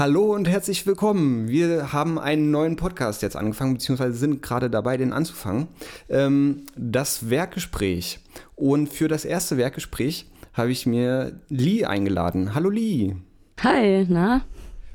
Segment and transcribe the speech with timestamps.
[0.00, 1.48] Hallo und herzlich willkommen.
[1.48, 5.68] Wir haben einen neuen Podcast jetzt angefangen, beziehungsweise sind gerade dabei, den anzufangen.
[6.08, 8.20] Ähm, das Werkgespräch.
[8.56, 10.24] Und für das erste Werkgespräch
[10.54, 12.54] habe ich mir Lee eingeladen.
[12.54, 13.14] Hallo Lee.
[13.62, 14.40] Hi, na?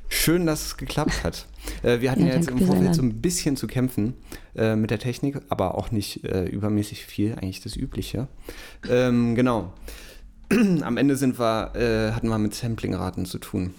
[0.08, 1.46] Schön, dass es geklappt hat.
[1.82, 4.14] Äh, wir hatten ja, ja jetzt im Vorfeld so ein bisschen zu kämpfen
[4.54, 8.28] äh, mit der Technik, aber auch nicht äh, übermäßig viel, eigentlich das Übliche.
[8.88, 9.72] Ähm, genau.
[10.82, 13.74] Am Ende sind wir, äh, hatten wir mit Samplingraten zu tun.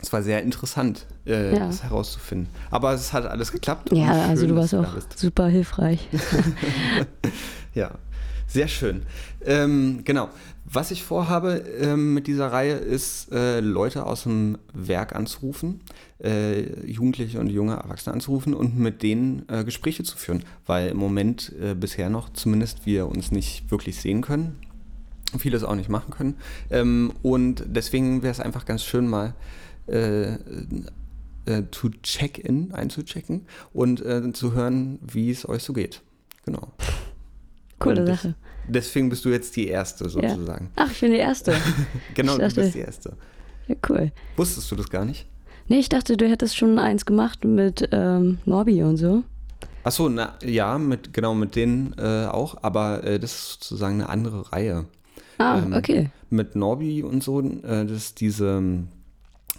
[0.00, 1.66] Es war sehr interessant, äh, ja.
[1.66, 2.48] das herauszufinden.
[2.70, 3.92] Aber es hat alles geklappt.
[3.92, 6.08] Ja, schön, also du warst auch super hilfreich.
[7.74, 7.92] ja,
[8.52, 9.02] sehr schön.
[9.44, 10.28] Ähm, genau.
[10.64, 15.80] Was ich vorhabe ähm, mit dieser Reihe ist, äh, Leute aus dem Werk anzurufen,
[16.22, 20.96] äh, Jugendliche und junge Erwachsene anzurufen und mit denen äh, Gespräche zu führen, weil im
[20.96, 24.56] Moment äh, bisher noch zumindest wir uns nicht wirklich sehen können,
[25.36, 26.36] vieles auch nicht machen können.
[26.70, 29.34] Ähm, und deswegen wäre es einfach ganz schön mal
[29.88, 34.02] äh, äh, zu check-in, einzuchecken und
[34.36, 36.02] zu hören, wie es euch so geht.
[36.44, 36.72] Genau.
[37.82, 38.34] Coole Sache.
[38.68, 40.70] Deswegen bist du jetzt die Erste sozusagen.
[40.76, 40.84] Ja.
[40.84, 41.54] Ach, ich bin die Erste.
[42.14, 43.16] genau, dachte, du bist die Erste.
[43.66, 44.12] Ja, cool.
[44.36, 45.26] Wusstest du das gar nicht?
[45.68, 49.24] Nee, ich dachte, du hättest schon eins gemacht mit ähm, Norbi und so.
[49.84, 54.08] Achso, na, ja, mit, genau, mit denen äh, auch, aber äh, das ist sozusagen eine
[54.08, 54.86] andere Reihe.
[55.38, 56.10] Ah, ähm, okay.
[56.30, 58.62] Mit Norbi und so, äh, das ist diese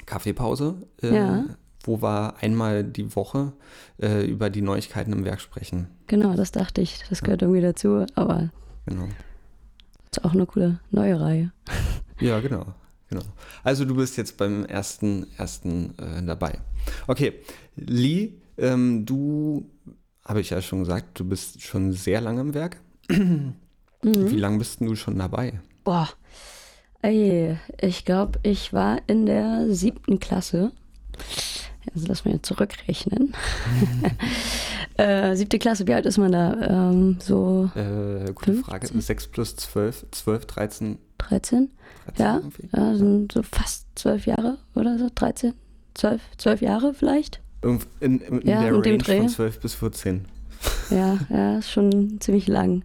[0.05, 1.45] Kaffeepause, äh, ja.
[1.83, 3.53] Wo wir einmal die Woche
[4.01, 5.87] äh, über die Neuigkeiten im Werk sprechen.
[6.07, 7.03] Genau, das dachte ich.
[7.09, 7.47] Das gehört ja.
[7.47, 8.49] irgendwie dazu, aber
[8.85, 9.07] genau.
[10.11, 11.51] ist auch eine coole neue Reihe.
[12.19, 12.65] Ja, genau.
[13.09, 13.23] Genau.
[13.63, 16.59] Also du bist jetzt beim ersten, ersten äh, dabei.
[17.05, 17.41] Okay,
[17.75, 19.69] Lee, ähm, du,
[20.25, 22.77] habe ich ja schon gesagt, du bist schon sehr lange im Werk.
[23.09, 23.55] Mhm.
[24.31, 25.61] Wie lange bist du schon dabei?
[25.83, 26.09] Boah,
[27.03, 30.71] Ey, ich glaube, ich war in der siebten Klasse.
[31.93, 33.33] Also lass mal zurückrechnen.
[34.97, 36.89] äh, siebte Klasse, wie alt ist man da?
[36.89, 37.69] Ähm, so.
[37.75, 38.63] Äh, gute 15?
[38.63, 38.87] Frage.
[38.87, 40.97] 6 plus 12, 12, 13.
[41.17, 41.69] 13?
[42.05, 42.41] 13 ja,
[42.75, 45.09] ja, sind so fast zwölf Jahre oder so.
[45.13, 45.53] 13,
[45.93, 47.41] 12, 12 Jahre vielleicht.
[47.61, 50.25] In, in, in ja, der Range von 12 bis 14.
[50.89, 52.83] Ja, ja, ist schon ziemlich lang.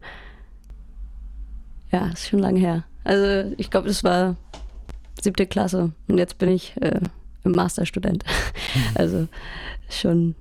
[1.90, 2.84] Ja, ist schon lang her.
[3.04, 4.36] Also ich glaube, das war
[5.20, 7.00] siebte Klasse und jetzt bin ich äh,
[7.44, 8.24] Masterstudent.
[8.94, 9.28] also
[9.88, 10.34] schon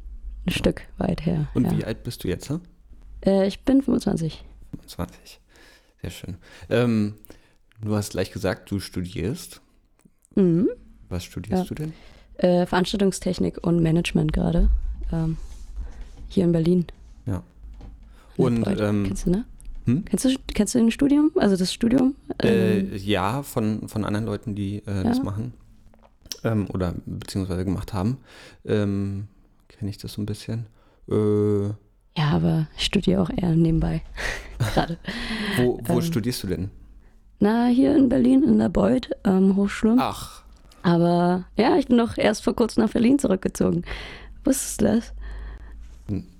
[0.45, 1.47] ein Stück weit her.
[1.53, 1.77] Und ja.
[1.77, 2.51] wie alt bist du jetzt?
[3.25, 4.43] Äh, ich bin 25.
[4.71, 5.39] 25.
[6.01, 6.37] Sehr schön.
[6.69, 7.15] Ähm,
[7.81, 9.61] du hast gleich gesagt, du studierst.
[10.35, 10.69] Mhm.
[11.09, 11.67] Was studierst ja.
[11.67, 11.93] du denn?
[12.37, 14.69] Äh, Veranstaltungstechnik und Management gerade.
[15.11, 15.37] Ähm,
[16.29, 16.85] hier in Berlin.
[17.25, 17.43] Ja.
[18.35, 19.45] Und ähm, Kennst du, ne?
[19.85, 20.05] Hm?
[20.05, 21.31] Kennst, du, kennst du ein Studium?
[21.35, 22.15] Also das Studium?
[22.43, 25.03] Äh, ähm, ja, von, von anderen Leuten, die äh, ja.
[25.03, 25.53] das machen.
[26.43, 28.17] Ähm, oder beziehungsweise gemacht haben.
[28.65, 29.27] Ähm,
[29.67, 30.67] Kenne ich das so ein bisschen.
[31.09, 31.67] Äh,
[32.17, 34.01] ja, aber ich studiere auch eher nebenbei.
[34.57, 34.97] Gerade.
[35.57, 36.71] wo wo ähm, studierst du denn?
[37.39, 39.97] Na, hier in Berlin, in der Beuth ähm, Hochschule.
[39.99, 40.43] Ach.
[40.81, 43.83] Aber ja, ich bin doch erst vor kurzem nach Berlin zurückgezogen.
[44.43, 45.13] Wusstest du das?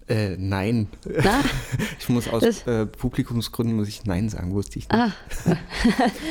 [0.07, 0.87] Äh, nein.
[1.05, 1.41] Na?
[1.99, 4.97] Ich muss aus äh, Publikumsgründen muss ich Nein sagen, wusste ich nicht.
[4.97, 5.11] Ah.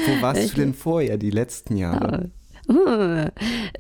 [0.06, 2.31] Wo warst ich, du denn vorher, die letzten Jahre?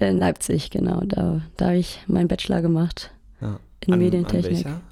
[0.00, 1.00] In Leipzig, genau.
[1.00, 3.10] Da, da habe ich meinen Bachelor gemacht.
[3.40, 3.58] Ja.
[3.86, 4.66] In an, Medientechnik.
[4.66, 4.82] An,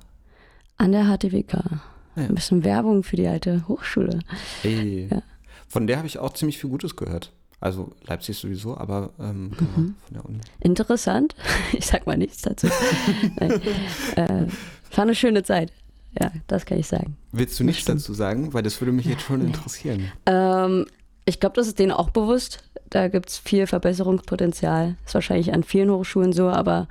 [0.77, 1.55] an der HTWK.
[1.55, 1.81] Ah,
[2.17, 2.23] ja.
[2.25, 4.21] Ein bisschen Werbung für die alte Hochschule.
[4.63, 5.09] Hey.
[5.11, 5.23] Ja.
[5.69, 7.33] Von der habe ich auch ziemlich viel Gutes gehört.
[7.61, 9.95] Also Leipzig sowieso, aber ähm, genau, mhm.
[10.05, 10.41] von der Uni.
[10.61, 11.35] Interessant.
[11.73, 12.69] Ich sag mal nichts dazu.
[13.37, 14.47] äh,
[14.95, 15.73] war eine schöne Zeit.
[16.21, 17.17] Ja, das kann ich sagen.
[17.33, 18.55] Willst du nichts dazu sagen?
[18.55, 20.13] Weil das würde mich jetzt schon interessieren.
[20.27, 20.87] Ähm,
[21.25, 22.65] ich glaube, das ist denen auch bewusst.
[22.91, 24.97] Da gibt es viel Verbesserungspotenzial.
[25.05, 26.89] Ist wahrscheinlich an vielen Hochschulen so, aber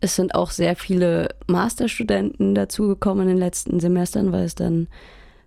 [0.00, 4.88] es sind auch sehr viele Masterstudenten dazugekommen in den letzten Semestern, weil es dann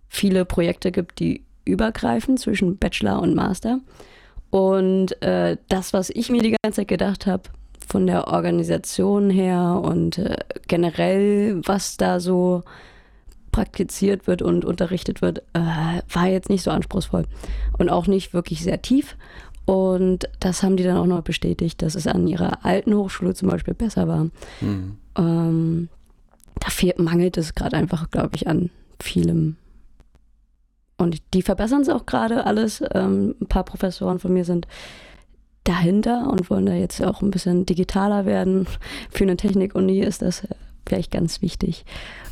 [0.07, 3.79] viele Projekte gibt, die übergreifen zwischen Bachelor und Master.
[4.49, 7.43] Und äh, das, was ich mir die ganze Zeit gedacht habe,
[7.87, 10.37] von der Organisation her und äh,
[10.67, 12.63] generell, was da so
[13.51, 17.25] praktiziert wird und unterrichtet wird, äh, war jetzt nicht so anspruchsvoll
[17.77, 19.15] und auch nicht wirklich sehr tief.
[19.65, 23.49] Und das haben die dann auch noch bestätigt, dass es an ihrer alten Hochschule zum
[23.49, 24.29] Beispiel besser war.
[24.61, 24.97] Mhm.
[25.15, 25.89] Ähm,
[26.59, 29.57] da fehlt, mangelt es gerade einfach, glaube ich, an vielem.
[30.97, 32.83] Und die verbessern es auch gerade alles.
[32.93, 34.67] Ähm, ein paar Professoren von mir sind
[35.63, 38.67] dahinter und wollen da jetzt auch ein bisschen digitaler werden.
[39.11, 40.47] Für eine Technik-Uni ist das
[40.89, 41.85] vielleicht ganz wichtig.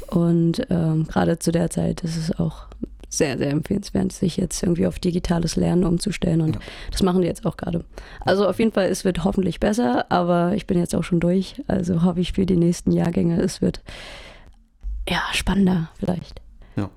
[0.08, 2.68] Und ähm, gerade zu der Zeit ist es auch
[3.10, 6.42] sehr, sehr empfehlenswert, sich jetzt irgendwie auf digitales Lernen umzustellen.
[6.42, 6.62] Und ja.
[6.92, 7.86] das machen die jetzt auch gerade.
[8.22, 11.64] Also auf jeden Fall, es wird hoffentlich besser, aber ich bin jetzt auch schon durch.
[11.68, 13.82] Also hoffe ich für die nächsten Jahrgänge, es wird
[15.08, 16.42] ja spannender vielleicht.
[16.76, 16.90] Ja.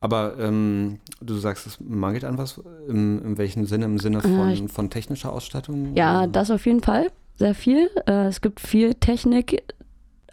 [0.00, 2.60] Aber ähm, du sagst, es mangelt an was?
[2.88, 3.86] Im, in welchem Sinne?
[3.86, 5.96] Im Sinne von, äh, von technischer Ausstattung?
[5.96, 7.08] Ja, das auf jeden Fall.
[7.36, 7.90] Sehr viel.
[8.06, 9.64] Äh, es gibt viel Technik,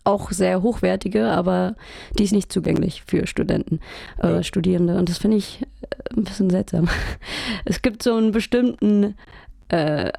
[0.07, 1.75] auch sehr hochwertige, aber
[2.17, 3.79] die ist nicht zugänglich für Studenten,
[4.23, 4.43] äh, ja.
[4.43, 4.97] Studierende.
[4.97, 6.87] Und das finde ich äh, ein bisschen seltsam.
[7.65, 9.15] Es gibt so einen bestimmten
[9.69, 10.11] äh,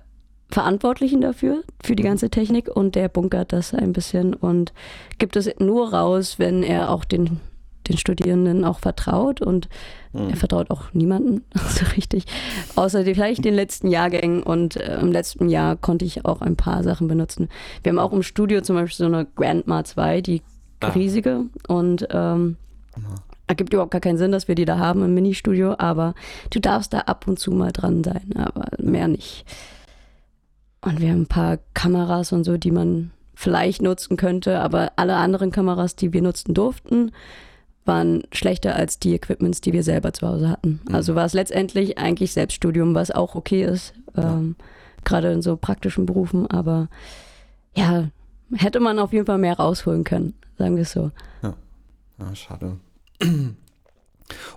[0.50, 2.08] Verantwortlichen dafür, für die mhm.
[2.08, 4.73] ganze Technik und der bunkert das ein bisschen und
[5.19, 7.40] gibt es nur raus, wenn er auch den
[7.88, 9.69] den Studierenden auch vertraut und
[10.12, 10.31] mhm.
[10.31, 12.25] er vertraut auch niemanden so richtig,
[12.76, 16.82] außer vielleicht den letzten Jahrgängen und äh, im letzten Jahr konnte ich auch ein paar
[16.82, 17.49] Sachen benutzen.
[17.82, 20.43] Wir haben auch im Studio zum Beispiel so eine Grandma 2, die
[20.81, 20.88] ah.
[20.88, 22.56] riesige und ähm,
[23.46, 26.14] ergibt überhaupt gar keinen Sinn, dass wir die da haben im Ministudio, aber
[26.50, 29.44] du darfst da ab und zu mal dran sein, aber mehr nicht.
[30.81, 35.17] Und wir haben ein paar Kameras und so, die man vielleicht nutzen könnte, aber alle
[35.17, 37.12] anderen Kameras, die wir nutzen durften,
[37.88, 40.81] waren schlechter als die Equipments, die wir selber zu Hause hatten.
[40.87, 40.94] Mhm.
[40.94, 44.64] Also war es letztendlich eigentlich Selbststudium, was auch okay ist, ähm, ja.
[45.05, 46.88] gerade in so praktischen Berufen, aber
[47.75, 48.08] ja,
[48.55, 51.11] hätte man auf jeden Fall mehr rausholen können, sagen wir es so.
[51.43, 51.55] Ja,
[52.20, 52.76] ja schade.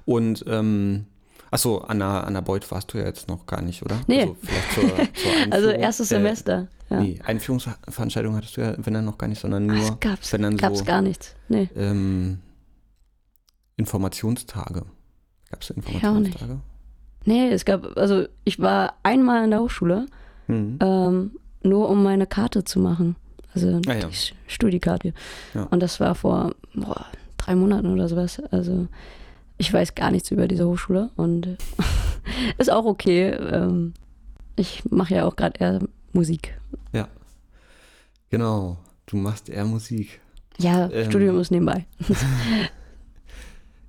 [0.05, 1.05] Und ähm,
[1.53, 3.99] Achso, an der, an der Beuth warst du ja jetzt noch gar nicht, oder?
[4.07, 4.21] Nee.
[4.21, 6.67] Also, vielleicht zur, zur also erstes äh, Semester.
[6.89, 7.01] Ja.
[7.01, 9.85] Nee, Einführungsveranstaltung hattest du ja, wenn dann noch gar nicht, sondern nur.
[9.85, 11.35] Ach, gab's, wenn dann gab's so, gar nichts.
[11.49, 11.69] Nee.
[11.75, 12.39] Ähm,
[13.81, 14.83] Informationstage.
[15.49, 16.59] Gab es Informationstage?
[17.25, 20.05] Nee, es gab, also ich war einmal in der Hochschule,
[20.47, 20.79] mhm.
[20.81, 21.31] ähm,
[21.63, 23.15] nur um meine Karte zu machen.
[23.53, 24.07] Also ah, ja.
[24.07, 25.13] die Studiekarte.
[25.53, 25.63] Ja.
[25.63, 27.05] Und das war vor boah,
[27.37, 28.41] drei Monaten oder sowas.
[28.51, 28.87] Also
[29.57, 31.57] ich weiß gar nichts über diese Hochschule und
[32.57, 33.29] ist auch okay.
[33.29, 33.93] Ähm,
[34.55, 35.79] ich mache ja auch gerade eher
[36.13, 36.59] Musik.
[36.93, 37.07] Ja.
[38.29, 38.77] Genau.
[39.05, 40.21] Du machst eher Musik.
[40.57, 41.85] Ja, ähm, Studium ist nebenbei.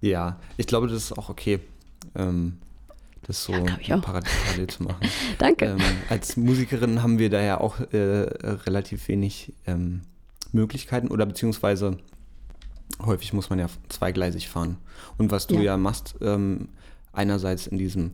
[0.03, 1.61] Ja, ich glaube, das ist auch okay,
[2.17, 2.59] ähm,
[3.23, 5.09] das so ja, parallel zu machen.
[5.39, 5.67] Danke.
[5.67, 10.03] Ähm, als Musikerin haben wir da ja auch äh, relativ wenig ähm,
[10.51, 11.99] Möglichkeiten oder beziehungsweise
[13.01, 14.77] häufig muss man ja zweigleisig fahren.
[15.19, 16.69] Und was du ja, ja machst, ähm,
[17.13, 18.13] einerseits in diesem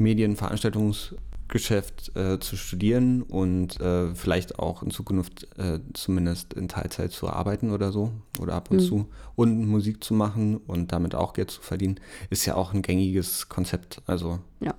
[0.00, 1.14] Medienveranstaltungs-
[1.52, 7.28] Geschäft äh, zu studieren und äh, vielleicht auch in Zukunft äh, zumindest in Teilzeit zu
[7.28, 8.10] arbeiten oder so
[8.40, 8.84] oder ab und mhm.
[8.84, 12.00] zu und Musik zu machen und damit auch Geld zu verdienen,
[12.30, 14.00] ist ja auch ein gängiges Konzept.
[14.06, 14.74] Also ja.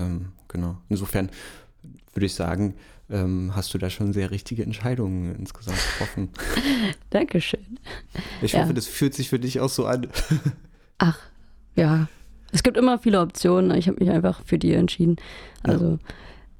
[0.00, 0.76] Ähm, genau.
[0.88, 1.30] Insofern
[2.12, 2.74] würde ich sagen,
[3.08, 6.30] ähm, hast du da schon sehr richtige Entscheidungen insgesamt getroffen.
[7.10, 7.78] Dankeschön.
[8.40, 8.62] Ich ja.
[8.62, 10.08] hoffe, das fühlt sich für dich auch so an.
[10.98, 11.20] Ach,
[11.76, 12.08] ja,
[12.52, 13.76] es gibt immer viele Optionen.
[13.76, 15.16] Ich habe mich einfach für die entschieden.
[15.62, 15.98] Also ja.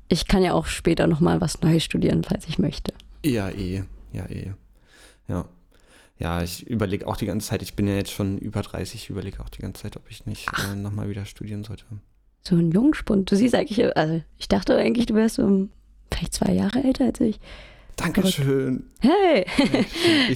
[0.08, 2.92] ich kann ja auch später nochmal was Neues studieren, falls ich möchte.
[3.24, 3.84] Ja, eh.
[4.12, 4.52] Ja, eh.
[5.28, 5.44] Ja.
[6.18, 9.10] Ja, ich überlege auch die ganze Zeit, ich bin ja jetzt schon über 30, ich
[9.10, 11.84] überlege auch die ganze Zeit, ob ich nicht äh, nochmal wieder studieren sollte.
[12.42, 13.30] So ein Jungspund.
[13.30, 15.70] Du siehst eigentlich, also ich dachte eigentlich, du wärst um
[16.12, 17.40] vielleicht zwei Jahre älter als ich.
[17.96, 18.84] Dankeschön.
[19.00, 19.46] Hey!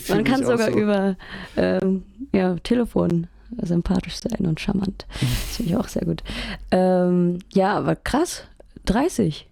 [0.09, 0.79] Man kann sogar so.
[0.79, 1.17] über
[1.57, 3.29] ähm, ja, Telefon
[3.63, 5.07] sympathisch sein und charmant.
[5.21, 6.23] Das finde ich auch sehr gut.
[6.71, 8.45] Ähm, ja, aber krass.
[8.85, 9.49] 30.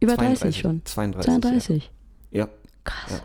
[0.00, 0.82] Über 32, 30 schon.
[0.84, 1.32] 32.
[1.32, 1.90] 32.
[2.30, 2.48] Ja.
[2.84, 3.22] Krass.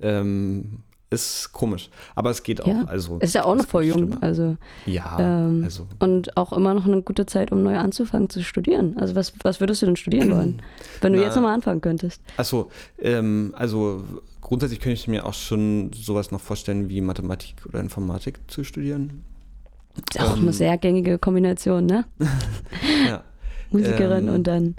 [0.00, 0.20] Ja.
[0.20, 1.88] Ähm, ist komisch.
[2.14, 2.66] Aber es geht auch.
[2.66, 2.84] Ja.
[2.84, 4.22] Also, ist ja auch noch voll jung.
[4.22, 5.16] Also, ja.
[5.18, 5.86] Ähm, also.
[6.00, 8.96] Und auch immer noch eine gute Zeit, um neu anzufangen zu studieren.
[8.98, 10.62] Also, was, was würdest du denn studieren wollen,
[11.00, 12.20] wenn du Na, jetzt nochmal anfangen könntest?
[12.36, 14.04] Achso, ähm, also
[14.42, 19.24] grundsätzlich könnte ich mir auch schon sowas noch vorstellen, wie Mathematik oder Informatik zu studieren.
[20.18, 22.04] Auch ähm, eine sehr gängige Kombination, ne?
[23.06, 23.22] ja.
[23.70, 24.76] Musikerin ähm, und dann.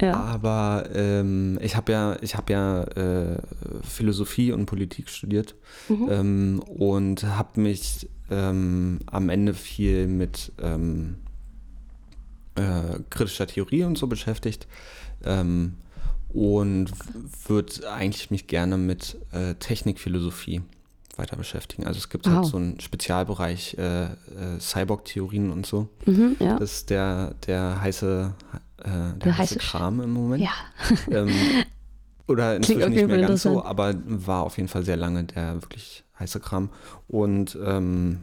[0.00, 0.14] Ja.
[0.14, 3.38] Aber ähm, ich habe ja, ich habe ja äh,
[3.82, 5.54] Philosophie und Politik studiert
[5.88, 6.08] mhm.
[6.10, 11.18] ähm, und habe mich ähm, am Ende viel mit ähm,
[12.56, 14.66] äh, kritischer Theorie und so beschäftigt
[15.24, 16.90] und
[17.46, 20.62] würde eigentlich mich gerne mit äh, Technikphilosophie
[21.16, 21.86] weiter beschäftigen.
[21.86, 22.42] Also es gibt halt wow.
[22.42, 24.08] halt so einen Spezialbereich äh, äh,
[24.58, 25.88] Cyborg-Theorien und so.
[26.06, 26.58] Mhm, ja.
[26.58, 28.34] Das ist der, der heiße,
[28.78, 30.42] äh, der, der heiße Kram im Moment.
[30.42, 30.52] Ja.
[31.10, 31.30] Ähm,
[32.28, 36.04] oder inzwischen nicht mehr ganz so, aber war auf jeden Fall sehr lange der wirklich
[36.18, 36.70] heiße Kram.
[37.08, 38.20] Und ähm,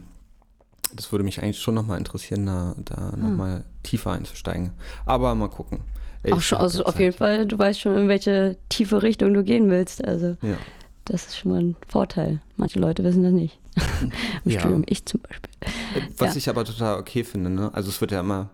[0.94, 3.20] das würde mich eigentlich schon nochmal interessieren, da, da hm.
[3.20, 4.72] nochmal tiefer einzusteigen.
[5.06, 5.80] Aber mal gucken.
[6.22, 9.42] Ich Auch schon, also auf jeden Fall, du weißt schon, in welche tiefe Richtung du
[9.42, 10.04] gehen willst.
[10.04, 10.36] Also.
[10.42, 10.56] Ja.
[11.04, 12.40] Das ist schon mal ein Vorteil.
[12.56, 13.58] Manche Leute wissen das nicht.
[14.44, 14.60] Im Ja.
[14.60, 15.50] Studium, ich zum Beispiel.
[16.18, 16.38] Was Ja.
[16.38, 17.72] ich aber total okay finde, ne?
[17.74, 18.50] Also es wird ja immer,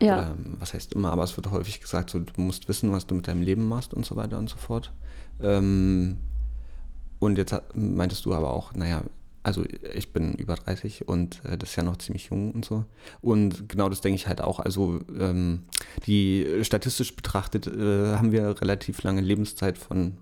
[0.00, 3.06] Ja, oder, was heißt immer, aber es wird häufig gesagt, so, du musst wissen, was
[3.06, 4.92] du mit deinem Leben machst und so weiter und so fort.
[5.40, 6.16] Ähm,
[7.18, 9.02] und jetzt meintest du aber auch, naja,
[9.44, 12.84] also ich bin über 30 und äh, das ist ja noch ziemlich jung und so.
[13.20, 14.60] Und genau das denke ich halt auch.
[14.60, 15.64] Also ähm,
[16.06, 20.16] die statistisch betrachtet äh, haben wir relativ lange Lebenszeit von,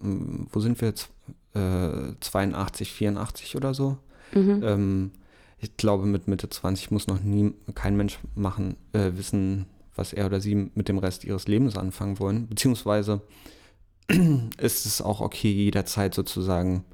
[0.00, 1.10] wo sind wir jetzt?
[1.54, 3.98] Äh, 82, 84 oder so.
[4.32, 4.62] mhm.
[4.64, 5.10] Ähm,
[5.58, 10.26] ich glaube, mit Mitte 20 muss noch nie kein Mensch machen, äh, wissen, was er
[10.26, 12.48] oder sie mit dem Rest ihres Lebens anfangen wollen.
[12.48, 13.20] Beziehungsweise
[14.58, 16.84] ist es auch okay, jederzeit sozusagen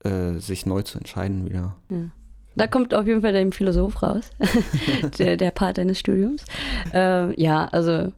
[0.00, 1.76] äh, sich neu zu entscheiden wieder.
[2.56, 4.30] Da kommt auf jeden Fall dein Philosoph raus,
[5.18, 6.44] der, der Part deines Studiums.
[6.92, 8.12] Ähm, ja, also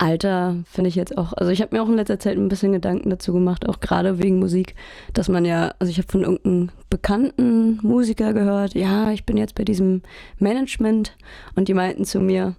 [0.00, 2.72] Alter finde ich jetzt auch, also ich habe mir auch in letzter Zeit ein bisschen
[2.72, 4.74] Gedanken dazu gemacht, auch gerade wegen Musik,
[5.12, 9.56] dass man ja, also ich habe von irgendeinem bekannten Musiker gehört, ja, ich bin jetzt
[9.56, 10.00] bei diesem
[10.38, 11.16] Management
[11.54, 12.54] und die meinten zu mir,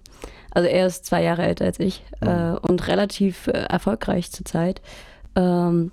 [0.52, 4.80] also er ist zwei Jahre älter als ich äh, und relativ äh, erfolgreich zurzeit.
[5.34, 5.90] Ähm,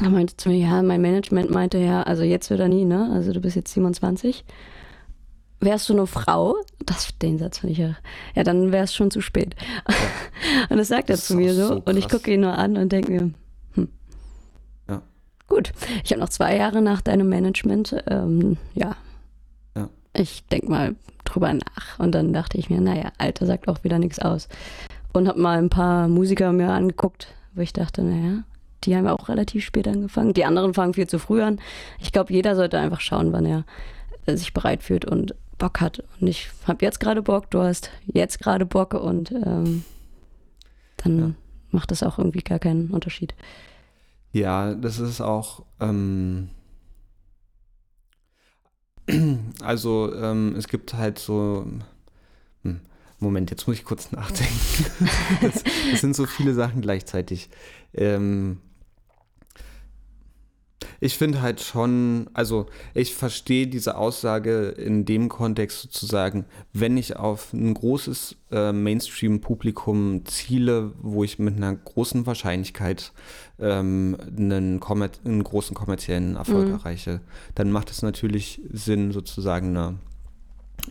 [0.00, 3.10] er meinte zu mir, ja, mein Management meinte ja, also jetzt oder nie, ne?
[3.12, 4.44] Also du bist jetzt 27.
[5.64, 6.56] Wärst du eine Frau?
[6.84, 7.96] Das, den Satz finde ich ja.
[8.34, 9.56] Ja, dann wäre es schon zu spät.
[10.68, 11.68] und das sagt er Das zu mir so.
[11.68, 13.30] so und ich gucke ihn nur an und denke mir,
[13.74, 13.88] hm.
[14.88, 15.02] Ja.
[15.48, 15.72] Gut.
[16.04, 18.94] Ich habe noch zwei Jahre nach deinem Management, ähm, ja.
[19.74, 19.88] Ja.
[20.12, 21.98] Ich denke mal drüber nach.
[21.98, 24.48] Und dann dachte ich mir, naja, Alter sagt auch wieder nichts aus.
[25.14, 28.42] Und habe mal ein paar Musiker mir angeguckt, wo ich dachte, naja,
[28.84, 30.34] die haben ja auch relativ spät angefangen.
[30.34, 31.58] Die anderen fangen viel zu früh an.
[32.00, 33.64] Ich glaube, jeder sollte einfach schauen, wann er
[34.26, 36.02] äh, sich bereit fühlt und Bock hat.
[36.20, 39.84] Und ich habe jetzt gerade Bock, du hast jetzt gerade Bock und ähm,
[40.98, 41.30] dann Ja.
[41.70, 43.34] macht das auch irgendwie gar keinen Unterschied.
[44.32, 46.50] Ja, das ist auch, ähm,
[49.62, 51.66] also ähm, es gibt halt so,
[52.62, 52.80] hm,
[53.20, 54.86] Moment, jetzt muss ich kurz nachdenken.
[55.42, 57.48] Es, es sind so viele Sachen gleichzeitig.
[57.92, 58.58] Ähm,
[61.00, 67.16] ich finde halt schon, also ich verstehe diese Aussage in dem Kontext sozusagen, wenn ich
[67.16, 73.12] auf ein großes äh, Mainstream-Publikum ziele, wo ich mit einer großen Wahrscheinlichkeit
[73.58, 76.74] ähm, einen, kommer einen großen kommerziellen Erfolg Mhm.
[76.74, 77.20] erreiche,
[77.54, 79.98] dann macht es natürlich Sinn, sozusagen eine,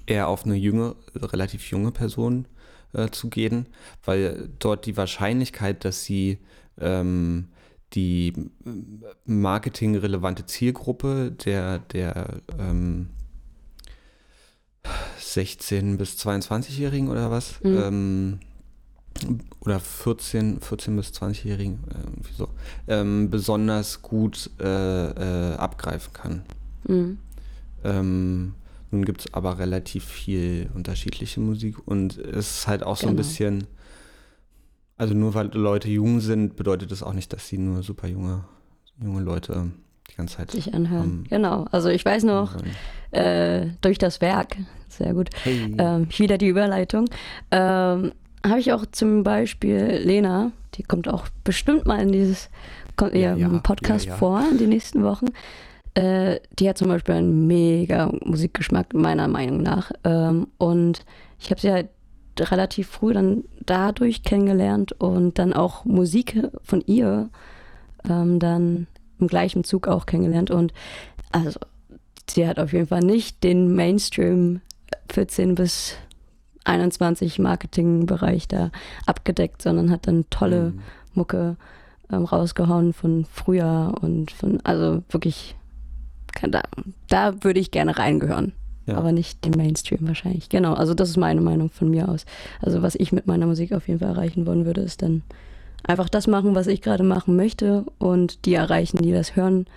[0.05, 2.45] eher auf eine junge, relativ junge Person
[2.93, 3.67] äh, zu gehen,
[4.03, 6.39] weil dort die Wahrscheinlichkeit, dass sie
[6.79, 7.47] ähm,
[7.93, 8.33] die
[8.65, 13.09] ähm, marketingrelevante Zielgruppe der, der ähm,
[15.19, 17.59] 16- bis 22-Jährigen oder was?
[17.63, 17.77] Mhm.
[17.77, 18.39] Ähm,
[19.61, 22.49] oder 14, 14 bis 20-Jährigen, äh, irgendwie so,
[22.87, 24.63] ähm, besonders gut äh,
[25.53, 26.43] äh, abgreifen kann.
[26.87, 27.17] Mhm.
[27.83, 28.55] Ähm,
[28.91, 33.15] nun gibt es aber relativ viel unterschiedliche Musik und es ist halt auch so ein
[33.15, 33.17] Genau.
[33.17, 33.67] bisschen,
[34.97, 38.43] also nur weil Leute jung sind, bedeutet das auch nicht, dass sie nur super junge,
[39.01, 39.71] junge Leute
[40.11, 41.03] die ganze Zeit Sich anhören.
[41.03, 41.65] Ähm, genau.
[41.71, 42.55] Also ich weiß noch,
[43.11, 44.57] äh, durch das Werk,
[44.89, 45.75] sehr gut, Hey.
[45.77, 47.05] ähm, wieder die Überleitung,
[47.51, 48.11] ähm,
[48.45, 52.49] habe ich auch zum Beispiel Lena, die kommt auch bestimmt mal in dieses
[53.13, 54.17] Ja, ja, Podcast ja, ja.
[54.17, 55.27] vor in den nächsten Wochen.
[55.95, 59.91] Äh, die hat zum Beispiel einen mega Musikgeschmack, meiner Meinung nach.
[60.03, 61.05] Ähm, und
[61.39, 61.89] ich habe sie halt
[62.39, 67.29] relativ früh dann dadurch kennengelernt und dann auch Musik von ihr
[68.09, 68.87] ähm, dann
[69.19, 70.51] im gleichen Zug auch kennengelernt.
[70.51, 70.73] Und
[71.31, 71.59] also
[72.29, 74.61] sie hat auf jeden Fall nicht den Mainstream
[75.11, 75.95] 14 bis
[76.65, 78.71] 21 Marketingbereich da
[79.05, 80.79] abgedeckt, sondern hat dann tolle Mhm.
[81.13, 81.57] Mucke
[82.11, 85.55] ähm, rausgehauen von früher und von, also wirklich,
[86.33, 86.63] kann, da,
[87.07, 88.53] da würde ich gerne reingehören.
[88.85, 88.97] Ja.
[88.97, 90.49] Aber nicht den Mainstream wahrscheinlich.
[90.49, 92.25] Genau, also das ist meine Meinung von mir aus.
[92.61, 95.23] Also was ich mit meiner Musik auf jeden Fall erreichen wollen würde, ist dann
[95.83, 99.67] einfach das machen, was ich gerade machen möchte und die erreichen, die das hören,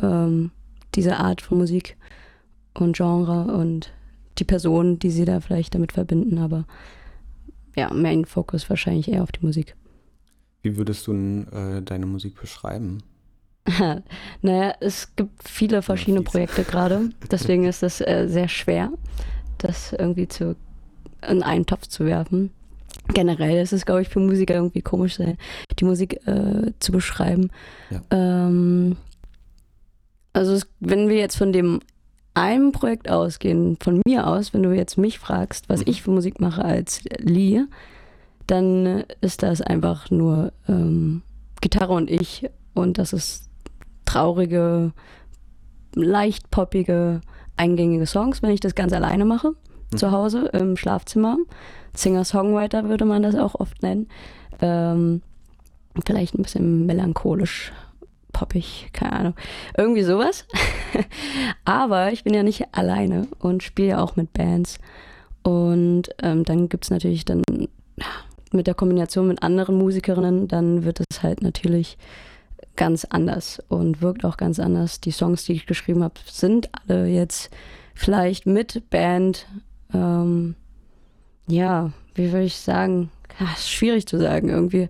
[0.00, 0.50] ähm,
[0.94, 1.96] diese Art von Musik
[2.74, 3.92] und Genre und
[4.38, 6.38] die Personen, die sie da vielleicht damit verbinden.
[6.38, 6.64] Aber
[7.76, 9.74] ja, Main Focus wahrscheinlich eher auf die Musik.
[10.62, 12.98] Wie würdest du denn, äh, deine Musik beschreiben?
[14.42, 16.22] naja, es gibt viele verschiedene.
[16.22, 17.10] Projekte gerade.
[17.30, 18.90] Deswegen ist es äh, sehr schwer,
[19.58, 20.56] das irgendwie zu,
[21.28, 22.50] in einen Topf zu werfen.
[23.14, 25.36] Generell ist es, glaube ich, für Musiker irgendwie komisch, sein,
[25.78, 27.50] die Musik äh, zu beschreiben.
[27.90, 28.00] Ja.
[28.10, 28.96] Ähm,
[30.32, 31.80] also es, wenn wir jetzt von dem
[32.34, 35.86] einen Projekt ausgehen, von mir aus, wenn du jetzt mich fragst, was Mhm.
[35.88, 37.62] ich für Musik mache als Lee,
[38.46, 41.22] dann ist das einfach nur ähm,
[41.60, 43.50] Gitarre und ich und das ist
[44.12, 44.92] traurige,
[45.94, 47.20] leicht poppige,
[47.56, 49.50] eingängige Songs, wenn ich das ganz alleine mache,
[49.90, 49.96] mhm.
[49.96, 51.38] zu Hause im Schlafzimmer.
[51.94, 54.08] Singer-Songwriter würde man das auch oft nennen.
[54.60, 55.22] Ähm,
[56.04, 57.72] vielleicht ein bisschen melancholisch,
[58.32, 59.34] poppig, keine Ahnung.
[59.76, 60.46] Irgendwie sowas.
[61.64, 64.78] Aber ich bin ja nicht alleine und spiele ja auch mit Bands.
[65.42, 67.42] Und ähm, dann gibt es natürlich dann
[68.52, 71.96] mit der Kombination mit anderen Musikerinnen, dann wird es halt natürlich
[72.76, 75.00] ganz anders und wirkt auch ganz anders.
[75.00, 77.50] Die Songs, die ich geschrieben habe, sind alle jetzt
[77.94, 79.46] vielleicht mit Band.
[79.92, 80.54] Ähm,
[81.46, 83.10] ja, wie würde ich sagen?
[83.54, 84.48] Ist schwierig zu sagen.
[84.48, 84.88] Irgendwie.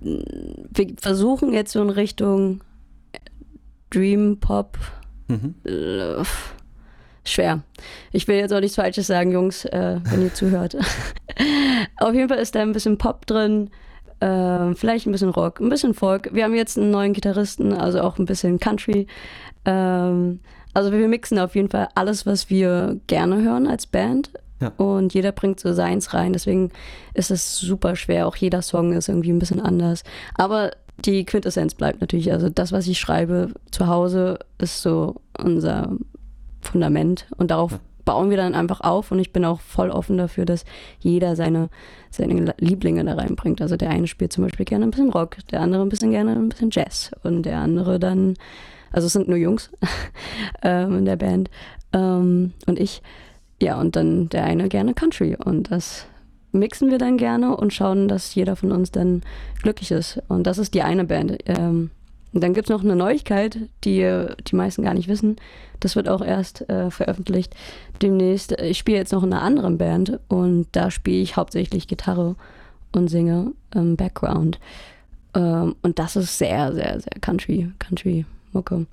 [0.00, 2.62] Wir versuchen jetzt so in Richtung
[3.90, 4.78] Dream Pop.
[5.28, 5.54] Mhm.
[5.64, 6.24] Äh,
[7.24, 7.62] schwer.
[8.10, 10.76] Ich will jetzt auch nichts Falsches sagen, Jungs, äh, wenn ihr zuhört.
[11.98, 13.70] Auf jeden Fall ist da ein bisschen Pop drin,
[14.22, 16.30] äh, vielleicht ein bisschen Rock, ein bisschen Folk.
[16.32, 19.08] Wir haben jetzt einen neuen Gitarristen, also auch ein bisschen Country.
[19.64, 20.40] Ähm,
[20.74, 24.30] also wir mixen auf jeden Fall alles, was wir gerne hören als Band.
[24.60, 24.72] Ja.
[24.76, 26.32] Und jeder bringt so seins rein.
[26.32, 26.70] Deswegen
[27.14, 28.28] ist es super schwer.
[28.28, 30.04] Auch jeder Song ist irgendwie ein bisschen anders.
[30.36, 30.70] Aber
[31.04, 32.30] die Quintessenz bleibt natürlich.
[32.32, 35.90] Also das, was ich schreibe zu Hause, ist so unser
[36.60, 37.80] Fundament und darauf ja.
[38.04, 40.64] Bauen wir dann einfach auf und ich bin auch voll offen dafür, dass
[41.00, 41.68] jeder seine,
[42.10, 43.60] seine Lieblinge da reinbringt.
[43.60, 46.32] Also der eine spielt zum Beispiel gerne ein bisschen Rock, der andere ein bisschen gerne
[46.32, 48.34] ein bisschen Jazz und der andere dann,
[48.90, 49.70] also es sind nur Jungs
[50.62, 51.50] ähm, in der Band
[51.92, 53.02] ähm, und ich,
[53.60, 56.06] ja und dann der eine gerne Country und das
[56.52, 59.22] mixen wir dann gerne und schauen, dass jeder von uns dann
[59.62, 61.38] glücklich ist und das ist die eine Band.
[61.46, 61.90] Ähm,
[62.32, 65.36] und dann gibt es noch eine Neuigkeit, die die meisten gar nicht wissen.
[65.80, 67.54] Das wird auch erst äh, veröffentlicht
[68.00, 68.52] demnächst.
[68.60, 72.36] Ich spiele jetzt noch in einer anderen Band und da spiele ich hauptsächlich Gitarre
[72.92, 74.58] und singe im Background.
[75.34, 78.86] Ähm, und das ist sehr, sehr, sehr Country, Country-Mucke.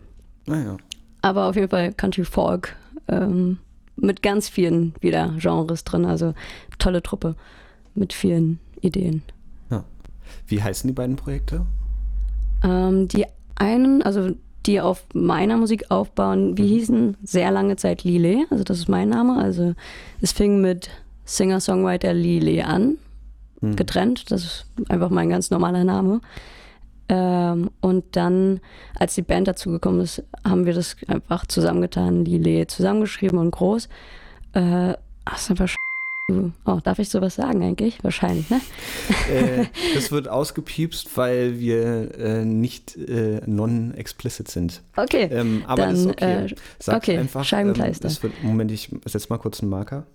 [0.45, 0.77] Naja.
[1.21, 2.75] Ah, Aber auf jeden Fall Country Folk
[3.07, 3.59] ähm,
[3.95, 6.05] mit ganz vielen wieder Genres drin.
[6.05, 6.33] Also
[6.77, 7.35] tolle Truppe
[7.95, 9.21] mit vielen Ideen.
[9.69, 9.83] Ja.
[10.47, 11.65] Wie heißen die beiden Projekte?
[12.63, 14.31] Ähm, die einen, also
[14.65, 16.69] die auf meiner Musik aufbauen, wir mhm.
[16.69, 19.37] hießen sehr lange Zeit Lile, also das ist mein Name.
[19.37, 19.73] Also
[20.21, 20.89] es fing mit
[21.25, 22.97] Singer-Songwriter Lile an,
[23.61, 23.75] mhm.
[23.75, 26.21] getrennt, das ist einfach mein ganz normaler Name.
[27.07, 28.59] Ähm, und dann,
[28.95, 33.89] als die Band dazugekommen ist, haben wir das einfach zusammengetan, Lile zusammengeschrieben und groß.
[34.53, 34.93] Äh,
[35.25, 35.67] das ist einfach
[36.65, 38.03] Oh, darf ich sowas sagen eigentlich?
[38.03, 38.61] Wahrscheinlich, ne?
[39.31, 39.65] Äh,
[39.95, 44.81] das wird ausgepiepst, weil wir äh, nicht äh, non-explicit sind.
[44.95, 45.29] Okay.
[45.31, 46.45] Ähm, aber dann, ist okay.
[46.45, 48.09] Äh, Sag okay, einfach, Scheibenkleister.
[48.09, 50.05] Ähm, wird, Moment, ich setze mal kurz einen Marker.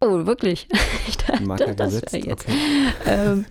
[0.00, 0.68] Oh, wirklich?
[1.08, 2.48] ich dachte, Marker das gesetzt, jetzt.
[2.48, 2.56] Okay.
[3.06, 3.44] Ähm,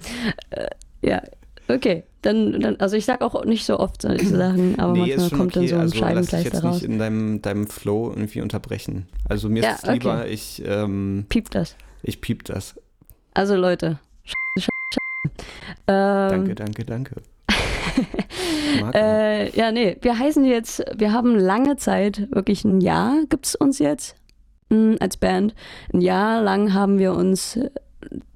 [0.50, 0.68] äh,
[1.02, 1.22] ja,
[1.70, 5.30] Okay, dann, dann, also ich sag auch nicht so oft solche Sachen, aber nee, manchmal
[5.30, 5.60] kommt okay.
[5.60, 6.76] dann so ein also, Scheibenkleister lass raus.
[6.76, 9.08] nicht in deinem, deinem Flow irgendwie unterbrechen.
[9.28, 10.30] Also mir ja, ist es lieber, okay.
[10.30, 11.76] ich ähm, piep das.
[12.04, 12.76] Ich piep das.
[13.34, 14.00] Also Leute,
[15.88, 17.16] ähm, danke, danke, danke.
[18.94, 23.56] äh, ja, nee, wir heißen jetzt, wir haben lange Zeit, wirklich ein Jahr gibt es
[23.56, 24.16] uns jetzt
[24.70, 25.56] mh, hm, als Band.
[25.94, 27.60] Ein Jahr lang haben wir uns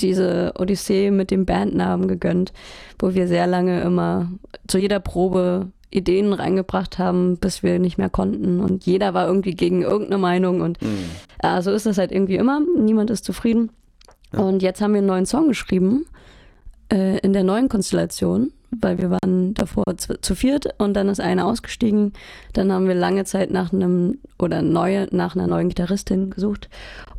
[0.01, 2.53] diese Odyssee mit dem Bandnamen gegönnt,
[2.99, 4.31] wo wir sehr lange immer
[4.67, 8.59] zu jeder Probe Ideen reingebracht haben, bis wir nicht mehr konnten.
[8.59, 10.61] Und jeder war irgendwie gegen irgendeine Meinung.
[10.61, 11.05] Und mhm.
[11.41, 12.61] ja, so ist das halt irgendwie immer.
[12.77, 13.69] Niemand ist zufrieden.
[14.33, 14.39] Ja.
[14.39, 16.05] Und jetzt haben wir einen neuen Song geschrieben
[16.91, 21.19] äh, in der neuen Konstellation, weil wir waren davor zu, zu, viert und dann ist
[21.19, 22.13] einer ausgestiegen.
[22.53, 26.69] Dann haben wir lange Zeit nach einem oder neue, nach einer neuen Gitarristin gesucht.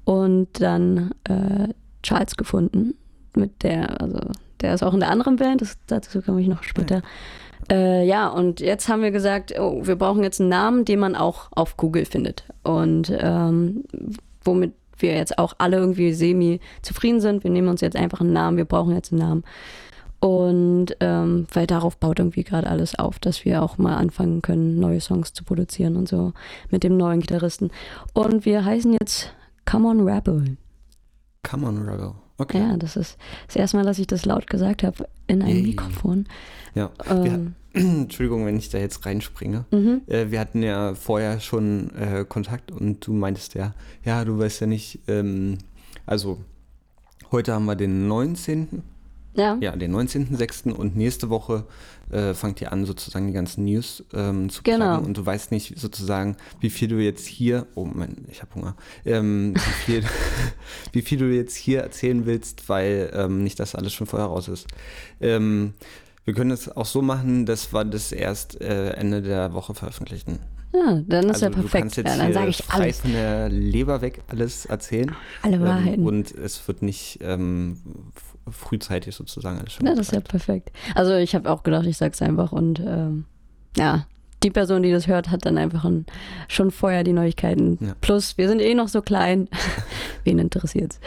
[0.04, 1.68] Und dann äh,
[2.04, 2.94] Charles gefunden,
[3.34, 4.20] mit der, also
[4.60, 6.96] der ist auch in der anderen Band, das, dazu komme ich noch später.
[6.96, 7.76] Ja.
[7.76, 11.16] Äh, ja, und jetzt haben wir gesagt, oh, wir brauchen jetzt einen Namen, den man
[11.16, 12.44] auch auf Google findet.
[12.62, 13.84] Und ähm,
[14.44, 17.44] womit wir jetzt auch alle irgendwie semi zufrieden sind.
[17.44, 19.44] Wir nehmen uns jetzt einfach einen Namen, wir brauchen jetzt einen Namen.
[20.20, 24.80] Und ähm, weil darauf baut irgendwie gerade alles auf, dass wir auch mal anfangen können,
[24.80, 26.32] neue Songs zu produzieren und so
[26.70, 27.70] mit dem neuen Gitarristen.
[28.14, 29.34] Und wir heißen jetzt
[29.66, 30.56] Come on Rebel.
[31.44, 32.14] Come on, Rebel.
[32.38, 32.58] Okay.
[32.58, 35.62] Ja, das ist das erste Mal, dass ich das laut gesagt habe in einem hey.
[35.62, 36.26] Mikrofon.
[36.74, 36.90] Ja.
[37.08, 37.54] Ähm.
[37.74, 39.64] Entschuldigung, wenn ich da jetzt reinspringe.
[39.72, 40.02] Mhm.
[40.06, 44.60] Äh, wir hatten ja vorher schon äh, Kontakt und du meintest ja, ja, du weißt
[44.60, 45.58] ja nicht, ähm,
[46.06, 46.38] also
[47.32, 48.82] heute haben wir den 19.
[49.34, 49.58] Ja.
[49.60, 50.70] Ja, den 19.06.
[50.70, 51.64] und nächste Woche
[52.10, 54.78] äh, fangt ihr an, sozusagen die ganzen News ähm, zu genau.
[54.78, 58.54] planen und du weißt nicht sozusagen, wie viel du jetzt hier, oh Moment, ich habe
[58.54, 60.04] Hunger, ähm, wie, viel,
[60.92, 64.48] wie viel du jetzt hier erzählen willst, weil ähm, nicht das alles schon vorher raus
[64.48, 64.66] ist.
[65.20, 65.74] Ähm,
[66.24, 70.38] Wir können es auch so machen, dass wir das erst äh, Ende der Woche veröffentlichen.
[70.72, 71.74] Ja, dann ist also ja perfekt.
[71.74, 73.00] Du kannst jetzt ja, dann sage ich alles.
[73.00, 75.14] von der Leber weg alles erzählen.
[75.42, 76.00] Alle Wahrheiten.
[76.00, 77.78] Ähm, und es wird nicht ähm,
[78.50, 80.70] frühzeitig sozusagen alles schon Ja, das ist ja perfekt.
[80.94, 83.24] Also ich habe auch gedacht, ich sag's einfach und ähm,
[83.76, 84.06] ja,
[84.42, 86.04] die Person, die das hört, hat dann einfach ein,
[86.48, 87.78] schon vorher die Neuigkeiten.
[87.80, 87.94] Ja.
[88.00, 89.48] Plus, wir sind eh noch so klein.
[90.24, 91.00] Wen interessiert's?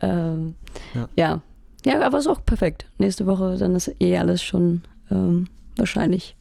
[0.00, 0.54] Ähm,
[0.94, 1.08] Ja.
[1.16, 1.42] ja.
[1.84, 2.00] ja.
[2.00, 2.86] aber ist auch perfekt.
[2.98, 6.36] Nächste Woche, dann ist eh alles schon ähm, wahrscheinlich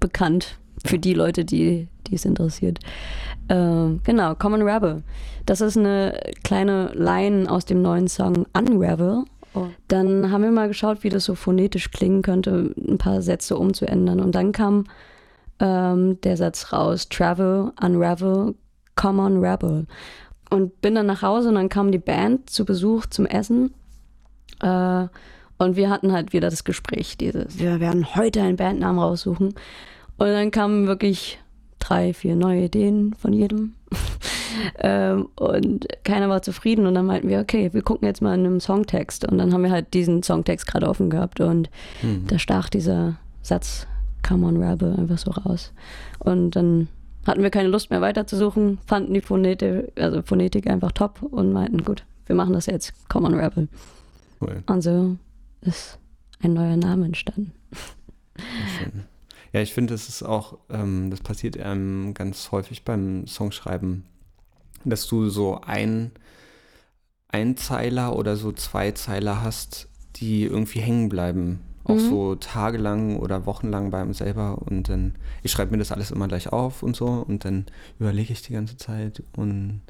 [0.00, 2.78] bekannt für die Leute, die die es interessiert.
[3.48, 5.02] Ähm, genau, Common Rebel.
[5.44, 9.24] Das ist eine kleine Line aus dem neuen Song Unravel.
[9.88, 14.20] Dann haben wir mal geschaut, wie das so phonetisch klingen könnte, ein paar Sätze umzuändern.
[14.20, 14.84] Und dann kam
[15.60, 18.54] ähm, der Satz raus, Travel, Unravel,
[18.94, 19.86] Common Rebel.
[20.50, 23.74] Und bin dann nach Hause und dann kam die Band zu Besuch zum Essen.
[24.60, 25.06] Äh,
[25.58, 29.54] und wir hatten halt wieder das Gespräch, dieses, wir werden heute einen Bandnamen raussuchen.
[30.18, 31.38] Und dann kamen wirklich
[31.78, 33.74] drei, vier neue Ideen von jedem.
[34.80, 36.86] ähm, und keiner war zufrieden.
[36.86, 39.26] Und dann meinten wir, okay, wir gucken jetzt mal in einem Songtext.
[39.30, 41.40] Und dann haben wir halt diesen Songtext gerade offen gehabt.
[41.40, 42.26] Und Hm.
[42.26, 43.86] da stach dieser Satz
[44.26, 45.72] Come on Rebel einfach so raus.
[46.18, 46.88] Und dann
[47.26, 51.84] hatten wir keine Lust mehr weiterzusuchen, fanden die Phonetik, also Phonetik einfach top und meinten,
[51.84, 53.68] gut, wir machen das jetzt, Come on Rebel.
[54.40, 54.62] Cool.
[54.66, 55.16] Und so
[55.60, 55.98] ist
[56.42, 57.52] ein neuer Name entstanden.
[58.78, 59.04] Schön.
[59.56, 64.04] Ja, ich finde, das ist auch, ähm, das passiert einem ganz häufig beim Songschreiben,
[64.84, 66.10] dass du so ein
[67.28, 71.60] Einzeiler oder so Zweizeiler hast, die irgendwie hängen bleiben.
[71.84, 72.00] Auch Mhm.
[72.00, 76.28] so tagelang oder wochenlang bei einem selber und dann, ich schreibe mir das alles immer
[76.28, 77.64] gleich auf und so und dann
[77.98, 79.80] überlege ich die ganze Zeit und,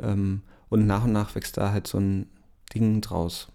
[0.00, 2.26] ähm, und nach und nach wächst da halt so ein
[2.74, 3.48] Ding draus.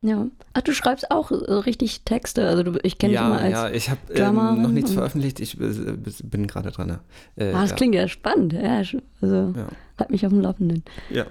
[0.00, 0.28] Ja.
[0.52, 2.46] Ach, du schreibst auch äh, richtig Texte.
[2.46, 3.52] Also du, ich kenne dich ja, immer als.
[3.52, 7.00] ja, ich habe ähm, noch nichts veröffentlicht, ich äh, bin gerade dran.
[7.36, 7.76] Äh, ah, das ja.
[7.76, 8.52] klingt ja spannend.
[8.52, 8.82] Ja,
[9.20, 9.68] also Ja.
[9.98, 10.84] halt mich auf dem Laufenden.
[11.10, 11.26] Ja.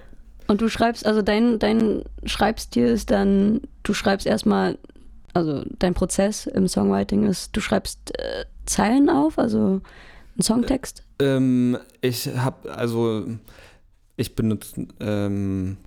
[0.48, 4.78] Und du schreibst, also dein, dein Schreibstil ist dann, du schreibst erstmal,
[5.34, 11.04] also dein Prozess im Songwriting ist, du schreibst äh, Zeilen auf, also einen Songtext.
[11.20, 13.26] Ähm, ich habe, also,
[14.16, 15.78] ich benutze ähm,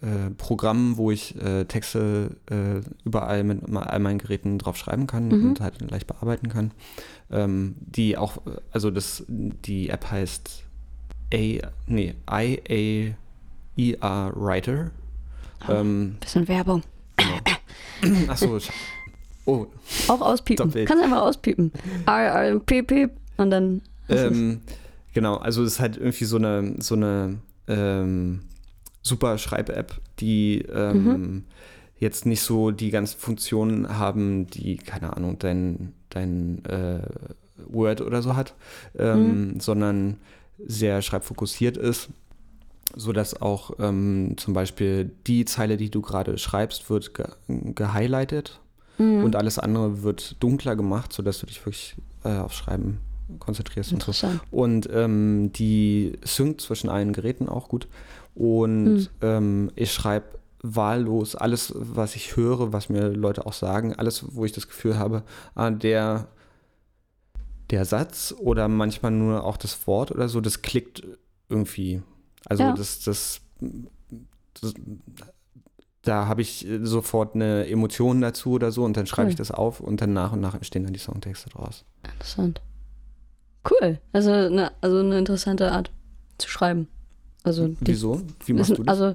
[0.00, 5.28] äh, Programm, wo ich äh, Texte äh, überall mit all meinen Geräten drauf schreiben kann
[5.28, 5.50] Mhm.
[5.50, 6.70] und halt leicht bearbeiten kann.
[7.30, 10.64] Ähm, die auch, äh, also das, die App heißt
[11.34, 11.36] A,
[11.86, 12.14] nee,
[13.76, 14.90] I-A-E-R Writer.
[15.68, 16.82] Ähm, Bisschen Werbung.
[18.28, 18.70] achso, ich-
[19.44, 19.66] oh,
[20.08, 20.66] Auch auspiepen.
[20.68, 20.88] Doppelt.
[20.88, 21.72] Kannst einfach auspiepen.
[22.06, 22.12] R,
[22.50, 23.10] R, piep, piep.
[23.36, 23.82] Und dann.
[24.08, 24.60] Ähm,
[25.12, 28.40] genau, also es ist halt irgendwie so eine, so eine ähm,
[29.08, 31.44] super Schreib-App, die ähm, Mhm.
[31.98, 37.00] jetzt nicht so die ganzen Funktionen haben, die, keine Ahnung, dein, dein äh,
[37.66, 38.54] Word oder so hat,
[38.96, 39.60] ähm, Mhm.
[39.60, 40.16] sondern
[40.64, 42.08] sehr schreibfokussiert ist,
[42.96, 47.26] sodass auch ähm, zum Beispiel die Zeile, die du gerade schreibst, wird ge
[47.74, 48.60] gehighlightet
[48.98, 49.24] Mhm.
[49.24, 52.98] und alles andere wird dunkler gemacht, sodass du dich wirklich äh, aufs Schreiben
[53.40, 54.10] konzentrierst und so.
[54.10, 54.40] Interessant.
[54.50, 57.86] Und ähm, die synkt zwischen allen Geräten auch gut.
[58.38, 59.08] Und Hm.
[59.20, 64.44] ähm, ich schreibe wahllos alles, was ich höre, was mir Leute auch sagen, alles, wo
[64.44, 65.24] ich das Gefühl habe,
[65.56, 66.28] ah, der,
[67.70, 71.02] der Satz oder manchmal nur auch das Wort oder so, das klickt
[71.48, 72.00] irgendwie.
[72.46, 72.72] Also Ja.
[72.74, 73.40] das, das,
[74.60, 74.74] das
[76.02, 79.30] da habe ich sofort eine Emotion dazu oder so und dann schreibe Cool.
[79.30, 81.84] ich das auf und dann nach und nach entstehen dann die Songtexte draus.
[82.14, 82.62] Interessant.
[83.68, 83.98] Cool.
[84.12, 85.90] Also eine, also eine interessante Art
[86.38, 86.86] zu schreiben.
[87.44, 88.20] Also Wieso?
[88.46, 89.00] Wie machst ist- du das?
[89.00, 89.14] Also,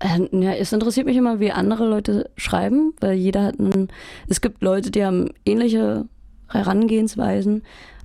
[0.00, 3.88] äh, ja, es interessiert mich immer, wie andere Leute schreiben, weil jeder hat einen,
[4.28, 6.06] es gibt Leute, die haben ähnliche
[6.48, 7.62] Herangehensweisen,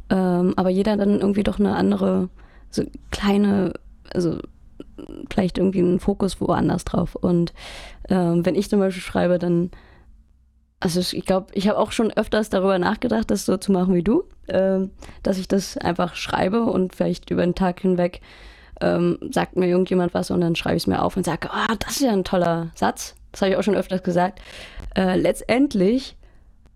[0.09, 2.29] ähm, aber jeder hat dann irgendwie doch eine andere,
[2.69, 3.73] so kleine,
[4.13, 4.39] also
[5.31, 7.15] vielleicht irgendwie einen Fokus woanders drauf.
[7.15, 7.53] Und
[8.09, 9.71] ähm, wenn ich zum Beispiel schreibe, dann,
[10.79, 14.03] also ich glaube, ich habe auch schon öfters darüber nachgedacht, das so zu machen wie
[14.03, 14.91] du, ähm,
[15.23, 18.21] dass ich das einfach schreibe und vielleicht über den Tag hinweg
[18.81, 21.75] ähm, sagt mir irgendjemand was und dann schreibe ich es mir auf und sage, ah,
[21.79, 23.15] das ist ja ein toller Satz.
[23.31, 24.39] Das habe ich auch schon öfters gesagt.
[24.95, 26.15] Äh, letztendlich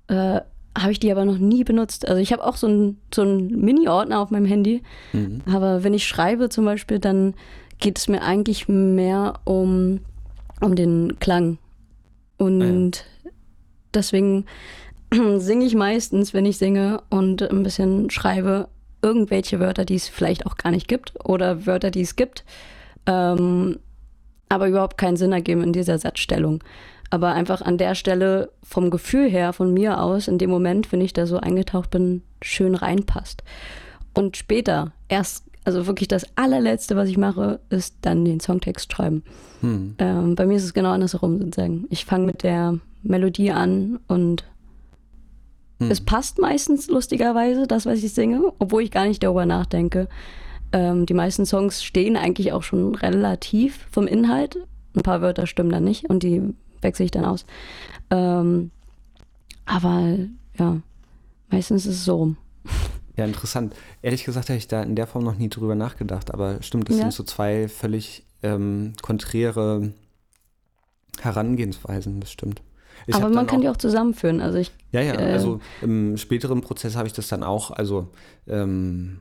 [0.08, 0.42] äh,
[0.78, 2.08] habe ich die aber noch nie benutzt.
[2.08, 4.82] Also ich habe auch so einen so Mini-Ordner auf meinem Handy,
[5.14, 5.42] Mhm.
[5.52, 7.34] aber wenn ich schreibe zum Beispiel, dann
[7.80, 10.00] geht es mir eigentlich mehr um,
[10.62, 11.58] um den Klang.
[12.38, 13.06] Und
[13.94, 14.46] deswegen
[15.38, 18.68] singe ich meistens, wenn ich singe und ein bisschen schreibe,
[19.04, 22.44] irgendwelche Wörter, die es vielleicht auch gar nicht gibt oder Wörter, die es gibt,
[23.06, 23.78] ähm,
[24.50, 26.64] aber überhaupt keinen Sinn ergeben in dieser Satzstellung.
[27.10, 31.02] Aber einfach an der Stelle vom Gefühl her, von mir aus, in dem Moment, wenn
[31.02, 33.44] ich da so eingetaucht bin, schön reinpasst.
[34.16, 39.24] Und später, erst, also wirklich das allerletzte, was ich mache, ist dann den Songtext schreiben.
[39.62, 39.96] Hm.
[40.00, 41.86] Ähm, bei mir ist es genau andersherum sozusagen.
[41.90, 44.46] Ich fange mit der Melodie an und
[45.80, 45.92] hm.
[45.92, 50.08] es passt meistens lustigerweise, das, was ich singe, obwohl ich gar nicht darüber nachdenke.
[50.72, 54.58] Ähm, die meisten Songs stehen eigentlich auch schon relativ vom Inhalt.
[54.96, 56.42] Ein paar Wörter stimmen dann nicht und die
[56.82, 57.46] wechsle ich dann aus.
[58.10, 58.72] Ähm,
[59.66, 60.18] aber
[60.58, 60.82] ja,
[61.50, 62.38] meistens ist es so rum.
[63.16, 63.76] Ja, interessant.
[64.02, 66.96] Ehrlich gesagt habe ich da in der Form noch nie drüber nachgedacht, aber stimmt, das
[66.96, 67.04] ja.
[67.04, 69.94] sind so zwei völlig ähm, konträre
[71.22, 72.64] Herangehensweisen, das stimmt.
[73.08, 74.42] Ich aber man kann auch, die auch zusammenführen.
[74.42, 78.10] Also ich, ja, ja, äh, also im späteren Prozess habe ich das dann auch, also
[78.48, 79.20] ähm,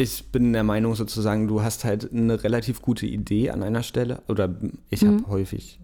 [0.00, 4.22] ich bin der Meinung sozusagen, du hast halt eine relativ gute Idee an einer Stelle,
[4.28, 4.54] oder
[4.88, 5.26] ich habe mhm.
[5.28, 5.78] häufig,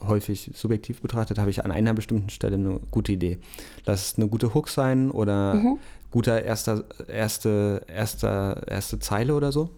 [0.00, 3.38] häufig subjektiv betrachtet, habe ich an einer bestimmten Stelle eine gute Idee.
[3.84, 5.78] Lass es eine gute Hook sein oder mhm.
[6.10, 9.68] guter erster, erste, erster, erste Zeile oder so.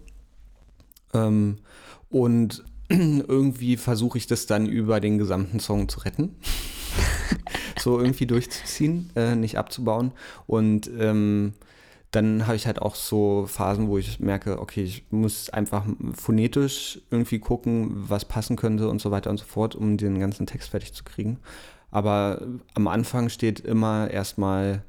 [1.13, 1.59] Ähm,
[2.11, 2.65] und
[3.29, 6.35] irgendwie versuche ich das dann über den gesamten Song zu retten.
[7.79, 10.13] so irgendwie durchzuziehen, äh, nicht abzubauen.
[10.47, 11.55] Und ähm,
[12.11, 17.01] dann habe ich halt auch so Phasen, wo ich merke, okay, ich muss einfach phonetisch
[17.11, 20.71] irgendwie gucken, was passen könnte und so weiter und so fort, um den ganzen Text
[20.71, 21.39] fertig zu kriegen.
[21.93, 22.43] Aber
[22.75, 24.83] am Anfang steht immer erstmal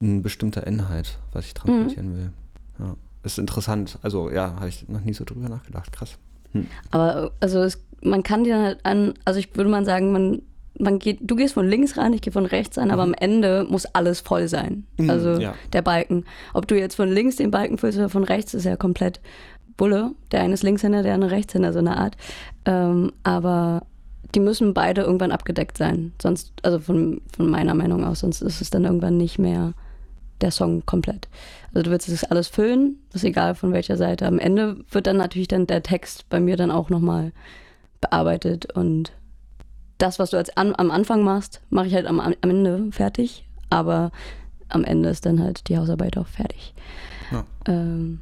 [0.00, 2.16] ein bestimmter Inhalt, was ich transportieren mhm.
[2.16, 2.32] will.
[2.80, 2.96] Ja.
[3.22, 3.98] Ist interessant.
[4.02, 5.92] Also ja, habe ich noch nie so drüber nachgedacht.
[5.92, 6.18] Krass.
[6.52, 6.66] Hm.
[6.90, 10.42] Aber also es, man kann dir halt an, also ich würde mal sagen, man
[10.80, 12.92] man geht, du gehst von links rein, ich gehe von rechts rein, mhm.
[12.92, 14.86] aber am Ende muss alles voll sein.
[14.96, 15.54] Mhm, also ja.
[15.72, 16.24] der Balken.
[16.54, 19.20] Ob du jetzt von links den Balken füllst oder von rechts, ist ja komplett
[19.76, 20.12] Bulle.
[20.32, 22.16] Der eine ist Linkshänder, der andere Rechtshänder, so eine Art.
[22.64, 23.86] Ähm, aber
[24.34, 26.12] die müssen beide irgendwann abgedeckt sein.
[26.20, 29.72] Sonst, also von, von meiner Meinung aus, sonst ist es dann irgendwann nicht mehr
[30.40, 31.28] der Song komplett.
[31.74, 34.26] Also du willst das alles füllen, ist egal von welcher Seite.
[34.26, 37.32] Am Ende wird dann natürlich dann der Text bei mir dann auch nochmal
[38.00, 39.12] bearbeitet und
[39.98, 43.44] das, was du als an, am Anfang machst, mache ich halt am, am Ende fertig.
[43.68, 44.12] Aber
[44.68, 46.74] am Ende ist dann halt die Hausarbeit auch fertig.
[47.30, 47.44] Ja.
[47.66, 48.20] Ähm,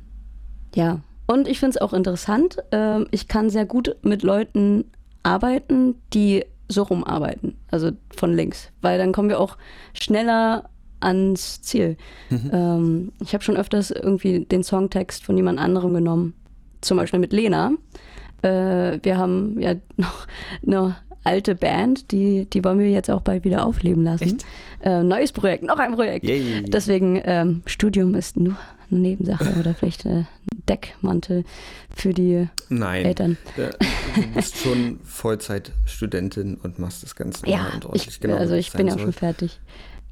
[0.75, 1.01] ja.
[1.27, 2.59] Und ich finde es auch interessant.
[2.73, 4.85] Ähm, ich kann sehr gut mit Leuten
[5.23, 9.57] arbeiten, die so rumarbeiten, also von links, weil dann kommen wir auch
[9.93, 10.69] schneller
[11.07, 11.97] ans Ziel.
[12.31, 12.51] Mhm.
[12.53, 16.35] Ähm, ich habe schon öfters irgendwie den Songtext von jemand anderem genommen,
[16.81, 17.73] zum Beispiel mit Lena.
[18.43, 20.27] Äh, wir haben ja noch,
[20.63, 20.93] noch
[21.25, 24.39] alte Band, die, die wollen wir jetzt auch bald wieder aufleben lassen.
[24.81, 26.25] Äh, neues Projekt, noch ein Projekt.
[26.25, 26.63] Yay.
[26.69, 28.57] Deswegen, ähm, Studium ist nur
[28.91, 30.27] eine Nebensache oder vielleicht äh, ein
[30.69, 31.45] Deckmantel
[31.95, 33.37] für die Nein, Eltern.
[33.57, 33.71] Nein,
[34.15, 38.07] du bist schon Vollzeitstudentin und machst das Ganze ja, und ordentlich.
[38.07, 39.59] Ich, genau, also ich bin ja auch schon fertig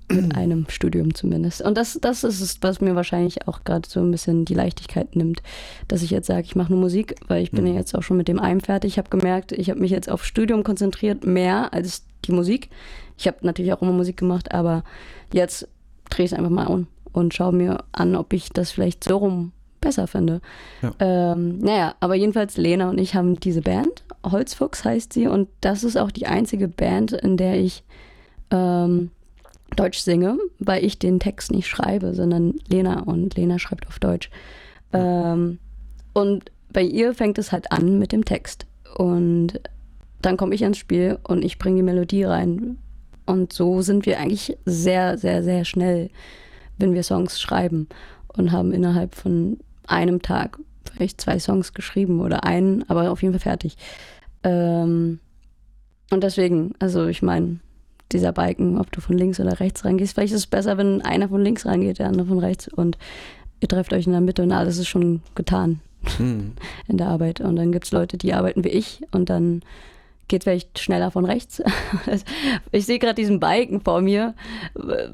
[0.09, 1.63] mit einem Studium zumindest.
[1.63, 5.17] Und das, das ist es, was mir wahrscheinlich auch gerade so ein bisschen die Leichtigkeit
[5.17, 5.43] nimmt,
[5.89, 7.71] dass ich jetzt sage, ich mache nur Musik, weil ich bin mhm.
[7.71, 8.93] ja jetzt auch schon mit dem einen fertig.
[8.93, 12.71] Ich habe gemerkt, ich habe mich jetzt auf Studium konzentriert, mehr als die Musik.
[13.17, 14.85] Ich habe natürlich auch immer Musik gemacht, aber
[15.33, 15.69] jetzt
[16.11, 19.19] drehe ich es einfach mal um und schaue mir an, ob ich das vielleicht so
[19.19, 20.41] rum besser finde.
[20.83, 20.93] Ja.
[20.99, 25.85] Ähm, naja, aber jedenfalls Lena und ich haben diese Band, Holzfuchs heißt sie, und das
[25.85, 27.85] ist auch die einzige Band, in der ich
[28.51, 29.11] ähm,
[29.77, 34.31] Deutsch singe, weil ich den Text nicht schreibe, sondern Lena und Lena schreibt auf Deutsch.
[34.93, 35.59] Ähm,
[36.13, 38.67] und bei ihr fängt es halt an mit dem Text.
[38.97, 39.61] Und
[40.23, 42.79] dann komme ich ins Spiel und ich bringe die Melodie rein.
[43.27, 46.11] Und so sind wir eigentlich sehr, sehr, sehr schnell,
[46.79, 47.89] wenn wir Songs schreiben
[48.29, 50.59] und haben innerhalb von einem Tag
[50.93, 53.77] vielleicht zwei Songs geschrieben oder einen, aber auf jeden Fall fertig.
[54.43, 55.21] Ähm,
[56.11, 57.61] und deswegen, also ich meine,
[58.15, 60.15] dieser Balken, ob du von links oder rechts reingehst.
[60.15, 62.97] Vielleicht ist es besser, wenn einer von links reingeht, der andere von rechts und
[63.61, 65.81] ihr trefft euch in der Mitte und alles ist schon getan
[66.17, 66.53] hm.
[66.89, 67.41] in der Arbeit.
[67.41, 69.63] Und dann gibt es Leute, die arbeiten wie ich und dann
[70.29, 71.63] geht vielleicht schneller von rechts.
[72.73, 74.35] ich sehe gerade diesen Balken vor mir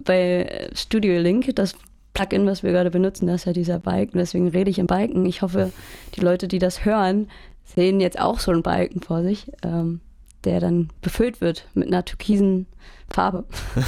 [0.05, 1.75] bei Studio Link, das
[2.13, 5.27] Plugin, was wir gerade benutzen, das ist ja dieser Balken, deswegen rede ich im Balken.
[5.27, 5.73] Ich hoffe,
[6.17, 7.29] die Leute, die das hören,
[7.65, 9.51] sehen jetzt auch so einen Balken vor sich.
[9.63, 10.01] Ähm,
[10.45, 12.67] der dann befüllt wird mit einer türkisen
[13.11, 13.45] Farbe.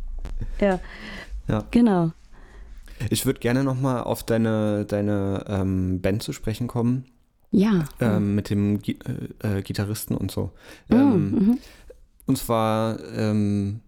[0.60, 0.80] ja.
[1.48, 1.64] ja.
[1.70, 2.12] Genau.
[3.10, 7.04] Ich würde gerne nochmal auf deine, deine ähm, Band zu sprechen kommen.
[7.50, 7.84] Ja.
[8.00, 8.96] Ähm, mit dem G
[9.42, 10.52] äh, äh, Gitarristen und so.
[10.88, 11.58] Mm, ähm, mhm.
[12.26, 13.80] Und zwar, ähm,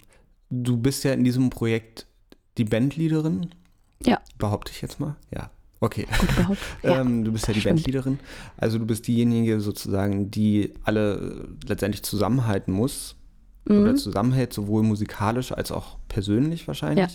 [0.51, 2.07] du bist ja in diesem Projekt
[2.57, 3.51] die Bandleaderin.
[4.05, 4.21] Ja.
[4.38, 5.17] Behaupte ich jetzt mal.
[5.35, 5.51] Ja.
[5.81, 6.07] Okay.
[6.47, 7.01] Gut ja.
[7.01, 7.77] ähm, du bist ja die Stimmt.
[7.77, 8.19] Bandleaderin.
[8.57, 13.14] Also du bist diejenige sozusagen, die alle letztendlich zusammenhalten muss
[13.67, 13.97] oder Mhm.
[13.97, 17.14] zusammenhält, sowohl musikalisch als auch persönlich wahrscheinlich.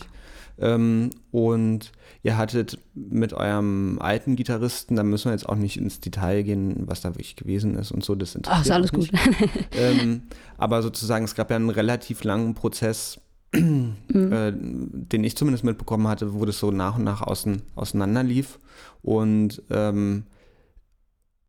[0.60, 6.00] Ähm, und ihr hattet mit eurem alten Gitarristen, da müssen wir jetzt auch nicht ins
[6.00, 9.10] Detail gehen, was da wirklich gewesen ist und so, das interessiert Ach, ist alles gut.
[9.76, 10.22] ähm,
[10.60, 13.20] aber sozusagen, es gab ja einen relativ langen Prozess,
[13.54, 13.96] Mhm.
[14.32, 18.60] äh, den ich zumindest mitbekommen hatte, wo das so nach und nach außen, auseinander lief.
[19.04, 20.24] Und ähm,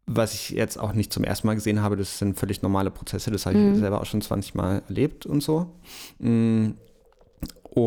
[0.06, 3.30] was ich jetzt auch nicht zum ersten Mal gesehen habe, das sind völlig normale Prozesse,
[3.30, 3.76] das habe ich Mhm.
[3.76, 5.70] selber auch schon 20 Mal erlebt und so.
[6.18, 6.74] Und,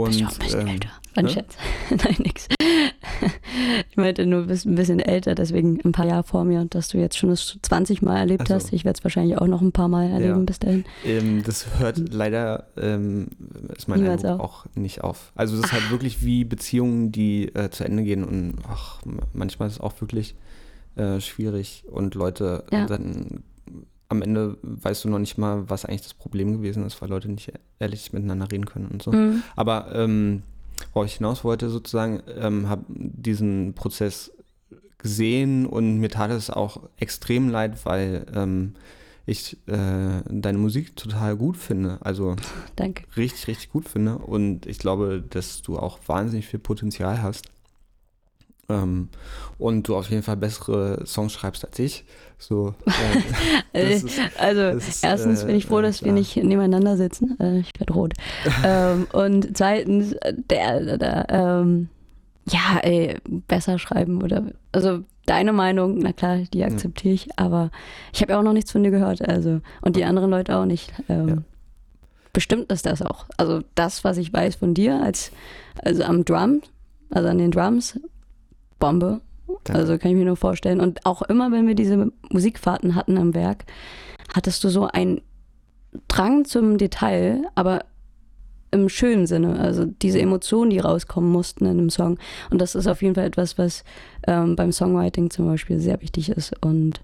[0.08, 0.89] Bist du auch ein bisschen ähm, älter?
[1.17, 1.32] Mein ne?
[1.32, 1.58] Schatz.
[1.89, 2.47] Nein, nix.
[3.89, 6.89] Ich meinte nur, du bist ein bisschen älter, deswegen ein paar Jahre vor mir, dass
[6.89, 8.53] du jetzt schon das 20 Mal erlebt Ach so.
[8.56, 8.71] hast.
[8.73, 10.45] Ich werde es wahrscheinlich auch noch ein paar Mal erleben Ja.
[10.45, 10.86] bis dahin.
[11.03, 13.30] Ähm, das hört leider, ähm,
[13.75, 14.65] ist mein Niemals Eindruck, auf.
[14.67, 15.32] auch nicht auf.
[15.36, 19.01] Also es ist halt wirklich wie Beziehungen, die äh, zu Ende gehen und ach,
[19.34, 20.36] manchmal ist es auch wirklich
[20.95, 22.86] äh, schwierig und Leute Ja.
[22.86, 23.43] dann
[24.10, 27.30] am Ende weißt du noch nicht mal, was eigentlich das Problem gewesen ist, weil Leute
[27.30, 29.12] nicht ehrlich miteinander reden können und so.
[29.12, 29.41] Mhm.
[29.56, 30.43] Aber ähm,
[30.94, 34.32] worauf ich hinaus wollte sozusagen, ähm, habe diesen Prozess
[34.98, 38.74] gesehen und mir tat es auch extrem leid, weil ähm,
[39.26, 41.98] ich äh, deine Musik total gut finde.
[42.02, 42.36] Also
[42.76, 43.04] Danke.
[43.16, 44.18] richtig, richtig gut finde.
[44.18, 47.50] Und ich glaube, dass du auch wahnsinnig viel Potenzial hast.
[48.69, 49.08] Ähm,
[49.58, 52.03] und du auf jeden Fall bessere Songs schreibst als ich.
[52.38, 52.75] So,
[53.73, 56.15] äh, ist, also, ist, erstens bin ich froh, äh, dass wir klar.
[56.15, 57.39] nicht nebeneinander sitzen.
[57.39, 58.13] Äh, ich werde rot.
[58.65, 61.89] ähm, und zweitens, äh, der, der, ähm,
[62.49, 67.71] ja, ey, besser schreiben oder, also deine Meinung, na klar, die akzeptiere ich, aber
[68.13, 70.65] ich habe ja auch noch nichts von dir gehört, also, und die anderen Leute auch
[70.65, 70.93] nicht.
[71.10, 71.38] Ähm, Ja.
[72.34, 73.25] Bestimmt ist das auch.
[73.38, 75.32] Also das, was ich weiß von dir, als,
[75.84, 76.62] also am Drum,
[77.10, 77.99] also an den Drums,
[78.80, 79.22] Bombe.
[79.63, 79.80] Danke.
[79.80, 80.80] Also kann ich mir nur vorstellen.
[80.80, 83.66] Und auch immer, wenn wir diese Musikfahrten hatten am Werk,
[84.34, 85.22] hattest du so einen
[86.08, 87.86] Drang zum Detail, aber
[88.72, 89.60] im schönen Sinne.
[89.60, 92.18] Also diese Emotionen, die rauskommen mussten in einem Song.
[92.50, 93.84] Und das ist auf jeden Fall etwas, was
[94.28, 96.54] ähm, beim Songwriting zum Beispiel sehr wichtig ist.
[96.63, 97.02] Und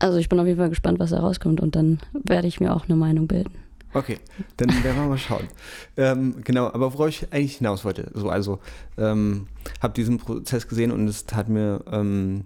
[0.00, 1.60] also ich bin auf jeden Fall gespannt, was da rauskommt.
[1.60, 3.54] Und dann werde ich mir auch eine Meinung bilden.
[3.94, 4.18] Okay,
[4.58, 5.48] dann werden wir mal schauen.
[5.96, 8.58] ähm, genau, aber worauf ich eigentlich hinaus wollte, so, also
[8.96, 9.48] ähm,
[9.80, 12.44] habe diesen Prozess gesehen und es tat mir ähm,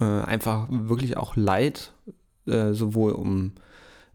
[0.00, 1.92] äh, einfach wirklich auch leid,
[2.46, 3.52] äh, sowohl um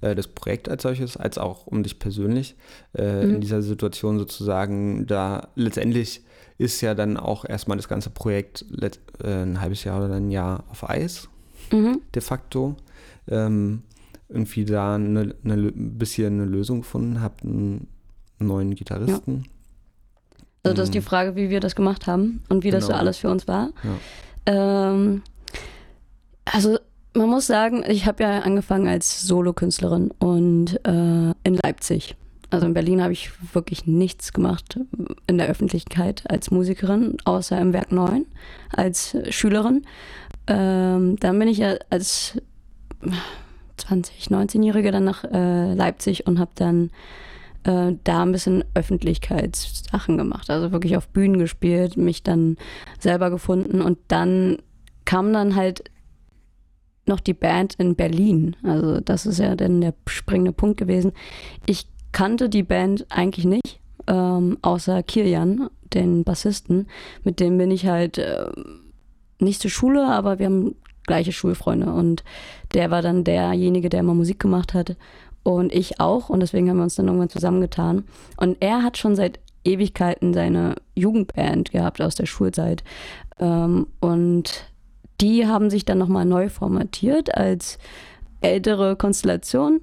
[0.02, 2.56] äh, das Projekt als solches, als auch um dich persönlich
[2.98, 3.36] äh, Mhm.
[3.36, 6.22] in dieser Situation sozusagen, da letztendlich
[6.58, 8.66] ist ja dann auch erstmal das ganze Projekt
[9.24, 11.28] äh, ein halbes Jahr oder ein Jahr auf Eis
[11.72, 12.02] Mhm.
[12.14, 12.76] de facto
[13.28, 13.84] ähm,
[14.32, 17.88] irgendwie da eine, eine, bisschen eine Lösung gefunden, habt einen
[18.40, 19.44] neuen Gitarristen.
[20.64, 21.04] Also das ist die Mhm.
[21.04, 23.00] Frage, wie wir das gemacht haben und wie das so Genau.
[23.00, 23.72] alles für uns war.
[23.84, 24.92] Ja.
[24.92, 25.22] Ähm,
[26.46, 26.78] also
[27.14, 32.16] man muss sagen, ich habe ja angefangen als Solokünstlerin und äh, in Leipzig.
[32.52, 34.78] Also in Berlin habe ich wirklich nichts gemacht
[35.28, 38.26] in der Öffentlichkeit als Musikerin, außer im Werk 9
[38.76, 39.84] als Schülerin.
[40.48, 42.38] Ähm, dann bin ich ja als
[43.82, 46.92] 20, 19-Jährige dann nach äh, Leipzig und habe dann
[47.64, 50.50] äh, da ein bisschen Öffentlichkeitssachen gemacht.
[50.50, 52.58] Also wirklich auf Bühnen gespielt, mich dann
[53.00, 54.58] selber gefunden und dann
[55.06, 55.84] kam dann halt
[57.06, 58.56] noch die Band in Berlin.
[58.64, 61.12] Also das ist ja dann der springende Punkt gewesen.
[61.66, 66.88] Ich kannte die Band eigentlich nicht, ähm, außer Kirjan, den Bassisten.
[67.24, 68.46] Mit dem bin ich halt äh,
[69.40, 71.92] nicht zur Schule, aber wir haben gleiche Schulfreunde.
[71.92, 72.24] Und
[72.74, 74.96] der war dann derjenige, der immer Musik gemacht hat.
[75.44, 76.30] Und ich auch.
[76.30, 78.06] Und deswegen haben wir uns dann irgendwann zusammengetan.
[78.38, 82.84] Und er hat schon seit Ewigkeiten seine Jugendband gehabt aus der Schulzeit.
[83.40, 84.66] Ähm, und
[85.20, 87.78] die haben sich dann nochmal neu formatiert als
[88.42, 89.82] ältere Konstellation.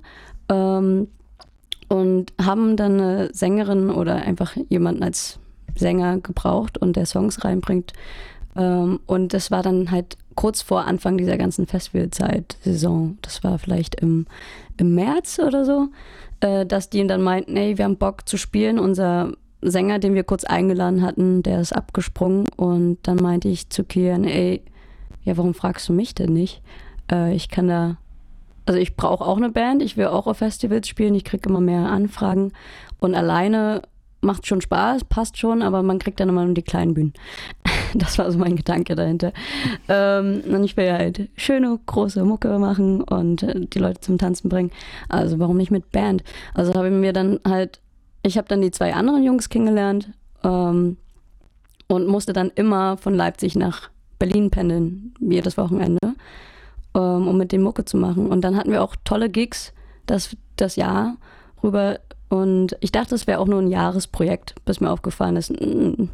[0.48, 1.08] Ähm,
[1.88, 5.38] und haben dann eine Sängerin oder einfach jemanden als
[5.74, 7.92] Sänger gebraucht und der Songs reinbringt.
[8.58, 13.16] Ähm, und das war dann halt kurz vor Anfang dieser ganzen Festivalzeit, Saison.
[13.22, 14.26] Das war vielleicht im,
[14.76, 15.88] im März oder so,
[16.40, 18.78] äh, dass die dann meinten, ey, wir haben Bock zu spielen.
[18.78, 19.32] Unser
[19.62, 22.46] Sänger, den wir kurz eingeladen hatten, der ist abgesprungen.
[22.56, 24.62] Und dann meinte ich zu Kian, ey,
[25.24, 26.62] ja, warum fragst du mich denn nicht?
[27.10, 27.96] Äh, ich kann da,
[28.66, 31.60] also ich brauche auch eine Band, ich will auch auf Festivals spielen, ich kriege immer
[31.60, 32.52] mehr Anfragen
[32.98, 33.82] und alleine
[34.20, 37.12] macht schon Spaß, passt schon, aber man kriegt dann immer nur die kleinen Bühnen.
[37.94, 39.32] Das war so mein Gedanke dahinter.
[39.88, 44.18] ähm, und ich will ja halt schöne, große Mucke machen und äh, die Leute zum
[44.18, 44.70] Tanzen bringen.
[45.08, 46.22] Also warum nicht mit Band?
[46.52, 47.80] Also habe ich mir dann halt,
[48.22, 50.10] ich habe dann die zwei anderen Jungs kennengelernt
[50.44, 50.98] ähm,
[51.86, 53.88] und musste dann immer von Leipzig nach
[54.18, 56.14] Berlin pendeln, jedes Wochenende,
[56.94, 58.26] ähm, um mit dem Mucke zu machen.
[58.26, 59.72] Und dann hatten wir auch tolle Gigs
[60.06, 61.16] das, das Jahr
[61.62, 62.00] rüber.
[62.28, 66.08] Und ich dachte, es wäre auch nur ein Jahresprojekt, bis mir aufgefallen ist, mm,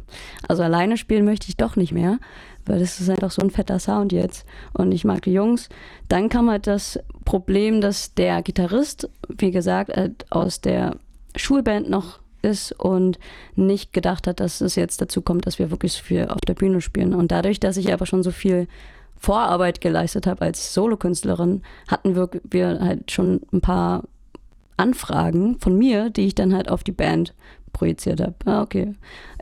[0.47, 2.19] also alleine spielen möchte ich doch nicht mehr,
[2.65, 4.45] weil das ist einfach so ein fetter Sound jetzt.
[4.73, 5.69] Und ich mag die Jungs.
[6.07, 10.95] Dann kam halt das Problem, dass der Gitarrist, wie gesagt, halt aus der
[11.35, 13.19] Schulband noch ist und
[13.55, 16.53] nicht gedacht hat, dass es jetzt dazu kommt, dass wir wirklich so viel auf der
[16.53, 17.13] Bühne spielen.
[17.13, 18.67] Und dadurch, dass ich aber schon so viel
[19.17, 24.03] Vorarbeit geleistet habe als Solokünstlerin, hatten wir, wir halt schon ein paar
[24.77, 27.33] Anfragen von mir, die ich dann halt auf die Band
[27.73, 28.35] projiziert habe.
[28.45, 28.93] Ah, okay.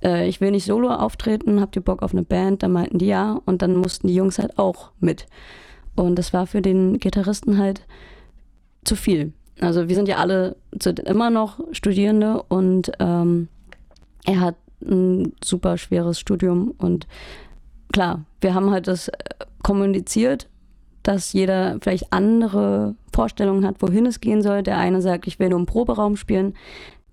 [0.04, 2.64] Äh, ich will nicht solo auftreten, habt ihr Bock auf eine Band?
[2.64, 5.28] Dann meinten die ja und dann mussten die Jungs halt auch mit.
[5.96, 7.86] Und das war für den Gitarristen halt
[8.84, 9.34] zu viel.
[9.60, 10.56] Also wir sind ja alle
[11.06, 13.48] immer noch Studierende und ähm,
[14.26, 17.08] er hat ein super schweres Studium und
[17.92, 19.14] klar, wir haben halt das äh,
[19.62, 20.50] kommuniziert,
[21.04, 24.64] dass jeder vielleicht andere Vorstellungen hat, wohin es gehen soll.
[24.64, 26.54] Der eine sagt, ich will nur im Proberaum spielen.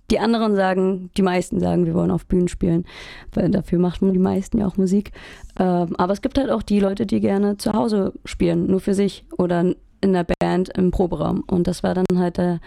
[0.09, 2.85] Die anderen sagen, die meisten sagen, wir wollen auf Bühnen spielen,
[3.33, 5.11] weil dafür machen die meisten ja auch Musik.
[5.57, 8.93] Ähm, aber es gibt halt auch die Leute, die gerne zu Hause spielen, nur für
[8.93, 11.43] sich oder in der Band im Proberaum.
[11.47, 12.59] Und das war dann halt der,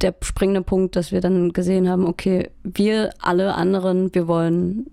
[0.00, 4.86] der springende Punkt, dass wir dann gesehen haben, okay, wir alle anderen, wir wollen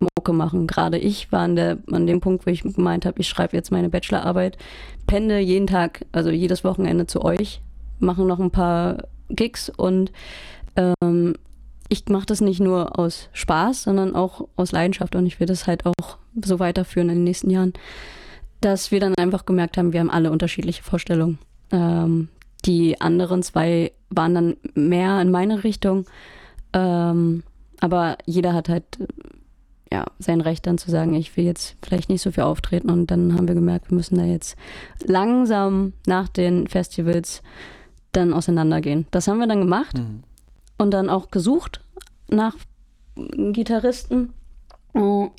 [0.00, 0.66] Mucke machen.
[0.66, 3.70] Gerade ich war an, der, an dem Punkt, wo ich gemeint habe, ich schreibe jetzt
[3.70, 4.58] meine Bachelorarbeit,
[5.06, 7.60] pende jeden Tag, also jedes Wochenende zu euch,
[7.98, 10.10] machen noch ein paar Gigs und
[10.76, 11.34] ähm,
[11.88, 15.66] ich mache das nicht nur aus Spaß, sondern auch aus Leidenschaft und ich will das
[15.66, 17.72] halt auch so weiterführen in den nächsten Jahren
[18.60, 21.38] dass wir dann einfach gemerkt haben, wir haben alle unterschiedliche Vorstellungen.
[21.72, 22.28] Ähm,
[22.64, 26.04] die anderen zwei waren dann mehr in meine Richtung.
[26.72, 27.42] Ähm,
[27.80, 28.84] aber jeder hat halt
[29.92, 32.90] ja, sein Recht dann zu sagen, ich will jetzt vielleicht nicht so viel auftreten.
[32.90, 34.56] Und dann haben wir gemerkt, wir müssen da jetzt
[35.04, 37.42] langsam nach den Festivals
[38.12, 39.06] dann auseinandergehen.
[39.10, 40.22] Das haben wir dann gemacht mhm.
[40.78, 41.80] und dann auch gesucht
[42.28, 42.54] nach
[43.16, 44.32] Gitarristen.
[44.92, 45.32] Und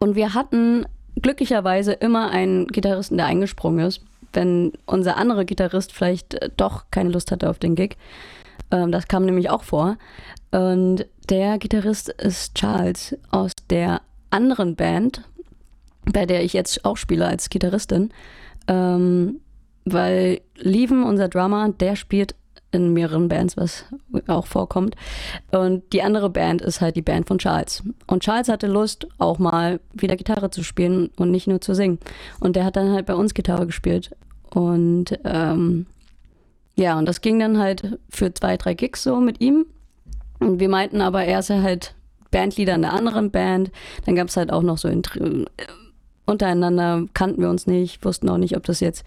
[0.00, 0.86] wir hatten
[1.20, 7.32] glücklicherweise immer einen Gitarristen, der eingesprungen ist, wenn unser anderer Gitarrist vielleicht doch keine Lust
[7.32, 7.96] hatte auf den Gig.
[8.70, 9.96] Ähm, das kam nämlich auch vor.
[10.50, 14.00] Und der Gitarrist ist Charles aus der
[14.30, 15.22] anderen Band,
[16.04, 18.10] bei der ich jetzt auch spiele als Gitarristin.
[18.68, 19.40] Ähm,
[19.84, 22.34] weil Lieven, unser Drummer, der spielt
[22.72, 23.84] in mehreren Bands, was
[24.26, 24.96] auch vorkommt.
[25.50, 27.82] Und die andere Band ist halt die Band von Charles.
[28.06, 31.98] Und Charles hatte Lust, auch mal wieder Gitarre zu spielen und nicht nur zu singen.
[32.40, 34.14] Und der hat dann halt bei uns Gitarre gespielt.
[34.50, 35.86] Und ähm,
[36.76, 39.66] ja, und das ging dann halt für zwei, drei Gigs so mit ihm.
[40.38, 41.94] Und wir meinten aber, er ist ja halt
[42.30, 43.70] Bandleader in der anderen Band.
[44.04, 45.44] Dann gab es halt auch noch so in, äh,
[46.26, 49.04] untereinander, kannten wir uns nicht, wussten auch nicht, ob das jetzt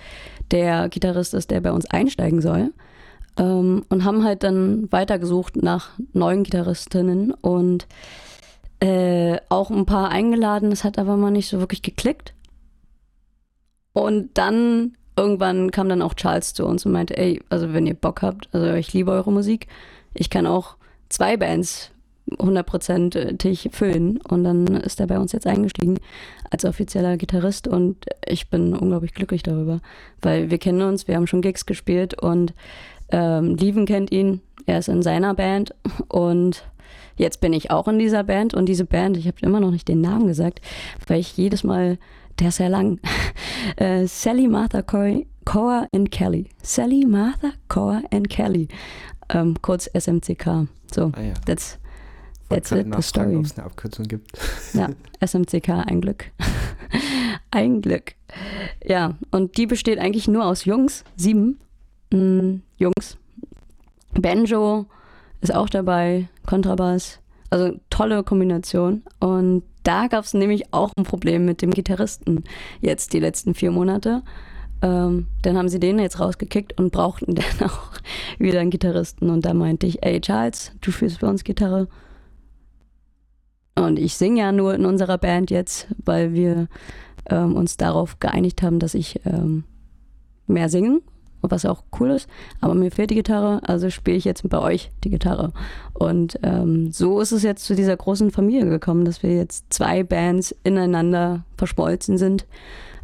[0.51, 2.72] der Gitarrist ist, der bei uns einsteigen soll
[3.39, 7.88] ähm, und haben halt dann weitergesucht nach neuen Gitarristinnen und
[8.82, 10.72] äh, auch ein paar eingeladen.
[10.72, 12.34] Es hat aber mal nicht so wirklich geklickt.
[13.93, 17.93] Und dann irgendwann kam dann auch Charles zu uns und meinte, ey, also wenn ihr
[17.93, 19.67] Bock habt, also ich liebe eure Musik,
[20.13, 20.76] ich kann auch
[21.09, 21.91] zwei Bands
[22.38, 24.17] hundertprozentig füllen.
[24.17, 25.99] Und dann ist er bei uns jetzt eingestiegen
[26.49, 27.67] als offizieller Gitarrist.
[27.67, 29.82] Und ich bin unglaublich glücklich darüber,
[30.22, 32.53] weil wir kennen uns, wir haben schon Gigs gespielt und
[33.11, 35.74] ähm, Lieven kennt ihn, er ist in seiner Band.
[36.07, 36.63] Und
[37.17, 38.53] jetzt bin ich auch in dieser Band.
[38.53, 40.61] Und diese Band, ich habe immer noch nicht den Namen gesagt,
[41.07, 41.97] weil ich jedes Mal,
[42.40, 43.00] der ist sehr lang,
[43.78, 46.50] äh, Sally Martha Coy, Coa and Kelly.
[46.62, 48.68] Sally Martha Coa and Kelly.
[49.30, 50.68] Ähm, kurz SMCK.
[50.94, 51.34] So, ah, ja.
[51.46, 51.78] that's,
[52.50, 53.36] that's it, the story.
[53.36, 54.38] Ob es eine Abkürzung gibt.
[54.74, 54.90] ja,
[55.26, 56.32] SMCK, ein Glück.
[57.52, 58.14] ein Glück.
[58.84, 61.60] Ja, und die besteht eigentlich nur aus Jungs, sieben
[62.12, 63.18] mh, Jungs.
[64.14, 64.86] Banjo
[65.42, 67.20] ist auch dabei, Kontrabass.
[67.50, 69.04] Also tolle Kombination.
[69.20, 72.44] Und da gab es nämlich auch ein Problem mit dem Gitarristen
[72.80, 74.22] jetzt die letzten vier Monate.
[74.84, 77.94] Ähm, dann haben sie den jetzt rausgekickt und brauchten dann auch
[78.38, 79.32] wieder einen Gitarristen.
[79.32, 81.88] Und da meinte ich, ey Charles, du spielst bei uns Gitarre.
[83.74, 86.68] Und ich singe ja nur in unserer Band jetzt, weil wir
[87.26, 89.64] ähm, uns darauf geeinigt haben, dass ich ähm,
[90.46, 91.02] mehr singen
[91.42, 92.28] was auch cool ist.
[92.62, 95.52] Aber mir fehlt die Gitarre, also spiele ich jetzt bei euch die Gitarre.
[95.94, 100.04] Und ähm, so ist es jetzt zu dieser großen Familie gekommen, dass wir jetzt zwei
[100.04, 102.46] Bands ineinander verschmolzen sind.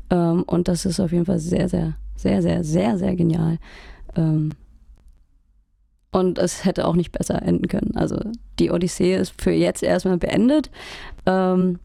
[0.09, 3.57] Ähm, und das ist auf jeden Fall sehr, sehr, sehr, sehr, sehr, sehr genial.
[4.15, 4.51] Ähm,
[6.11, 7.91] und es hätte auch nicht besser enden können.
[7.95, 8.17] Also
[8.59, 10.71] die Odyssee ist für jetzt erstmal beendet.
[11.25, 11.79] Ähm,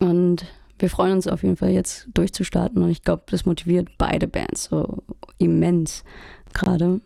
[0.00, 0.46] und
[0.80, 4.64] wir freuen uns auf jeden Fall jetzt durchzustarten und ich glaube, das motiviert beide Bands
[4.64, 5.02] so
[5.38, 6.04] immens
[6.52, 7.00] gerade.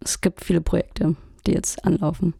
[0.00, 1.16] Es gibt viele Projekte,
[1.46, 2.34] die jetzt anlaufen.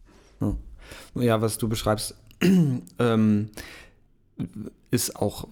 [1.15, 2.15] Ja, was du beschreibst,
[2.99, 3.49] ähm,
[4.91, 5.47] ist auch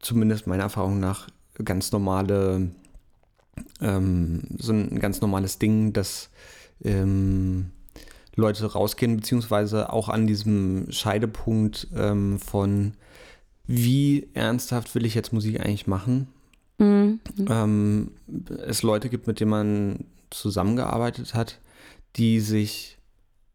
[0.00, 1.28] zumindest meiner Erfahrung nach
[1.64, 2.70] ganz normale,
[3.80, 6.30] ähm, so ein ganz normales Ding, dass
[6.82, 7.70] ähm,
[8.34, 12.94] Leute rausgehen, beziehungsweise auch an diesem Scheidepunkt ähm, von
[13.66, 16.28] wie ernsthaft will ich jetzt Musik eigentlich machen?
[16.78, 17.20] Mhm.
[17.48, 18.10] Ähm,
[18.66, 21.60] es Leute gibt, mit denen man zusammengearbeitet hat,
[22.16, 22.98] die sich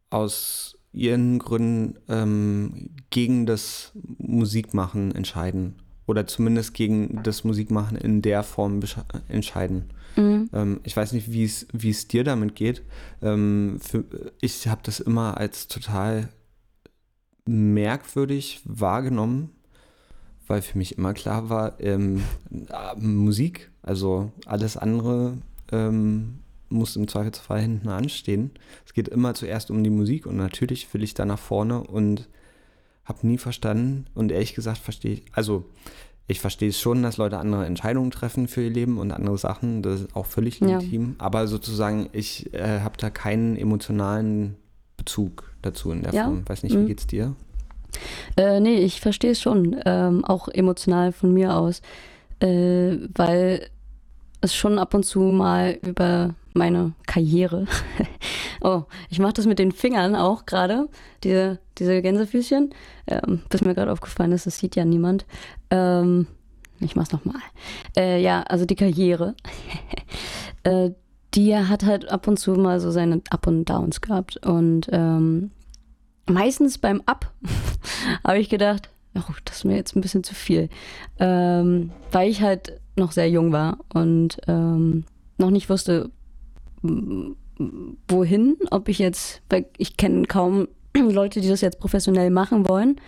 [0.09, 5.75] aus ihren Gründen ähm, gegen das Musikmachen entscheiden
[6.07, 8.79] oder zumindest gegen das Musikmachen in der Form
[9.27, 9.85] entscheiden.
[10.15, 10.49] Mhm.
[10.53, 12.83] Ähm, ich weiß nicht, wie es dir damit geht.
[13.21, 14.05] Ähm, für,
[14.39, 16.29] ich habe das immer als total
[17.45, 19.49] merkwürdig wahrgenommen,
[20.47, 22.23] weil für mich immer klar war, ähm,
[22.97, 25.37] Musik, also alles andere
[25.71, 26.39] ähm,
[26.69, 28.51] muss im Zweifelsfall hinten anstehen.
[28.85, 32.27] Es geht immer zuerst um die Musik und natürlich will ich da nach vorne und
[33.05, 35.65] habe nie verstanden und ehrlich gesagt verstehe ich, also
[36.27, 39.83] ich verstehe es schon, dass Leute andere Entscheidungen treffen für ihr Leben und andere Sachen,
[39.83, 41.25] das ist auch völlig legitim, ja.
[41.25, 44.55] aber sozusagen ich äh, habe da keinen emotionalen
[44.97, 46.23] Bezug dazu in der ja.
[46.25, 46.47] Form.
[46.47, 46.87] Weiß nicht, wie mhm.
[46.87, 47.35] geht's dir?
[48.37, 51.81] Äh, nee, ich verstehe es schon, ähm, auch emotional von mir aus,
[52.39, 53.69] äh, weil
[54.41, 57.65] es schon ab und zu mal über meine Karriere.
[58.61, 60.87] oh, ich mache das mit den Fingern auch gerade,
[61.23, 62.73] diese, diese Gänsefüßchen,
[63.07, 65.25] ähm, bis mir gerade aufgefallen ist, das sieht ja niemand.
[65.69, 66.27] Ähm,
[66.79, 67.41] ich mach's nochmal.
[67.97, 69.35] Äh, ja, also die Karriere.
[70.63, 70.91] äh,
[71.33, 74.45] die hat halt ab und zu mal so seine Up und Downs gehabt.
[74.45, 75.51] Und ähm,
[76.29, 77.31] meistens beim Up
[78.23, 80.69] habe ich gedacht, oh, das ist mir jetzt ein bisschen zu viel.
[81.19, 85.03] Ähm, weil ich halt noch sehr jung war und ähm,
[85.37, 86.09] noch nicht wusste,
[88.07, 92.99] wohin, ob ich jetzt, weil ich kenne kaum Leute, die das jetzt professionell machen wollen,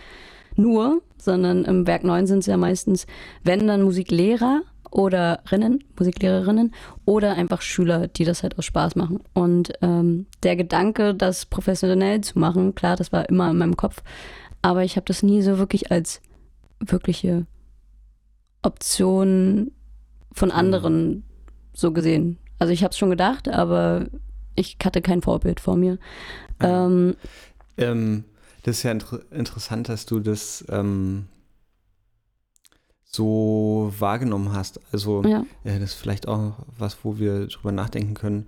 [0.56, 3.06] nur, sondern im Werk 9 sind es ja meistens,
[3.44, 6.74] wenn dann Musiklehrer oder Rinnen, Musiklehrerinnen
[7.04, 9.20] oder einfach Schüler, die das halt aus Spaß machen.
[9.34, 14.02] Und ähm, der Gedanke, das professionell zu machen, klar, das war immer in meinem Kopf,
[14.62, 16.20] aber ich habe das nie so wirklich als
[16.80, 17.46] wirkliche
[18.62, 19.72] Option
[20.32, 21.24] von anderen
[21.72, 22.38] so gesehen.
[22.58, 24.06] Also ich habe es schon gedacht, aber
[24.54, 25.98] ich hatte kein Vorbild vor mir.
[26.60, 27.14] Ähm,
[27.76, 28.24] ähm,
[28.64, 31.26] das ist ja inter interessant, dass du das ähm,
[33.10, 34.80] so wahrgenommen hast.
[34.92, 35.44] Also ja.
[35.64, 38.46] äh, das ist vielleicht auch was, wo wir drüber nachdenken können.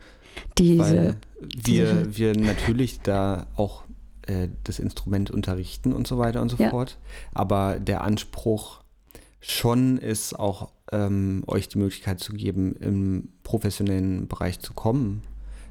[0.59, 2.19] Diese, weil wir, diese.
[2.19, 3.85] wir natürlich da auch
[4.23, 6.71] äh, das Instrument unterrichten und so weiter und so ja.
[6.71, 6.99] fort.
[7.33, 8.81] Aber der Anspruch
[9.41, 15.23] schon ist auch ähm, euch die Möglichkeit zu geben, im professionellen Bereich zu kommen.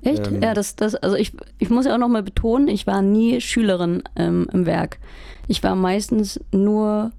[0.01, 0.27] Echt?
[0.27, 3.41] Ähm, ja, das, das, also ich, ich muss ja auch nochmal betonen, ich war nie
[3.41, 4.97] Schülerin ähm, im Werk.
[5.47, 7.11] Ich war meistens nur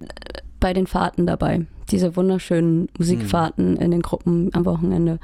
[0.00, 0.04] äh,
[0.60, 1.66] bei den Fahrten dabei.
[1.90, 3.82] Diese wunderschönen Musikfahrten hm.
[3.82, 5.18] in den Gruppen am Wochenende.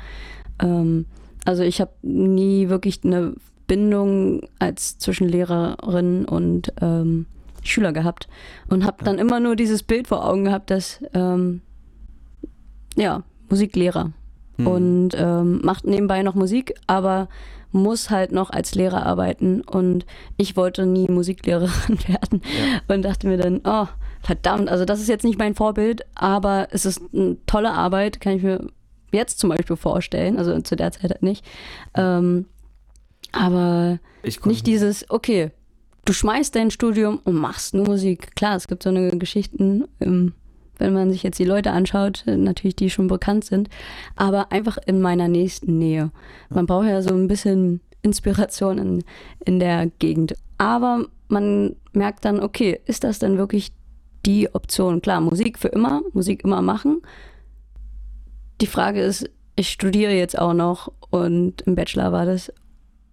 [0.61, 1.07] Ähm,
[1.45, 3.35] also ich habe nie wirklich eine
[3.67, 7.27] Bindung als zwischen Lehrerin und ähm,
[7.63, 8.29] Schüler gehabt
[8.69, 11.63] und habe dann immer nur dieses Bild vor Augen gehabt, dass ähm,
[12.97, 14.13] ja Musiklehrer
[14.57, 14.67] hm.
[14.67, 17.29] und ähm, macht nebenbei noch Musik, aber
[17.73, 20.07] muss halt noch als Lehrer arbeiten und
[20.37, 22.95] ich wollte nie Musiklehrerin werden ja.
[22.95, 23.87] und dachte mir dann, oh
[24.25, 28.37] verdammt, also das ist jetzt nicht mein Vorbild, aber es ist eine tolle Arbeit, kann
[28.37, 28.67] ich mir
[29.13, 31.45] jetzt zum Beispiel vorstellen, also zu der Zeit halt nicht.
[31.95, 32.47] Ähm,
[33.33, 33.99] aber
[34.45, 35.51] nicht dieses, okay,
[36.05, 38.35] du schmeißt dein Studium und machst nur Musik.
[38.35, 40.33] Klar, es gibt so eine Geschichten, ähm,
[40.79, 43.69] wenn man sich jetzt die Leute anschaut, natürlich die schon bekannt sind,
[44.17, 46.11] aber einfach in meiner nächsten Nähe.
[46.49, 49.05] Man braucht ja so ein bisschen Inspiration in,
[49.45, 50.35] in der Gegend.
[50.59, 53.73] Aber man merkt dann, okay, ist das denn wirklich
[54.27, 55.03] die Option?
[55.03, 57.03] Klar, Musik für immer, Musik immer machen.
[58.61, 62.53] Die Frage ist, ich studiere jetzt auch noch und im Bachelor war das.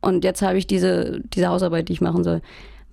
[0.02, 2.42] Und jetzt habe ich diese, diese Hausarbeit, die ich machen soll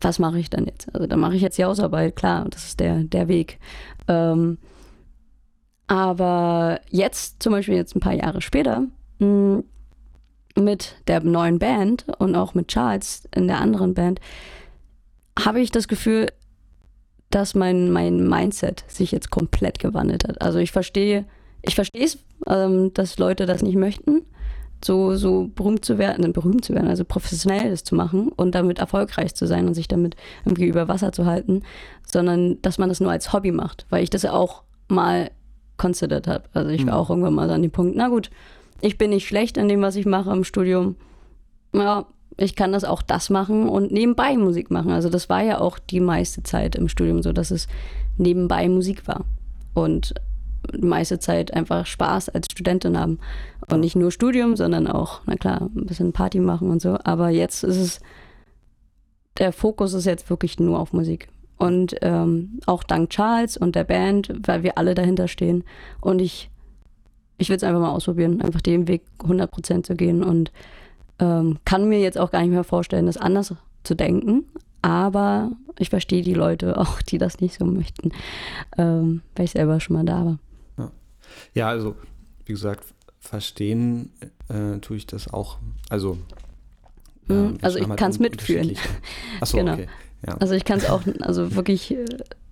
[0.01, 0.93] was mache ich dann jetzt?
[0.95, 3.59] Also dann mache ich jetzt die Hausarbeit, klar, das ist der, der Weg.
[4.07, 4.59] Ähm,
[5.87, 8.85] aber jetzt, zum Beispiel jetzt ein paar Jahre später,
[9.19, 9.65] mh, mm,
[10.57, 14.21] mit der neuen Band und auch mit Charles in der anderen Band,
[15.39, 16.33] habe ich das Gefühl,
[17.31, 20.41] dass mein, mein Mindset sich jetzt komplett gewandelt hat.
[20.41, 21.27] Also ich verstehe,
[21.63, 24.23] ich verstehe es, ähm, dass Leute das nicht möchten.
[24.85, 28.55] so, so berühmt zu werden, äh, berühmt zu werden, also professionell das zu machen und
[28.55, 31.63] damit erfolgreich zu sein und sich damit irgendwie über Wasser zu halten,
[32.07, 35.31] sondern dass man das nur als Hobby macht, weil ich das ja auch mal
[35.77, 36.45] considered habe.
[36.55, 37.01] Also ich war mhm.
[37.01, 38.31] auch irgendwann mal an dem Punkt, na gut,
[38.81, 40.97] ich bin nicht schlecht in dem, was ich mache im Studium.
[41.75, 42.07] Ja,
[42.39, 44.93] ich kann das auch das machen und nebenbei Musik machen.
[44.93, 47.67] Also das war ja auch die meiste Zeit im Studium so, dass es
[48.17, 49.25] nebenbei Musik war.
[49.75, 50.15] Und
[50.73, 53.19] die meiste Zeit einfach Spaß als Studentin haben.
[53.69, 56.97] Und nicht nur Studium, sondern auch, na klar, ein bisschen Party machen und so.
[57.03, 58.01] Aber jetzt ist es,
[59.39, 61.29] der Fokus ist jetzt wirklich nur auf Musik.
[61.57, 65.65] Und ähm, auch dank Charles und der Band, weil wir alle dahinter stehen.
[66.01, 66.51] Und ich,
[67.37, 70.23] ich will es einfach mal ausprobieren, einfach den Weg 100% zu gehen.
[70.23, 70.53] Und
[71.19, 73.55] ähm, kann mir jetzt auch gar nicht mehr vorstellen, das anders
[73.85, 74.45] zu denken.
[74.83, 78.13] Aber ich verstehe die Leute auch, die das nicht so möchten,
[78.77, 80.39] ähm, weil ich selber schon mal da war.
[80.77, 80.91] Ja,
[81.55, 81.97] ja also
[82.45, 82.85] wie gesagt,
[83.21, 84.13] verstehen
[84.49, 85.59] äh, tue ich das auch.
[85.91, 86.19] Also,
[87.27, 88.77] mhm, also ich halt kann es mitfühlen.
[89.41, 89.75] Achso, genau.
[89.75, 89.87] okay.
[90.27, 90.37] Ja.
[90.39, 92.05] Also ich kann es auch also wirklich äh,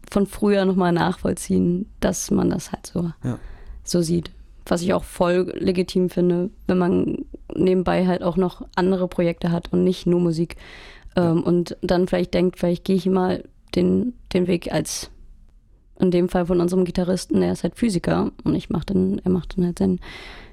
[0.08, 3.38] von früher nochmal nachvollziehen, dass man das halt so, ja.
[3.82, 4.30] so sieht.
[4.66, 7.24] Was ich auch voll legitim finde, wenn man
[7.56, 10.56] nebenbei halt auch noch andere Projekte hat und nicht nur Musik.
[11.16, 13.44] Ähm, und dann vielleicht denkt, vielleicht gehe ich mal
[13.74, 15.10] den, den Weg als
[15.98, 19.30] in dem Fall von unserem Gitarristen, der ist halt Physiker und ich mach dann, er
[19.30, 19.98] macht dann halt sein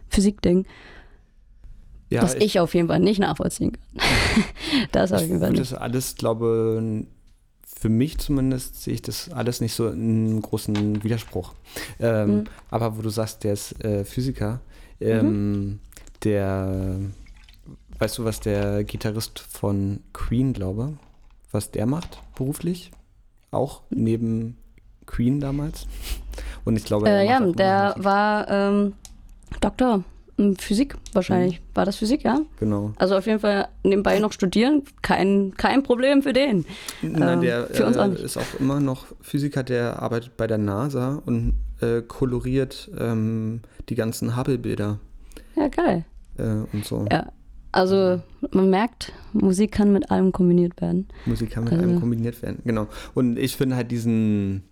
[0.08, 0.66] Physikding.
[2.10, 4.04] Ja, was ich, ich, auf jeden Fall nicht nachvollziehen kann.
[4.92, 5.62] das auf jeden Fall nicht.
[5.62, 7.06] Das alles, glaube
[7.84, 11.54] für mich zumindest sehe ich das alles nicht so einen großen Widerspruch.
[12.00, 12.44] Ähm, mhm.
[12.70, 14.62] Aber wo du sagst, der ist äh, Physiker,
[15.02, 15.80] ähm, mhm.
[16.24, 16.98] Der,
[18.00, 20.98] weißt du, was der Gitarrist von Queen, glaube,
[21.52, 22.92] was der macht beruflich?
[23.52, 24.58] Auch neben
[25.06, 25.88] Queen damals?
[26.66, 28.94] Und ich glaube, äh, ja, der war ähm,
[29.62, 30.04] Doktor
[30.58, 31.60] Physik wahrscheinlich.
[31.60, 31.76] Mhm.
[31.76, 32.40] War das Physik, ja?
[32.60, 32.94] Genau.
[32.96, 36.66] Also auf jeden Fall nebenbei noch studieren, kein, kein Problem für den.
[37.04, 40.58] Nein, ähm, der für uns äh, ist auch immer noch Physiker, der arbeitet bei der
[40.58, 45.00] NASA und äh, koloriert ähm, die ganzen Hubble-Bilder.
[45.56, 46.06] Ja, geil.
[46.38, 47.06] Äh, und so.
[47.12, 47.32] Ja,
[47.72, 48.22] also
[48.52, 51.08] man merkt, Musik kann mit allem kombiniert werden.
[51.26, 51.84] Musik kann mit also.
[51.84, 52.88] allem kombiniert werden, genau.
[53.16, 54.64] Und ich finde halt diesen,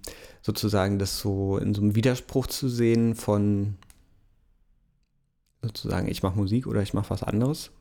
[0.42, 3.76] sozusagen, das so in so einem Widerspruch zu sehen von
[5.64, 7.72] sozusagen, ich mache Musik oder ich mache was anderes.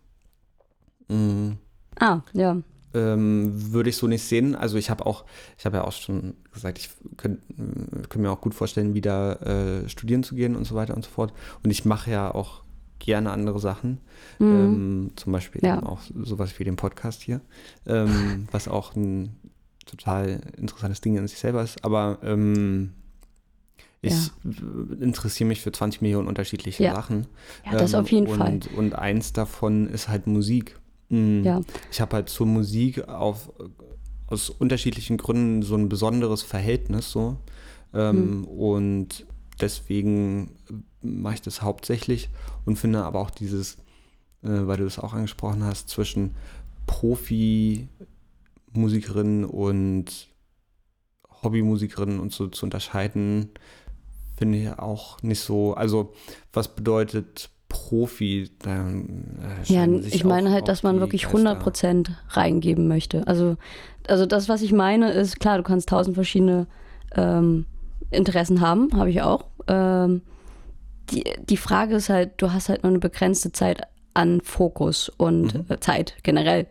[1.08, 1.58] Mhm.
[1.98, 2.56] Ah, ja.
[2.92, 4.54] Ähm, würde ich so nicht sehen.
[4.54, 5.24] Also ich habe auch,
[5.58, 7.42] ich habe ja auch schon gesagt, ich könnte
[8.08, 11.10] könnt mir auch gut vorstellen, wieder äh, studieren zu gehen und so weiter und so
[11.10, 11.32] fort.
[11.62, 12.62] Und ich mache ja auch
[13.00, 13.98] gerne andere Sachen.
[14.38, 14.46] Mhm.
[14.46, 15.82] Ähm, zum Beispiel ja.
[15.82, 17.40] auch sowas wie den Podcast hier,
[17.86, 19.36] ähm, was auch ein
[19.86, 21.84] total interessantes Ding in sich selber ist.
[21.84, 22.92] Aber ähm,
[24.02, 24.54] ich ja.
[25.00, 26.94] interessiere mich für 20 Millionen unterschiedliche ja.
[26.94, 27.26] Sachen.
[27.66, 28.60] Ja, das ähm, auf jeden und, Fall.
[28.76, 30.78] Und eins davon ist halt Musik.
[31.10, 31.44] Mhm.
[31.44, 31.60] Ja.
[31.90, 33.52] Ich habe halt zur Musik auf,
[34.26, 37.36] aus unterschiedlichen Gründen so ein besonderes Verhältnis so.
[37.92, 38.44] Ähm, mhm.
[38.44, 39.26] Und
[39.60, 40.56] deswegen
[41.02, 42.28] mache ich das hauptsächlich
[42.64, 43.74] und finde aber auch dieses,
[44.42, 46.34] äh, weil du das auch angesprochen hast, zwischen
[46.86, 50.28] Profi-Musikerinnen und
[51.42, 53.50] Hobbymusikerinnen und so zu unterscheiden,
[54.36, 55.74] finde ich auch nicht so.
[55.74, 56.12] Also,
[56.52, 58.50] was bedeutet Profi?
[58.60, 59.38] Dann,
[59.68, 63.26] äh, ja, ich meine halt, dass man wirklich 100 Prozent reingeben möchte.
[63.26, 63.56] Also,
[64.08, 66.66] also das, was ich meine, ist klar, du kannst tausend verschiedene
[67.14, 67.66] ähm,
[68.10, 69.44] Interessen haben, habe ich auch.
[69.68, 70.22] Ähm,
[71.10, 73.82] die, die Frage ist halt, du hast halt nur eine begrenzte Zeit
[74.14, 75.64] an Fokus und mhm.
[75.68, 76.66] äh, Zeit generell.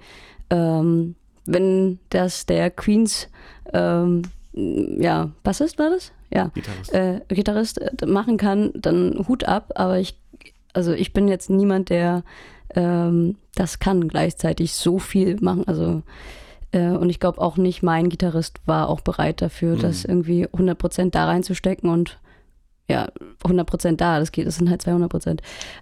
[0.50, 1.16] Ähm,
[1.46, 3.28] wenn das der Queens,
[3.74, 4.24] ähm,
[4.54, 6.12] ja, Bassist war das?
[6.32, 9.74] ja, Gitarrist, äh, Gitarrist äh, machen kann, dann Hut ab.
[9.76, 10.18] Aber ich,
[10.74, 12.24] also ich bin jetzt niemand, der
[12.76, 15.68] ähm, das kann gleichzeitig so viel machen.
[15.68, 16.04] Also
[16.72, 19.82] äh, und ich glaube auch nicht, mein Gitarrist war auch bereit dafür, mhm.
[19.82, 22.20] das irgendwie 100% da reinzustecken und
[22.90, 23.10] ja,
[23.44, 25.40] 100% da, das geht, das sind halt 200%.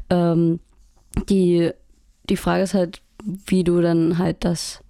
[0.09, 0.59] Ähm,
[1.29, 1.71] die,
[2.29, 4.81] die Frage ist halt, wie du dann halt das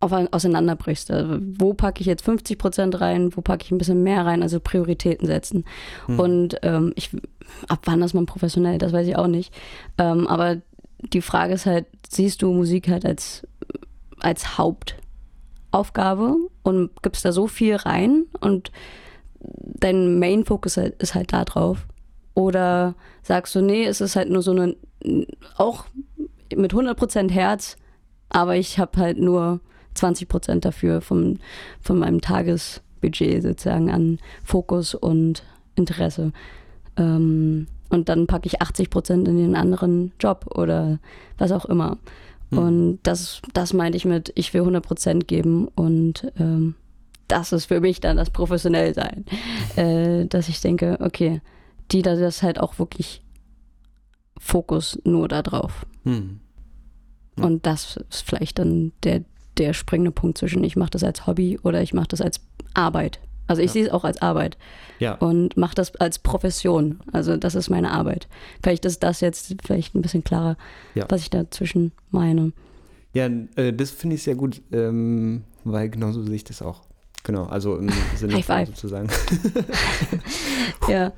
[0.00, 1.10] auf, auseinanderbrichst.
[1.10, 4.42] Also wo packe ich jetzt 50 Prozent rein, wo packe ich ein bisschen mehr rein,
[4.42, 5.64] also Prioritäten setzen.
[6.06, 6.18] Hm.
[6.18, 7.10] Und ähm, ich,
[7.68, 9.52] ab wann ist man professionell, das weiß ich auch nicht.
[9.98, 10.58] Ähm, aber
[10.98, 13.46] die Frage ist halt, siehst du Musik halt als,
[14.24, 18.70] als Hauptaufgabe und gibst da so viel rein und
[19.40, 21.86] dein Main-Focus halt, ist halt da drauf?
[22.34, 24.76] Oder sagst du, nee, es ist halt nur so eine,
[25.56, 25.86] auch
[26.54, 27.76] mit 100% Herz,
[28.28, 29.60] aber ich habe halt nur
[29.94, 31.38] 20 Prozent dafür vom,
[31.80, 35.42] von meinem Tagesbudget sozusagen an Fokus und
[35.74, 36.32] Interesse.
[36.96, 40.98] Ähm, und dann packe ich 80 Prozent in den anderen Job oder
[41.38, 41.98] was auch immer.
[42.50, 42.58] Mhm.
[42.58, 46.74] Und das, das meinte ich mit, ich will 100 Prozent geben und ähm,
[47.28, 49.24] das ist für mich dann das Professionellsein.
[49.76, 51.40] Äh, dass ich denke, okay,
[51.92, 53.22] die da das halt auch wirklich
[54.36, 55.86] Fokus nur da drauf.
[56.02, 56.40] Mhm.
[57.38, 57.44] Ja.
[57.44, 59.22] Und das ist vielleicht dann der,
[59.58, 62.40] der springende Punkt zwischen, ich mache das als Hobby oder ich mache das als
[62.74, 63.20] Arbeit.
[63.50, 63.72] Also ich ja.
[63.72, 64.56] sehe es auch als Arbeit.
[65.00, 65.14] Ja.
[65.14, 67.00] Und mache das als Profession.
[67.12, 68.28] Also das ist meine Arbeit.
[68.62, 70.56] Vielleicht ist das jetzt vielleicht ein bisschen klarer,
[70.94, 71.04] ja.
[71.08, 72.52] was ich dazwischen meine.
[73.12, 76.82] Ja, äh, das finde ich sehr gut, ähm, weil genauso sehe ich das auch.
[77.24, 79.08] Genau, also im Sinne High von sozusagen.
[80.88, 81.12] ja.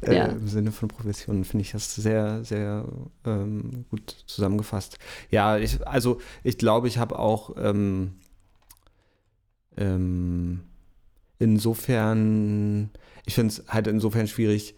[0.00, 0.24] Äh, ja.
[0.24, 2.86] Im Sinne von Profession finde ich das sehr, sehr
[3.26, 4.98] ähm, gut zusammengefasst.
[5.30, 8.12] Ja, ich, also ich glaube, ich habe auch ähm,
[9.76, 10.60] ähm,
[11.44, 12.90] insofern,
[13.26, 14.74] ich finde es halt insofern schwierig,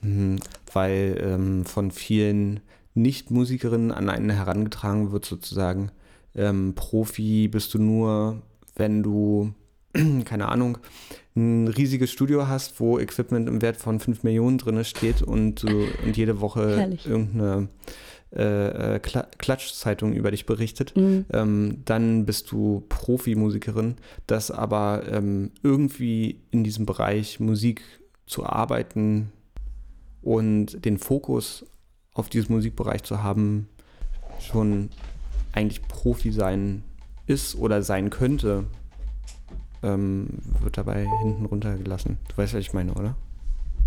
[0.00, 0.38] hm,
[0.72, 2.60] weil ähm, von vielen
[2.94, 5.90] Nicht-Musikerinnen an einen herangetragen wird, sozusagen,
[6.36, 8.42] ähm, Profi bist du nur,
[8.76, 9.52] wenn du,
[10.24, 10.78] keine Ahnung,
[11.36, 15.86] ein riesiges Studio hast, wo Equipment im Wert von 5 Millionen drin steht und, du,
[16.04, 17.06] und jede Woche Herrlich.
[17.06, 17.68] irgendeine
[18.34, 21.24] äh, äh Klatschzeitung über dich berichtet, mhm.
[21.32, 27.82] ähm, dann bist du Profimusikerin, das aber ähm, irgendwie in diesem Bereich Musik
[28.26, 29.32] zu arbeiten
[30.22, 31.66] und den Fokus
[32.14, 33.68] auf diesem Musikbereich zu haben,
[34.40, 34.90] schon
[35.52, 36.82] eigentlich Profi sein
[37.26, 38.64] ist oder sein könnte,
[39.82, 40.28] ähm,
[40.60, 42.18] wird dabei hinten runtergelassen.
[42.28, 43.14] Du weißt, was ich meine, oder?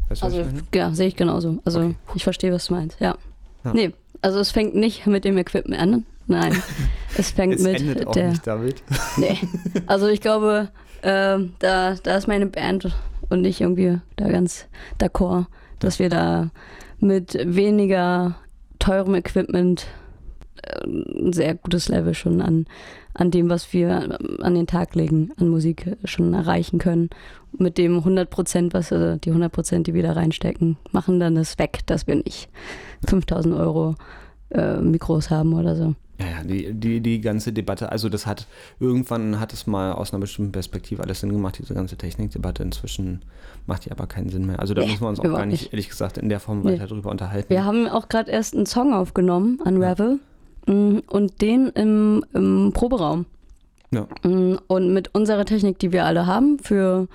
[0.10, 1.60] Weißt, also, ja, sehe ich genauso.
[1.66, 1.96] Also, okay.
[2.16, 3.18] ich verstehe, was du meinst, ja.
[3.64, 3.74] Ja.
[3.74, 6.06] Nee, also es fängt nicht mit dem Equipment an.
[6.28, 6.62] Nein,
[7.18, 8.30] es fängt es mit endet auch der.
[8.30, 8.84] Nicht damit.
[9.18, 9.38] nee,
[9.86, 10.70] also ich glaube,
[11.02, 12.94] äh, da, da ist meine Band
[13.30, 14.68] und ich irgendwie da ganz
[15.00, 15.46] d'accord,
[15.80, 16.50] dass wir da
[17.00, 18.36] mit weniger
[18.80, 19.88] teurem Equipment
[20.64, 22.66] äh, ein sehr gutes Level schon an,
[23.14, 27.10] an dem, was wir an den Tag legen, an Musik schon erreichen können.
[27.60, 31.36] Mit dem 100 Prozent, was also die 100 Prozent, die wir da reinstecken, machen dann
[31.36, 32.50] das weg, dass wir nicht
[33.08, 33.96] 5000 Euro
[34.52, 35.96] äh, Mikros haben oder so.
[36.20, 38.48] Ja, ja, die, die, die ganze Debatte, also das hat,
[38.80, 42.64] irgendwann hat es mal aus einer bestimmten Perspektive alles Sinn gemacht, diese ganze Technikdebatte.
[42.64, 43.22] Inzwischen
[43.68, 44.60] macht die aber keinen Sinn mehr.
[44.60, 46.62] Also da nee, müssen wir uns auch gar nicht, nicht, ehrlich gesagt, in der Form
[46.62, 46.74] nee.
[46.74, 47.50] weiter drüber unterhalten.
[47.50, 50.20] Wir haben auch gerade erst einen Song aufgenommen, Unravel,
[50.68, 50.74] ja.
[50.74, 53.26] Mm, und den im, im Proberaum.
[53.92, 54.08] Ja.
[54.24, 57.08] Mm, und mit unserer Technik, die wir alle haben, für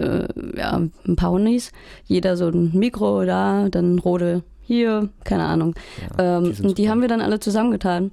[0.00, 1.72] äh, ja, ein paar Hundis,
[2.04, 5.74] jeder so ein Mikro da, dann Rode hier, keine Ahnung.
[6.16, 8.12] Ja, ähm, die, die haben wir dann alle zusammengetan.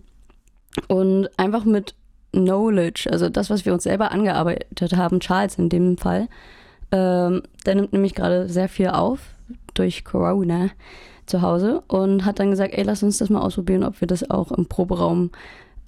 [0.87, 1.95] Und einfach mit
[2.31, 6.27] Knowledge, also das, was wir uns selber angearbeitet haben, Charles in dem Fall,
[6.91, 9.19] ähm, der nimmt nämlich gerade sehr viel auf
[9.73, 10.69] durch Corona
[11.25, 14.29] zu Hause und hat dann gesagt, ey, lass uns das mal ausprobieren, ob wir das
[14.29, 15.31] auch im Proberaum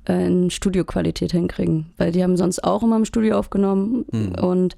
[0.08, 1.92] äh, in Studioqualität hinkriegen.
[1.98, 4.36] Weil die haben sonst auch immer im Studio aufgenommen mhm.
[4.36, 4.78] und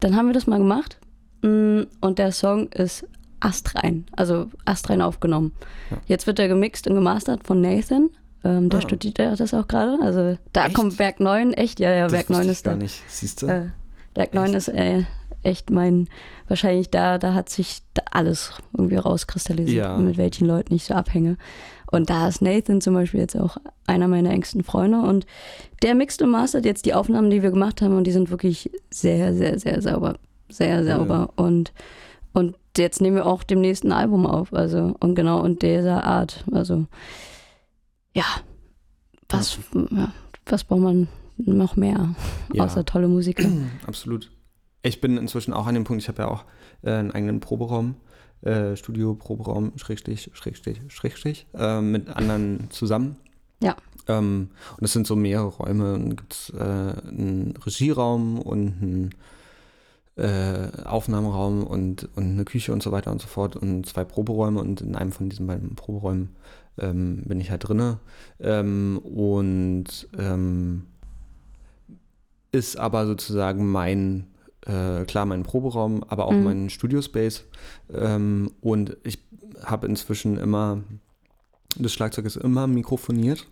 [0.00, 0.98] dann haben wir das mal gemacht
[1.42, 3.06] mm, und der Song ist
[3.40, 5.52] astrein, also astrein aufgenommen.
[5.90, 5.96] Ja.
[6.06, 8.10] Jetzt wird er gemixt und gemastert von Nathan.
[8.44, 8.82] Ähm, der ah.
[8.82, 9.98] studiert das auch gerade.
[10.02, 10.74] Also da echt?
[10.74, 12.70] kommt Werk 9, echt, ja, ja, das Werk 9 ist da.
[12.70, 13.02] Gar nicht.
[13.08, 13.46] Siehst du?
[13.46, 13.66] Äh,
[14.14, 15.04] Werk 9 ist äh,
[15.42, 16.08] echt mein,
[16.46, 19.96] wahrscheinlich da, da hat sich da alles irgendwie rauskristallisiert, ja.
[19.96, 21.36] mit welchen Leuten ich so abhänge.
[21.90, 25.26] Und da ist Nathan zum Beispiel jetzt auch einer meiner engsten Freunde und
[25.82, 28.70] der mixt und mastert jetzt die Aufnahmen, die wir gemacht haben und die sind wirklich
[28.90, 30.18] sehr, sehr, sehr sauber.
[30.50, 31.30] Sehr sauber.
[31.36, 31.44] Ja.
[31.44, 31.72] Und,
[32.32, 34.52] und jetzt nehmen wir auch dem nächsten Album auf.
[34.52, 36.44] Also, und genau in dieser Art.
[36.52, 36.86] Also,
[38.14, 38.24] ja,
[39.28, 39.58] was,
[39.90, 40.12] ja,
[40.46, 42.14] was braucht man noch mehr,
[42.52, 42.64] ja.
[42.64, 43.48] außer tolle Musiker?
[43.86, 44.30] Absolut.
[44.82, 46.44] Ich bin inzwischen auch an dem Punkt, ich habe ja auch
[46.82, 47.96] äh, einen eigenen Proberaum,
[48.42, 53.16] äh, Studio, Proberaum, Schrägstrich, Schrägstrich, Schrägstrich, äh, mit anderen zusammen.
[53.60, 53.76] Ja.
[54.06, 55.92] Ähm, und es sind so mehrere Räume.
[55.92, 59.10] Dann gibt es äh, einen Regieraum und einen
[60.16, 64.60] äh, Aufnahmeraum und, und eine Küche und so weiter und so fort und zwei Proberäume
[64.60, 66.30] und in einem von diesen beiden Proberäumen
[66.78, 67.98] ähm, bin ich halt drinne.
[68.40, 70.84] Ähm, und ähm,
[72.50, 74.26] ist aber sozusagen mein,
[74.68, 76.44] äh, klar, mein Proberaum, aber auch mhm.
[76.44, 77.44] mein Studio-Space.
[77.92, 79.18] Ähm, und ich
[79.64, 80.82] habe inzwischen immer,
[81.76, 83.46] das Schlagzeug ist immer mikrofoniert.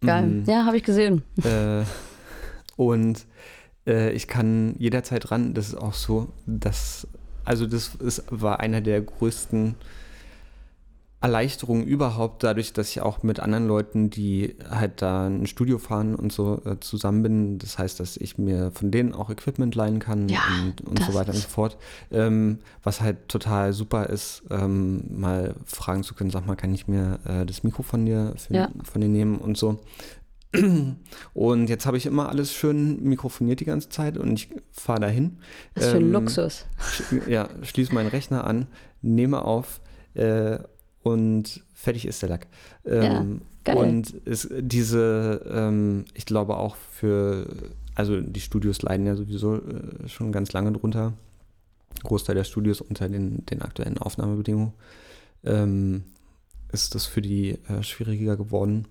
[0.00, 0.44] Geil, mhm.
[0.46, 1.22] ja, habe ich gesehen.
[1.44, 1.84] Äh,
[2.76, 3.26] und
[3.86, 5.54] äh, ich kann jederzeit ran.
[5.54, 7.06] Das ist auch so, dass,
[7.44, 9.74] also das ist, war einer der größten
[11.20, 16.14] Erleichterung überhaupt dadurch, dass ich auch mit anderen Leuten, die halt da ein Studio fahren
[16.14, 17.58] und so äh, zusammen bin.
[17.58, 21.14] Das heißt, dass ich mir von denen auch Equipment leihen kann Ja, und, und so
[21.14, 21.76] weiter und so fort.
[22.12, 26.86] Ähm, was halt total super ist, ähm, mal fragen zu können, sag mal, kann ich
[26.86, 28.68] mir äh, das Mikro von dir, für, Ja.
[28.84, 29.80] von dir nehmen und so.
[31.34, 35.38] Und jetzt habe ich immer alles schön mikrofoniert die ganze Zeit und ich fahre dahin.
[35.74, 36.64] Was für ein Ähm, Luxus.
[36.80, 38.66] sch- ja, schließe meinen Rechner an,
[39.02, 39.80] nehme auf
[40.14, 40.58] äh,
[41.12, 42.46] und fertig ist der Lack.
[42.84, 43.76] Ähm, geil.
[43.76, 47.46] Und es, diese, ähm, ich glaube auch für,
[47.94, 51.12] also die Studios leiden ja sowieso äh, schon ganz lange drunter.
[52.02, 54.72] Großteil der Studios unter den, den aktuellen Aufnahmebedingungen.
[55.44, 56.04] Ähm,
[56.72, 58.86] ist das für die äh, schwieriger geworden.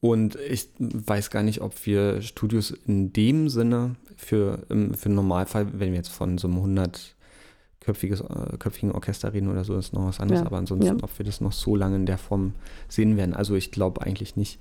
[0.00, 5.16] Und ich weiß gar nicht, ob wir Studios in dem Sinne für, im, für den
[5.16, 7.14] Normalfall, wenn wir jetzt von so einem 100-köpfiges,
[7.88, 10.40] äh, köpfigen Orchester reden oder so, ist noch was anderes.
[10.40, 11.02] Ja, Aber ansonsten, ja.
[11.02, 12.54] ob wir das noch so lange in der Form
[12.88, 13.34] sehen werden.
[13.34, 14.58] Also ich glaube eigentlich nicht.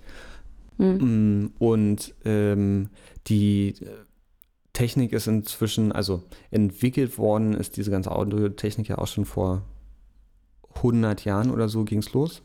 [0.78, 1.44] Hm.
[1.44, 2.90] Mm, Und ähm,
[3.28, 3.88] die äh,
[4.74, 9.64] Technik ist inzwischen, also entwickelt worden ist diese ganze Audiotechnik ja auch schon vor
[10.76, 12.42] 100 Jahren oder so ging es los.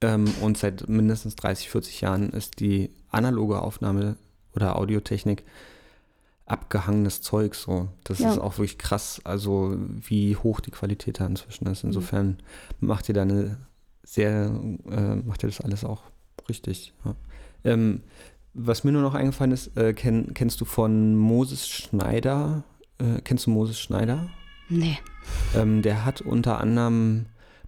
[0.00, 4.16] Ähm, und seit mindestens 30, 40 Jahren ist die analoge Aufnahme
[4.54, 5.44] oder Audiotechnik
[6.52, 7.88] abgehangenes Zeug so.
[8.04, 8.30] Das Ja.
[8.32, 11.82] ist auch wirklich krass, also wie hoch die Qualität da inzwischen ist.
[11.84, 12.38] Insofern
[12.80, 13.58] macht ihr da eine
[14.04, 14.52] sehr,
[14.90, 16.02] äh, macht ihr das alles auch
[16.48, 16.92] richtig.
[17.04, 17.14] Ja.
[17.64, 18.02] Ähm,
[18.54, 22.64] was mir nur noch eingefallen ist, äh, kenn, kennst du von Moses Schneider,
[22.98, 24.28] äh, kennst du Moses Schneider?
[24.68, 24.98] Nee.
[25.56, 27.26] Ähm, der hat unter anderem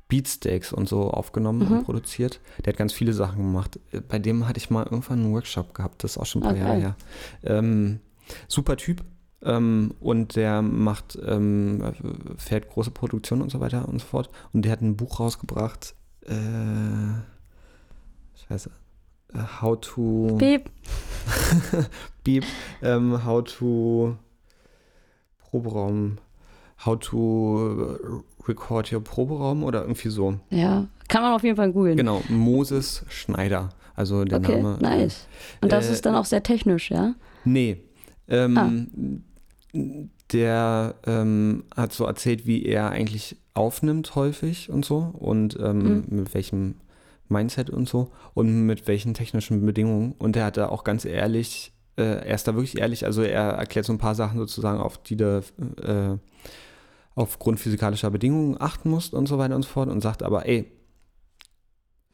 [0.08, 1.72] Beatsteaks und so aufgenommen Mhm.
[1.78, 2.40] und produziert.
[2.64, 3.78] Der hat ganz viele Sachen gemacht.
[3.92, 6.48] Äh, Bei dem hatte ich mal irgendwann einen Workshop gehabt, das ist auch schon ein
[6.48, 6.96] paar Ah, Jahre her.
[7.44, 8.00] Ähm,
[8.48, 9.04] super Typ.
[9.42, 11.82] Ähm, und der macht, ähm,
[12.38, 14.30] fährt große Produktionen und so weiter und so fort.
[14.52, 15.94] Und der hat ein Buch rausgebracht.
[16.22, 16.32] Äh,
[18.48, 18.70] scheiße.
[19.34, 20.36] Äh, How to.
[20.38, 20.70] Piep.
[22.24, 22.44] Beep,
[22.82, 24.16] ähm, how to
[25.50, 26.18] Proberaum,
[26.84, 27.98] how to
[28.46, 30.38] record your Proberaum oder irgendwie so.
[30.50, 30.86] Ja.
[31.08, 31.96] Kann man auf jeden Fall googeln.
[31.96, 34.78] Genau, Moses Schneider, also der okay, Name.
[34.80, 35.26] nice.
[35.60, 37.14] Und das äh, ist dann auch sehr technisch, ja?
[37.44, 37.82] Nee.
[38.28, 39.22] Ähm,
[39.74, 40.00] Ah.
[40.32, 46.04] Der ähm, hat so erzählt, wie er eigentlich aufnimmt häufig und so und ähm, Mhm.
[46.10, 46.74] mit welchem
[47.28, 50.12] Mindset und so und mit welchen technischen Bedingungen.
[50.18, 53.50] Und er hat da auch ganz ehrlich, äh, er ist da wirklich ehrlich, also er
[53.50, 55.42] erklärt so ein paar Sachen sozusagen, auf die du
[55.82, 56.16] äh,
[57.16, 60.70] aufgrund physikalischer Bedingungen achten musst und so weiter und so fort und sagt aber, ey,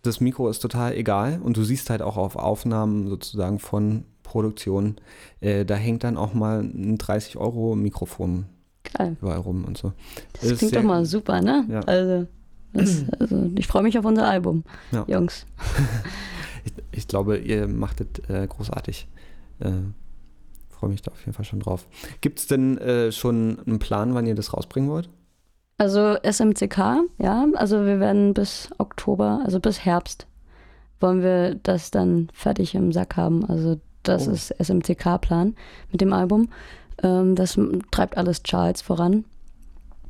[0.03, 4.97] das Mikro ist total egal und du siehst halt auch auf Aufnahmen sozusagen von Produktionen,
[5.41, 8.47] äh, da hängt dann auch mal ein 30 Euro Mikrofon
[8.97, 9.17] Geil.
[9.21, 9.93] überall rum und so.
[10.35, 11.65] Das Ist klingt doch mal super, ne?
[11.69, 11.81] Ja.
[11.81, 12.29] Also,
[12.73, 14.63] das, also, ich freue mich auf unser Album,
[14.93, 15.05] Ja.
[15.09, 15.47] Jungs.
[16.63, 19.09] Ich, ich glaube, ihr macht es äh, großartig.
[19.61, 19.71] Äh,
[20.69, 21.87] Freue mich da auf jeden Fall schon drauf.
[22.21, 25.09] Gibt es denn äh, schon einen Plan, wann ihr das rausbringen wollt?
[25.79, 30.27] Also SMCK, ja, also wir werden bis Oktober, also bis Herbst,
[31.01, 33.47] wollen wir das dann fertig im Sack haben.
[33.47, 34.33] Also das Oh.
[34.33, 35.55] ist SMCK-Plan
[35.91, 36.49] mit dem Album.
[37.03, 37.59] Ähm, das
[37.91, 39.25] treibt alles Charles voran.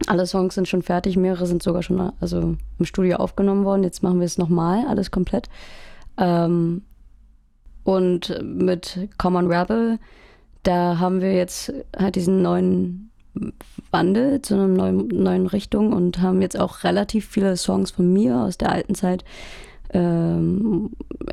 [0.06, 3.84] Alle Songs sind schon fertig, mehrere sind sogar schon also im Studio aufgenommen worden.
[3.84, 5.48] Jetzt machen wir es nochmal, alles komplett.
[6.16, 6.82] Ähm,
[7.84, 9.98] und mit Common Rebel,
[10.62, 13.10] da haben wir jetzt halt diesen neuen
[13.90, 18.36] Wandel zu einer neuen, neuen Richtung und haben jetzt auch relativ viele Songs von mir
[18.36, 19.24] aus der alten Zeit
[19.92, 20.90] ähm,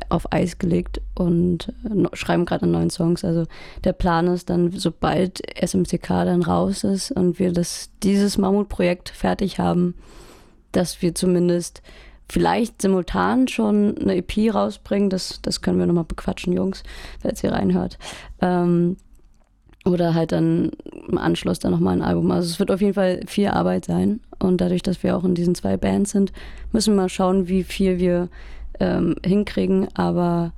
[0.08, 3.24] auf Eis gelegt und äh, schreiben gerade an neuen Songs.
[3.24, 3.44] Also
[3.84, 9.58] der Plan ist dann, sobald SMCK dann raus ist und wir das, dieses Mammutprojekt fertig
[9.58, 9.94] haben,
[10.72, 11.82] dass wir zumindest
[12.28, 15.10] vielleicht simultan schon eine EP rausbringen.
[15.10, 16.82] Das, das können wir nochmal bequatschen, Jungs,
[17.20, 17.98] falls ihr reinhört.
[18.40, 18.96] Ähm,
[19.88, 20.70] oder halt dann
[21.08, 22.30] im Anschluss dann nochmal ein Album.
[22.30, 24.20] Also es wird auf jeden Fall viel Arbeit sein.
[24.38, 26.32] Und dadurch, dass wir auch in diesen zwei Bands sind,
[26.72, 28.28] müssen wir mal schauen, wie viel wir
[28.78, 29.88] ähm, hinkriegen.
[29.94, 30.52] Aber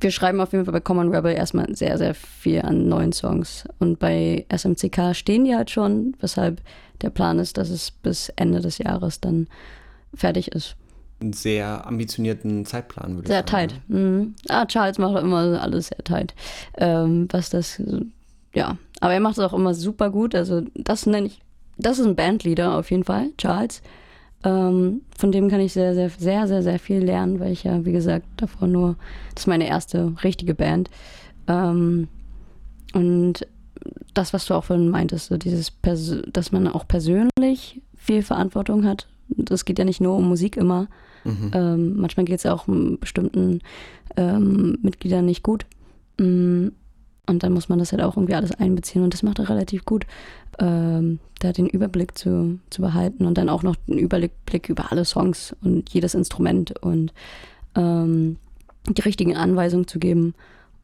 [0.00, 3.64] wir schreiben auf jeden Fall bei Common Rebel erstmal sehr, sehr viel an neuen Songs.
[3.78, 6.60] Und bei SMCK stehen die halt schon, weshalb
[7.00, 9.46] der Plan ist, dass es bis Ende des Jahres dann
[10.14, 10.76] fertig ist.
[11.20, 13.68] Einen sehr ambitionierten Zeitplan, würde Sehr ich sagen.
[13.68, 13.80] tight.
[13.88, 14.34] Mhm.
[14.48, 16.34] Ah, Charles macht immer alles sehr tight.
[16.76, 17.80] Ähm, was das,
[18.54, 18.76] ja.
[19.00, 20.34] Aber er macht es auch immer super gut.
[20.34, 21.40] Also, das nenne ich,
[21.76, 23.82] das ist ein Bandleader auf jeden Fall, Charles.
[24.44, 27.84] Ähm, von dem kann ich sehr, sehr, sehr, sehr, sehr viel lernen, weil ich ja,
[27.84, 28.96] wie gesagt, davor nur,
[29.34, 30.90] das ist meine erste richtige Band.
[31.48, 32.08] Ähm,
[32.92, 33.46] und
[34.14, 39.06] das, was du auch vorhin meintest, so dieses, dass man auch persönlich viel Verantwortung hat
[39.28, 40.88] Das geht ja nicht nur um Musik immer.
[41.24, 41.50] Mhm.
[41.54, 43.60] Ähm, manchmal geht es ja auch um bestimmten
[44.16, 45.66] ähm, Mitgliedern nicht gut.
[46.18, 46.68] Mm,
[47.28, 49.04] und dann muss man das halt auch irgendwie alles einbeziehen.
[49.04, 50.06] Und das macht er relativ gut,
[50.58, 55.04] ähm, da den Überblick zu, zu behalten und dann auch noch den Überblick über alle
[55.04, 57.12] Songs und jedes Instrument und
[57.76, 58.36] ähm,
[58.88, 60.34] die richtigen Anweisungen zu geben.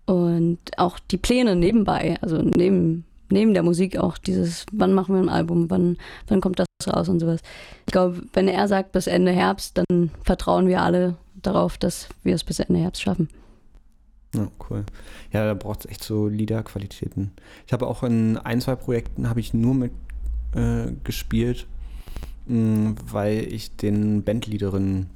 [0.07, 5.23] Und auch die Pläne nebenbei, also neben neben der Musik auch dieses, wann machen wir
[5.23, 7.41] ein Album, wann, wann kommt das raus und sowas.
[7.87, 12.35] Ich glaube, wenn er sagt bis Ende Herbst, dann vertrauen wir alle darauf, dass wir
[12.35, 13.29] es bis Ende Herbst schaffen.
[14.35, 14.85] Ja, cool.
[15.33, 17.33] Ja, da braucht es echt so Liederqualitäten.
[17.67, 19.93] Ich habe auch in ein, zwei Projekten habe ich nur mit
[20.55, 21.67] äh, gespielt,
[22.47, 25.11] mh, mm, weil ich den Bandleaderinnen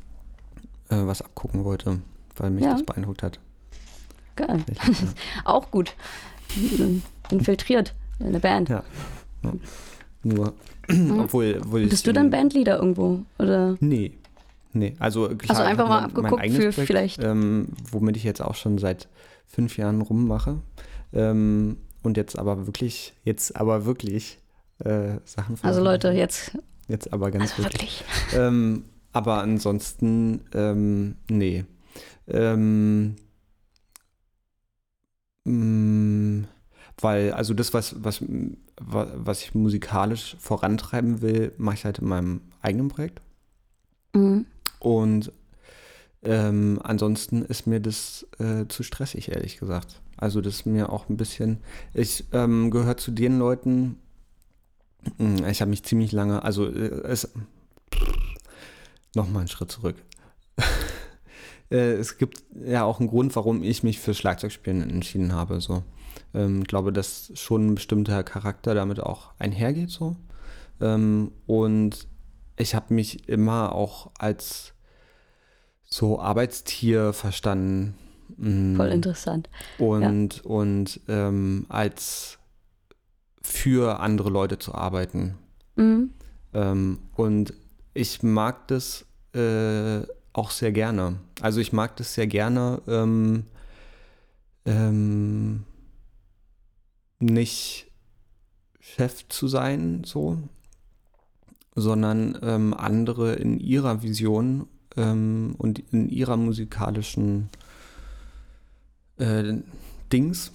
[0.88, 2.00] äh, was abgucken wollte,
[2.36, 2.72] weil mich ja.
[2.72, 3.38] das beeindruckt hat.
[4.36, 4.64] Geil.
[4.68, 4.94] ja.
[5.44, 5.94] auch gut.
[7.30, 8.68] Infiltriert eine Band.
[8.68, 8.82] Ja.
[9.42, 9.52] ja.
[10.22, 10.54] Nur,
[11.18, 13.22] obwohl, obwohl Bist du dann Bandleader irgendwo?
[13.38, 13.76] Oder?
[13.80, 14.12] Nee.
[14.72, 17.22] Nee, also klar, also einfach mal abgeguckt für Projekt, vielleicht.
[17.22, 19.08] Ähm, womit ich jetzt auch schon seit
[19.46, 20.62] fünf Jahren rummache.
[21.12, 24.38] Ähm, und jetzt aber wirklich, jetzt aber wirklich
[24.78, 26.56] äh, Sachen Also Leute, jetzt.
[26.88, 28.00] Jetzt aber ganz also wirklich.
[28.00, 28.04] wirklich.
[28.38, 31.64] Ähm, aber ansonsten, ähm, nee.
[32.26, 33.16] Ähm,
[35.44, 36.48] mh, mm,
[37.00, 38.24] weil, also das, was, was,
[38.78, 43.20] was ich musikalisch vorantreiben will, mache ich halt in meinem eigenen Projekt.
[44.14, 44.46] Mhm.
[44.82, 45.30] Und
[46.24, 50.00] ähm, ansonsten ist mir das äh, zu stressig, ehrlich gesagt.
[50.16, 51.58] Also das ist mir auch ein bisschen,
[51.94, 53.98] ich ähm, gehöre zu den Leuten,
[55.18, 57.28] hm, ich habe mich ziemlich lange, also äh, es,
[59.14, 59.96] nochmal einen Schritt zurück.
[61.70, 65.60] äh, es gibt ja auch einen Grund, warum ich mich für Schlagzeugspielen entschieden habe.
[65.60, 65.84] So
[66.34, 70.16] ähm, glaube, dass schon ein bestimmter Charakter damit auch einhergeht so.
[70.80, 72.08] Ähm, und
[72.56, 74.71] ich habe mich immer auch als
[75.92, 77.94] so Arbeitstier verstanden.
[78.38, 78.76] Mm.
[78.76, 79.50] Voll interessant.
[79.78, 80.42] Und, ja.
[80.44, 82.38] und ähm, als
[83.42, 85.34] für andere Leute zu arbeiten.
[85.76, 86.10] Mhm.
[86.54, 87.52] Ähm, und
[87.92, 90.00] ich mag das äh,
[90.32, 91.16] auch sehr gerne.
[91.42, 93.44] Also ich mag das sehr gerne, ähm,
[94.64, 95.64] ähm,
[97.20, 97.90] nicht
[98.80, 100.38] Chef zu sein, so,
[101.74, 107.48] sondern ähm, andere in ihrer Vision ähm, und in ihrer musikalischen
[109.18, 109.54] äh,
[110.12, 110.52] Dings.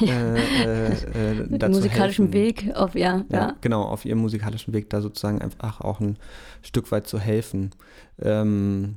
[0.00, 0.34] ja.
[0.36, 2.66] äh, äh, äh musikalischen helfen.
[2.66, 6.18] Weg auf ja, ja, ja, genau auf ihrem musikalischen Weg da sozusagen einfach auch ein
[6.62, 7.70] Stück weit zu helfen
[8.18, 8.96] ähm,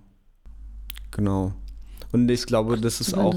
[1.12, 1.54] genau
[2.12, 3.36] und ich glaube das ist auch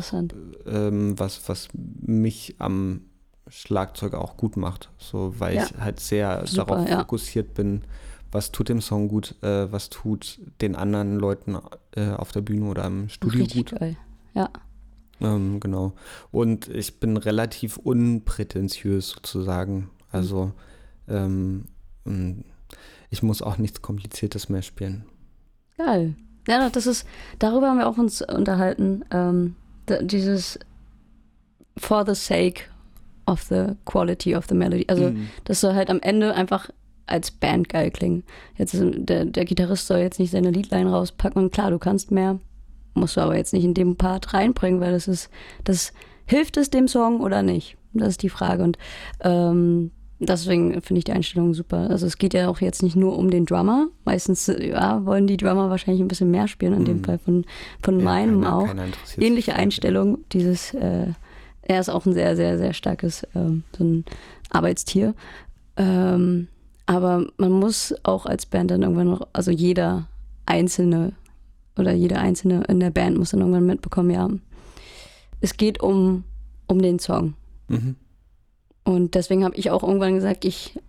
[0.66, 3.02] ähm, was was mich am
[3.50, 4.90] Schlagzeug auch gut macht.
[4.98, 5.64] So, weil ja.
[5.64, 7.82] ich halt sehr Super, darauf fokussiert bin,
[8.30, 11.58] was tut dem Song gut, äh, was tut den anderen Leuten
[11.96, 13.80] äh, auf der Bühne oder im Studio Richtig gut.
[13.80, 13.96] Geil.
[14.34, 14.50] Ja.
[15.20, 15.92] Ähm, genau.
[16.30, 19.90] Und ich bin relativ unprätentiös sozusagen.
[20.10, 20.52] Also
[21.08, 21.64] ähm,
[23.10, 25.04] ich muss auch nichts Kompliziertes mehr spielen.
[25.76, 26.14] Geil.
[26.46, 27.06] Ja, das ist,
[27.38, 29.04] darüber haben wir auch uns unterhalten.
[29.10, 29.56] Ähm,
[30.00, 30.58] dieses
[31.76, 32.64] For the Sake
[33.26, 34.86] of the quality of the melody.
[34.88, 35.28] Also, mhm.
[35.44, 36.70] das soll halt am Ende einfach
[37.08, 38.24] als Band geil klingen.
[38.56, 42.10] Jetzt ist, der, der Gitarrist soll jetzt nicht seine Liedline rauspacken und klar, du kannst
[42.10, 42.38] mehr,
[42.94, 45.30] musst du aber jetzt nicht in dem Part reinbringen, weil das ist,
[45.64, 45.92] das
[46.26, 47.76] hilft es dem Song oder nicht?
[47.94, 48.62] Das ist die Frage.
[48.62, 48.78] Und
[49.20, 51.88] ähm, deswegen finde ich die Einstellung super.
[51.90, 53.86] Also es geht ja auch jetzt nicht nur um den Drummer.
[54.04, 57.04] Meistens ja, wollen die Drummer wahrscheinlich ein bisschen mehr spielen, in dem mhm.
[57.04, 57.44] Fall von,
[57.82, 58.66] von ja, meinem keiner, auch.
[58.66, 58.86] Keiner
[59.18, 61.08] Ähnliche Einstellung, dieses äh,
[61.62, 64.04] er ist auch ein sehr, sehr, sehr starkes ähm, so ein
[64.50, 65.14] Arbeitstier.
[65.76, 66.48] Ähm,
[66.88, 70.08] aber man muss auch als Band dann irgendwann noch, also jeder
[70.46, 71.12] Einzelne
[71.76, 74.30] oder jeder Einzelne in der Band muss dann irgendwann mitbekommen, ja,
[75.42, 76.24] es geht um,
[76.66, 77.34] um den Song.
[77.68, 77.96] Mhm.
[78.84, 80.80] Und deswegen habe ich auch irgendwann gesagt, ich,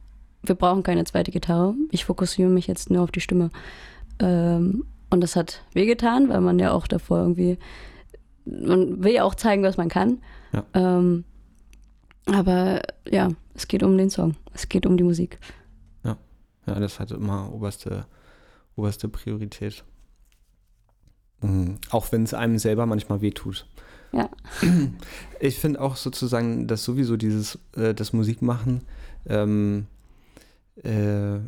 [0.42, 1.76] wir brauchen keine zweite Gitarre.
[1.92, 3.50] Ich fokussiere mich jetzt nur auf die Stimme.
[4.20, 7.58] Ähm, und das hat wehgetan, weil man ja auch davor irgendwie,
[8.46, 10.20] man will ja auch zeigen, was man kann.
[10.54, 10.64] Ja.
[10.76, 11.26] Ähm,
[12.26, 15.40] aber ja, es geht um den Song, es geht um die Musik.
[16.70, 18.06] Ja, das hat immer oberste,
[18.76, 19.84] oberste Priorität.
[21.42, 21.80] Mhm.
[21.90, 23.68] Auch wenn es einem selber manchmal wehtut.
[24.12, 24.30] Ja.
[25.40, 28.84] Ich finde auch sozusagen, dass sowieso dieses, äh, das Musikmachen
[29.26, 29.88] ähm,
[30.84, 31.40] äh,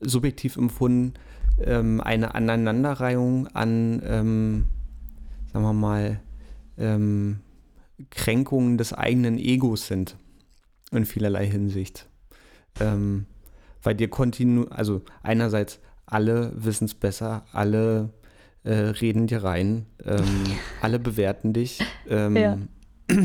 [0.00, 1.14] subjektiv empfunden
[1.58, 4.64] ähm, eine Aneinanderreihung an, ähm,
[5.52, 6.20] sagen wir mal,
[6.76, 7.40] ähm,
[8.10, 10.16] Kränkungen des eigenen Egos sind.
[10.90, 12.06] In vielerlei Hinsicht.
[12.78, 13.24] Ähm,
[13.82, 18.10] weil dir kontinu, also einerseits alle wissen es besser, alle
[18.64, 20.44] äh, reden dir rein, ähm,
[20.80, 22.58] alle bewerten dich, ähm, Ja.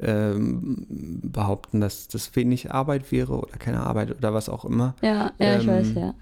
[0.00, 0.86] ähm,
[1.22, 4.94] behaupten, dass das wenig Arbeit wäre oder keine Arbeit oder was auch immer.
[5.02, 6.14] Ja, ja, ich Ähm, weiß, ja.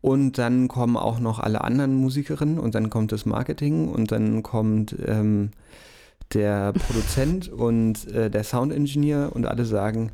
[0.00, 4.42] Und dann kommen auch noch alle anderen Musikerinnen und dann kommt das Marketing und dann
[4.42, 5.50] kommt ähm,
[6.34, 10.10] der Produzent und äh, der Soundingenieur und alle sagen,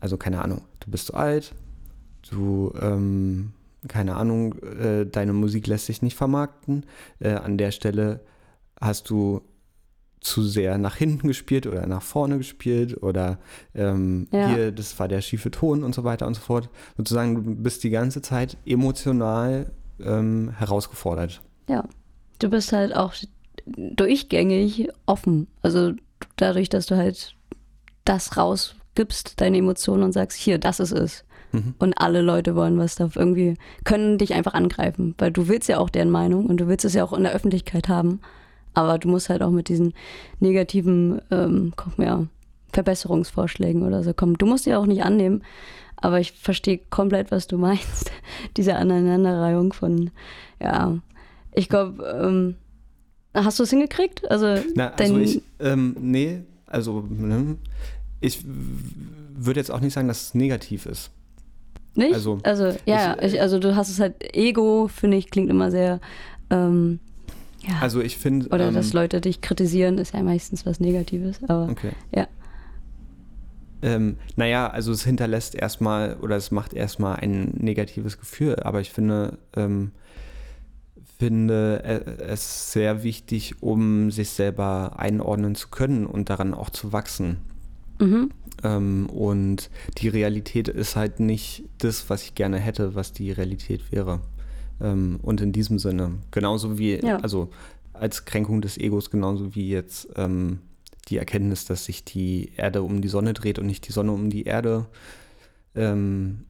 [0.00, 1.54] also keine Ahnung, du bist zu alt,
[2.30, 3.52] du, ähm,
[3.86, 6.86] keine Ahnung, äh, deine Musik lässt sich nicht vermarkten,
[7.20, 8.20] äh, an der Stelle
[8.80, 9.42] hast du
[10.20, 13.38] zu sehr nach hinten gespielt oder nach vorne gespielt oder
[13.74, 14.48] ähm, Ja.
[14.48, 16.70] hier, das war der schiefe Ton und so weiter und so fort.
[16.96, 19.70] Sozusagen, du bist die ganze Zeit emotional
[20.00, 21.40] ähm, herausgefordert.
[21.68, 21.84] Ja.
[22.40, 23.14] Du bist halt auch
[23.66, 25.46] durchgängig offen.
[25.62, 25.92] Also
[26.36, 27.34] dadurch, dass du halt
[28.04, 28.36] das
[28.98, 31.24] rausgibst, deine Emotionen und sagst, hier, das ist es.
[31.52, 31.74] Mhm.
[31.78, 35.78] Und alle Leute wollen was da irgendwie, können dich einfach angreifen, weil du willst ja
[35.78, 38.20] auch deren Meinung und du willst es ja auch in der Öffentlichkeit haben.
[38.74, 39.94] Aber du musst halt auch mit diesen
[40.40, 42.26] negativen ähm, komm, ja,
[42.72, 44.34] Verbesserungsvorschlägen oder so kommen.
[44.34, 45.42] Du musst die auch nicht annehmen,
[45.96, 48.12] aber ich verstehe komplett, was du meinst.
[48.56, 50.10] Diese Aneinanderreihung von,
[50.60, 50.98] ja,
[51.52, 52.56] ich glaube, ähm,
[53.34, 54.30] hast du es hingekriegt?
[54.30, 57.56] Also, Na, also ich, ähm, nee, also ne,
[58.20, 61.10] ich würde jetzt auch nicht sagen, dass es negativ ist.
[61.94, 62.14] Nicht?
[62.14, 65.70] Also, Also, ja, ich, ich, also du hast es halt, Ego, finde ich, klingt immer
[65.70, 66.00] sehr,
[66.50, 67.00] ähm,
[67.60, 71.40] ja, Also ich finde, oder ähm, dass Leute dich kritisieren, ist ja meistens was Negatives,
[71.48, 71.90] aber okay.
[72.14, 72.26] ja.
[73.82, 78.90] Ähm, naja, also es hinterlässt erstmal oder es macht erstmal ein negatives Gefühl, aber ich
[78.90, 79.92] finde, ähm,
[81.18, 86.92] finde äh, es sehr wichtig, um sich selber einordnen zu können und daran auch zu
[86.92, 87.38] wachsen.
[88.00, 88.30] Mhm.
[88.64, 93.92] Ähm, und die Realität ist halt nicht das, was ich gerne hätte, was die Realität
[93.92, 94.20] wäre.
[94.80, 97.18] Ähm, und in diesem Sinne, genauso wie, Ja.
[97.18, 97.50] also
[97.92, 100.60] als Kränkung des Egos, genauso wie jetzt ähm,
[101.08, 104.30] die Erkenntnis, dass sich die Erde um die Sonne dreht und nicht die Sonne um
[104.30, 104.86] die Erde,
[105.74, 106.44] ähm,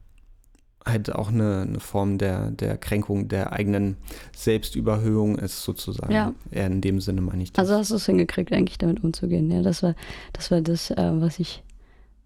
[0.91, 3.97] halt auch eine, eine Form der, der Kränkung der eigenen
[4.35, 6.13] Selbstüberhöhung ist sozusagen.
[6.13, 6.33] Ja.
[6.51, 7.63] Eher in dem Sinne meine ich das.
[7.67, 9.51] Also hast du es hingekriegt, eigentlich damit umzugehen.
[9.51, 9.95] Ja, das war
[10.33, 11.63] das, war das äh, was ich,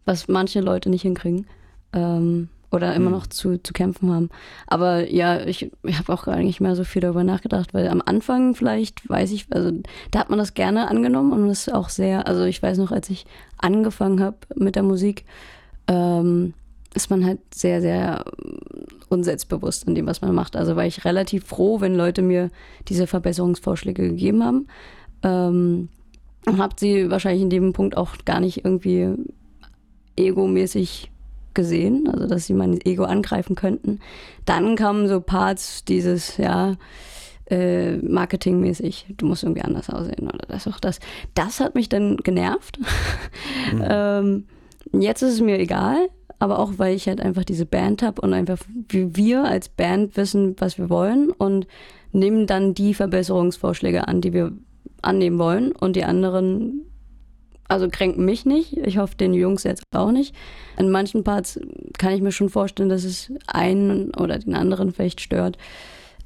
[0.05, 1.47] was manche Leute nicht hinkriegen.
[1.93, 3.11] Ähm, oder immer Hm.
[3.11, 4.29] noch zu, zu kämpfen haben.
[4.65, 8.01] Aber ja, ich, ich habe auch gar nicht mehr so viel darüber nachgedacht, weil am
[8.03, 9.71] Anfang vielleicht, weiß ich, also
[10.09, 12.91] da hat man das gerne angenommen und das ist auch sehr, also ich weiß noch,
[12.91, 13.27] als ich
[13.59, 15.23] angefangen habe mit der Musik,
[15.87, 16.55] ähm,
[16.93, 18.23] ist man halt sehr, sehr
[19.09, 20.55] unselbstbewusst in dem, was man macht.
[20.55, 22.49] Also war ich relativ froh, wenn Leute mir
[22.87, 24.67] diese Verbesserungsvorschläge gegeben haben.
[25.23, 25.89] Ähm,
[26.45, 29.09] und habe sie wahrscheinlich in dem Punkt auch gar nicht irgendwie
[30.17, 31.09] egomäßig
[31.53, 33.99] gesehen, also dass sie mein Ego angreifen könnten.
[34.45, 36.75] Dann kamen so Parts dieses, ja,
[37.49, 40.99] äh, marketingmäßig, du musst irgendwie anders aussehen oder das auch das.
[41.33, 42.79] Das hat mich dann genervt.
[43.71, 43.83] Mhm.
[43.87, 44.45] ähm,
[44.91, 46.09] jetzt ist es mir egal,
[46.39, 48.59] aber auch weil ich halt einfach diese Band habe und einfach
[48.89, 51.67] wie wir als Band wissen, was wir wollen und
[52.11, 54.51] nehmen dann die Verbesserungsvorschläge an, die wir
[55.01, 56.85] annehmen wollen und die anderen
[57.67, 58.77] also kränken mich nicht.
[58.77, 60.35] Ich hoffe, den Jungs jetzt auch nicht.
[60.77, 61.59] In manchen Parts
[61.97, 65.57] kann ich mir schon vorstellen, dass es einen oder den anderen vielleicht stört.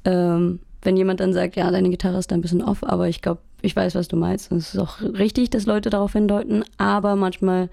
[0.04, 3.22] Ähm, wenn jemand dann sagt, ja, deine Gitarre ist da ein bisschen off, aber ich
[3.22, 4.52] glaube, ich weiß, was du meinst.
[4.52, 7.68] Und es ist auch richtig, dass Leute darauf hindeuten, aber manchmal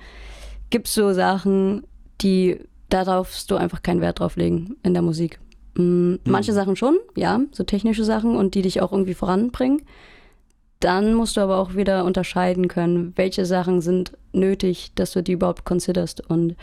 [0.69, 1.83] gibt es so Sachen,
[2.21, 2.59] die,
[2.89, 5.39] da darfst du einfach keinen Wert drauf legen in der Musik.
[5.77, 9.81] Mm, Manche Sachen schon, ja, so technische Sachen und die dich auch irgendwie voranbringen.
[10.79, 15.33] Dann musst du aber auch wieder unterscheiden können, welche Sachen sind nötig, dass du die
[15.33, 16.55] überhaupt considerst und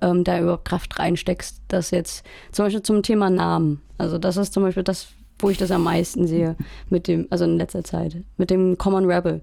[0.00, 1.62] ähm, da überhaupt Kraft reinsteckst.
[1.68, 3.82] Das jetzt zum Beispiel zum Thema Namen.
[3.98, 5.08] Also das ist zum Beispiel das,
[5.38, 6.56] wo ich das am meisten sehe
[6.88, 9.42] mit dem, also in letzter Zeit, mit dem Common Rebel.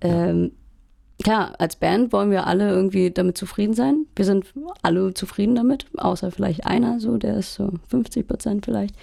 [0.00, 0.52] Ähm,
[1.22, 4.06] klar, als Band wollen wir alle irgendwie damit zufrieden sein.
[4.16, 4.46] Wir sind
[4.82, 8.94] alle zufrieden damit, außer vielleicht einer, so, der ist so 50 Prozent vielleicht.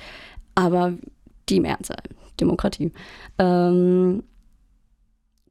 [0.55, 0.93] Aber
[1.49, 2.03] die Mehrzahl,
[2.39, 2.91] Demokratie.
[3.37, 4.23] Ähm,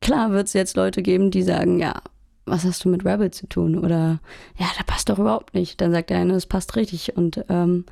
[0.01, 2.03] klar wird es jetzt Leute geben, die sagen, ja,
[2.47, 3.79] was hast du mit Rebel zu tun?
[3.79, 4.21] Oder
[4.59, 5.81] ja, da passt doch überhaupt nicht.
[5.81, 7.17] Dann sagt der eine, das passt richtig.
[7.17, 7.85] Und ähm,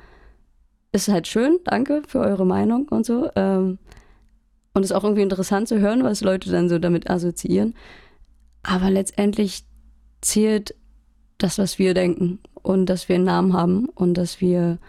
[0.91, 3.29] ist halt schön, danke für eure Meinung und so.
[3.35, 3.77] Ähm,
[4.73, 7.73] und ist auch irgendwie interessant zu hören, was Leute dann so damit assoziieren.
[8.63, 9.63] Aber letztendlich
[10.21, 10.75] zählt
[11.37, 14.79] das, was wir denken und dass wir einen Namen haben und dass wir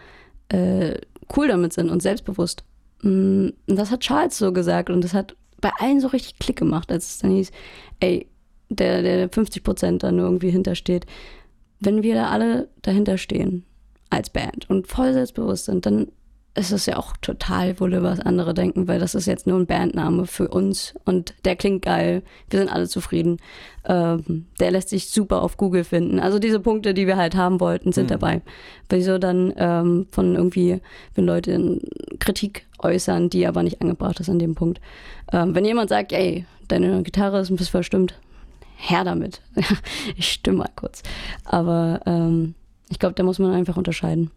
[0.49, 0.95] äh,
[1.35, 2.63] cool damit sind und selbstbewusst.
[3.01, 6.57] Mm, Und das hat Charles so gesagt und das hat bei allen so richtig Klick
[6.57, 7.51] gemacht, als es dann hieß,
[7.99, 8.27] ey,
[8.69, 11.05] der, der 50 Prozent dann irgendwie hintersteht.
[11.79, 13.65] Wenn wir da alle dahinter stehen,
[14.09, 16.11] als Band und voll selbstbewusst sind, dann
[16.53, 19.67] ist es ja auch total wolle, was andere denken, weil das ist jetzt nur ein
[19.67, 22.23] Bandname für uns und der klingt geil.
[22.49, 23.37] Wir sind alle zufrieden.
[23.85, 26.19] Ähm, der lässt sich super auf Google finden.
[26.19, 28.19] Also diese Punkte, die wir halt haben wollten, sind mhm.
[28.19, 28.41] dabei.
[28.89, 30.81] Wieso dann ähm, von irgendwie,
[31.15, 31.79] wenn Leute
[32.19, 34.81] Kritik äußern, die aber nicht angebracht ist an dem Punkt.
[35.31, 38.19] Ähm, wenn jemand sagt, ey, deine Gitarre ist ein bisschen verstimmt,
[38.75, 39.41] her damit.
[40.17, 41.01] ich stimme mal kurz.
[41.45, 42.55] Aber ähm,
[42.89, 44.31] ich glaube, da muss man einfach unterscheiden.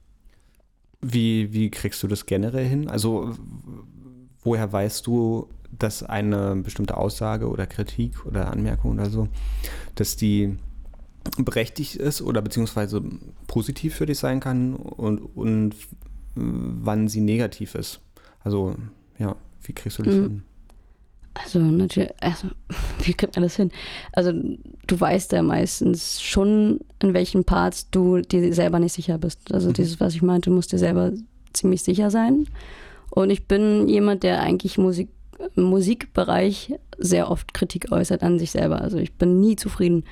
[1.04, 2.88] Wie, wie kriegst du das generell hin?
[2.88, 3.34] Also
[4.42, 5.48] woher weißt du,
[5.78, 9.28] dass eine bestimmte Aussage oder Kritik oder Anmerkung oder so,
[9.94, 10.56] dass die
[11.38, 13.02] berechtigt ist oder beziehungsweise
[13.46, 15.74] positiv für dich sein kann und, und
[16.34, 18.00] wann sie negativ ist?
[18.40, 18.76] Also
[19.18, 20.22] ja, wie kriegst du das mhm.
[20.22, 20.42] hin?
[21.34, 22.48] Also natürlich, also,
[23.04, 23.70] wie kriegt man das hin?
[24.12, 29.52] Also du weißt ja meistens schon, in welchen Parts du dir selber nicht sicher bist.
[29.52, 29.74] Also mhm.
[29.74, 31.12] dieses, was ich meinte, du musst dir selber
[31.52, 32.46] ziemlich sicher sein.
[33.10, 35.08] Und ich bin jemand, der eigentlich Musik,
[35.56, 38.80] im Musikbereich sehr oft Kritik äußert an sich selber.
[38.80, 40.04] Also ich bin nie zufrieden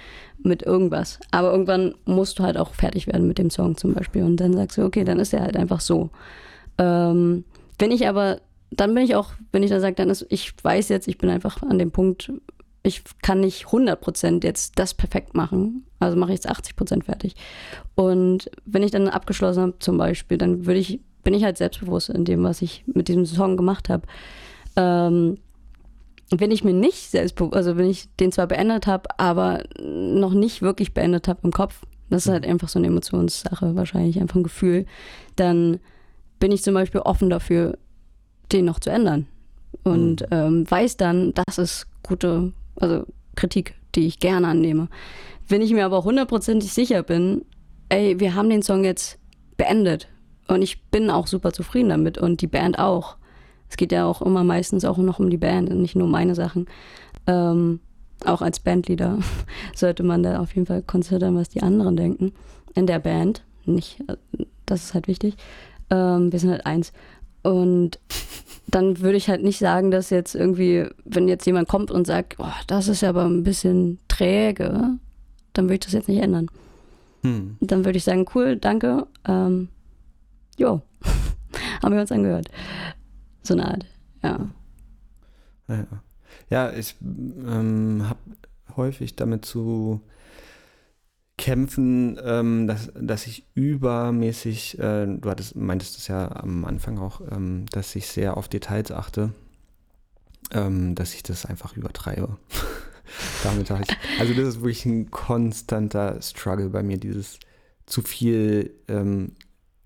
[0.43, 1.21] mit irgendwas.
[1.31, 4.25] Aber irgendwann musst du halt auch fertig werden mit dem Song zum Beispiel.
[4.25, 6.11] Und dann sagst du, okay, dann ist er halt einfach so.
[6.79, 7.45] Ähm,
[7.79, 8.41] wenn ich aber
[8.77, 11.31] dann bin ich auch, wenn ich da sage, dann ist, ich weiß jetzt, ich bin
[11.31, 12.33] einfach an dem Punkt,
[12.83, 15.85] ich kann nicht 100% jetzt das perfekt machen.
[16.01, 17.35] Also mache ich jetzt 80% fertig.
[17.95, 22.09] Und wenn ich dann abgeschlossen habe zum Beispiel, dann würde ich, bin ich halt selbstbewusst
[22.09, 24.07] in dem, was ich mit diesem Song gemacht habe.
[24.75, 25.39] Ähm,
[26.31, 30.63] wenn ich mir nicht selbstbewusst, also wenn ich den zwar beendet habe, aber noch nicht
[30.63, 34.43] wirklich beendet habe im Kopf, das ist halt einfach so eine Emotionssache, wahrscheinlich einfach ein
[34.43, 34.87] Gefühl,
[35.37, 35.79] dann
[36.41, 37.79] bin ich zum Beispiel offen dafür,
[38.53, 39.27] den noch zu ändern.
[39.85, 40.27] Und mhm.
[40.31, 43.05] ähm, weiß dann, das ist gute, also
[43.35, 44.89] Kritik, die ich gerne annehme.
[45.49, 47.45] Wenn ich mir aber hundertprozentig sicher bin,
[47.89, 49.19] ey, wir haben den Song jetzt
[49.57, 50.09] beendet
[50.49, 53.17] und ich bin auch super zufrieden damit und die Band auch.
[53.69, 56.35] Es geht ja auch immer meistens auch noch um die Band und nicht nur meine
[56.35, 56.67] Sachen.
[57.27, 57.81] Ähm,
[58.25, 59.19] auch als Bandleader
[59.75, 62.33] sollte man da auf jeden Fall konzertieren, was die anderen denken.
[62.75, 64.03] In der Band, nicht,
[64.67, 65.37] das ist halt wichtig.
[65.91, 66.93] Ähm, wir sind halt eins.
[67.43, 67.99] Und
[68.69, 72.37] dann würde ich halt nicht sagen, dass jetzt irgendwie, wenn jetzt jemand kommt und sagt,
[72.39, 74.99] oh, das ist aber ein bisschen träge,
[75.53, 76.49] dann würde ich das jetzt nicht ändern.
[77.23, 77.57] Hm.
[77.61, 79.07] Dann würde ich sagen, cool, danke.
[79.27, 79.69] Ähm,
[80.57, 80.81] jo,
[81.83, 82.49] haben wir uns angehört.
[83.43, 83.87] So eine Art,
[84.23, 84.49] ja.
[85.69, 85.87] Ja,
[86.51, 88.21] ja ich ähm, habe
[88.77, 90.01] häufig damit zu
[91.43, 97.21] kämpfen, ähm, dass, dass ich übermäßig, äh, du hattest, meintest es ja am Anfang auch,
[97.33, 99.33] ähm, dass ich sehr auf Details achte,
[100.53, 102.37] ähm, dass ich das einfach übertreibe.
[103.43, 103.89] Damit habe ich,
[104.21, 107.41] also das ist wirklich ein konstanter Struggle bei mir, dieses
[107.87, 109.33] zu viel ähm,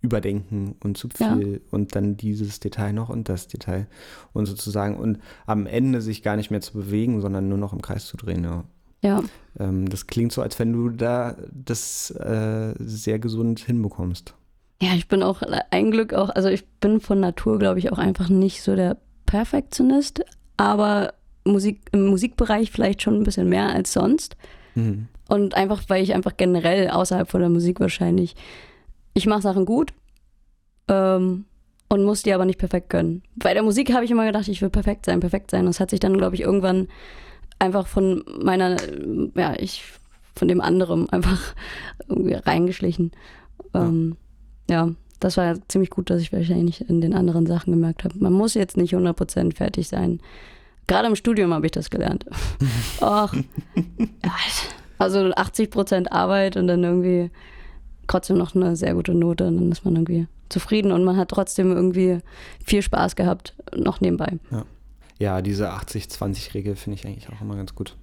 [0.02, 1.58] überdenken und zu viel ja.
[1.70, 3.86] und dann dieses Detail noch und das Detail
[4.34, 7.80] und sozusagen und am Ende sich gar nicht mehr zu bewegen, sondern nur noch im
[7.80, 8.44] Kreis zu drehen.
[8.44, 8.64] Ja.
[9.02, 9.22] Ja.
[9.58, 14.34] Ähm, das klingt so, als wenn du da das äh, sehr gesund hinbekommst.
[14.82, 17.98] Ja, ich bin auch ein Glück auch, also ich bin von Natur, glaube ich, auch
[17.98, 20.22] einfach nicht so der Perfektionist,
[20.56, 21.14] aber
[21.44, 24.36] Musik, im Musikbereich vielleicht schon ein bisschen mehr als sonst.
[24.74, 25.08] Mhm.
[25.28, 28.36] Und einfach, weil ich einfach generell außerhalb von der Musik wahrscheinlich,
[29.14, 29.92] ich mache Sachen gut
[30.88, 31.46] ähm,
[31.88, 33.22] und muss die aber nicht perfekt können.
[33.36, 35.60] Bei der Musik habe ich immer gedacht, ich will perfekt sein, perfekt sein.
[35.60, 36.88] Und das hat sich dann, glaube ich, irgendwann
[37.58, 38.76] einfach von meiner,
[39.34, 39.84] ja, ich,
[40.34, 41.54] von dem anderen einfach
[42.08, 43.12] irgendwie reingeschlichen.
[43.74, 44.16] Ähm,
[44.68, 44.90] ja.
[45.20, 48.18] das war ziemlich gut, dass ich wahrscheinlich in den anderen Sachen gemerkt habe.
[48.18, 50.20] Man muss jetzt nicht 100% fertig sein.
[50.86, 52.26] Gerade im Studium habe ich das gelernt.
[53.00, 53.34] Ach,
[54.98, 57.30] also 80% Arbeit und dann irgendwie
[58.06, 61.30] trotzdem noch eine sehr gute Note und dann ist man irgendwie zufrieden und man hat
[61.30, 62.20] trotzdem irgendwie
[62.64, 64.38] viel Spaß gehabt, noch nebenbei.
[64.50, 64.64] Ja.
[65.18, 67.96] Ja, diese 80-20-Regel finde ich eigentlich auch immer ganz gut.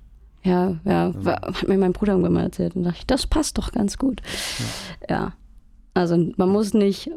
[0.43, 1.41] Ja, ja, ja.
[1.41, 4.21] hat mir mein Bruder irgendwann mal erzählt und dachte ich, das passt doch ganz gut.
[5.07, 5.15] Ja.
[5.15, 5.33] ja.
[5.93, 7.11] Also man muss nicht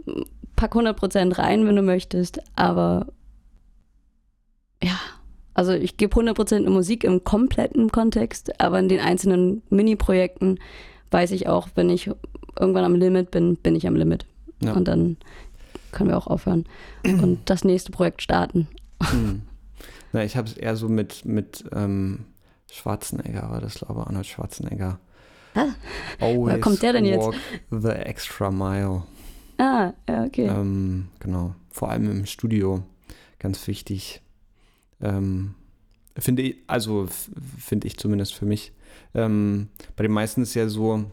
[0.55, 3.06] pack 100% rein, wenn du möchtest, aber
[4.82, 4.98] ja,
[5.55, 10.59] also ich gebe 100% in Musik im kompletten Kontext, aber in den einzelnen Mini-Projekten
[11.10, 12.10] weiß ich auch, wenn ich
[12.59, 14.27] irgendwann am Limit bin, bin ich am Limit.
[14.62, 14.74] Ja.
[14.74, 15.16] Und dann
[15.93, 16.64] können wir auch aufhören
[17.05, 18.68] und das nächste Projekt starten.
[19.12, 19.43] Mhm.
[20.17, 22.25] Na, ich habe es eher so mit, mit ähm,
[22.73, 24.99] Schwarzenegger, war das glaube ich, Arnold Schwarzenegger.
[25.55, 25.75] Ah,
[26.19, 27.29] Always kommt der denn jetzt?
[27.71, 29.03] The extra mile.
[29.59, 30.47] Ah, ja, okay.
[30.47, 31.55] Ähm, genau.
[31.71, 32.83] Vor allem im Studio.
[33.39, 34.23] Ganz wichtig.
[35.03, 35.55] Ähm,
[36.17, 37.07] finde ich, also
[37.59, 38.73] finde ich zumindest für mich.
[39.13, 41.05] Ähm, bei den meisten ist ja so,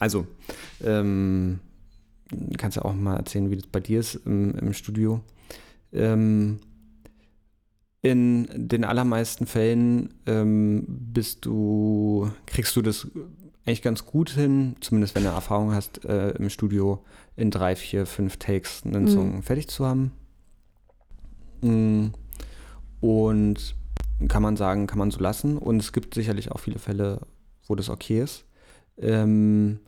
[0.00, 0.26] also,
[0.82, 1.60] ähm,
[2.58, 5.20] kannst ja auch mal erzählen, wie das bei dir ist im, im Studio.
[5.92, 6.58] Ähm,
[8.02, 13.08] in den allermeisten Fällen ähm, bist du, kriegst du das
[13.66, 17.04] eigentlich ganz gut hin, zumindest wenn du Erfahrung hast, äh, im Studio
[17.36, 19.08] in drei, vier, fünf Takes einen mhm.
[19.08, 20.12] Song fertig zu haben.
[21.60, 22.08] Mm.
[23.00, 23.74] Und
[24.28, 25.56] kann man sagen, kann man so lassen.
[25.56, 27.20] Und es gibt sicherlich auch viele Fälle,
[27.66, 28.44] wo das okay ist.
[28.98, 29.80] Ähm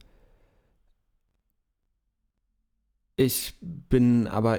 [3.16, 4.58] ich bin aber,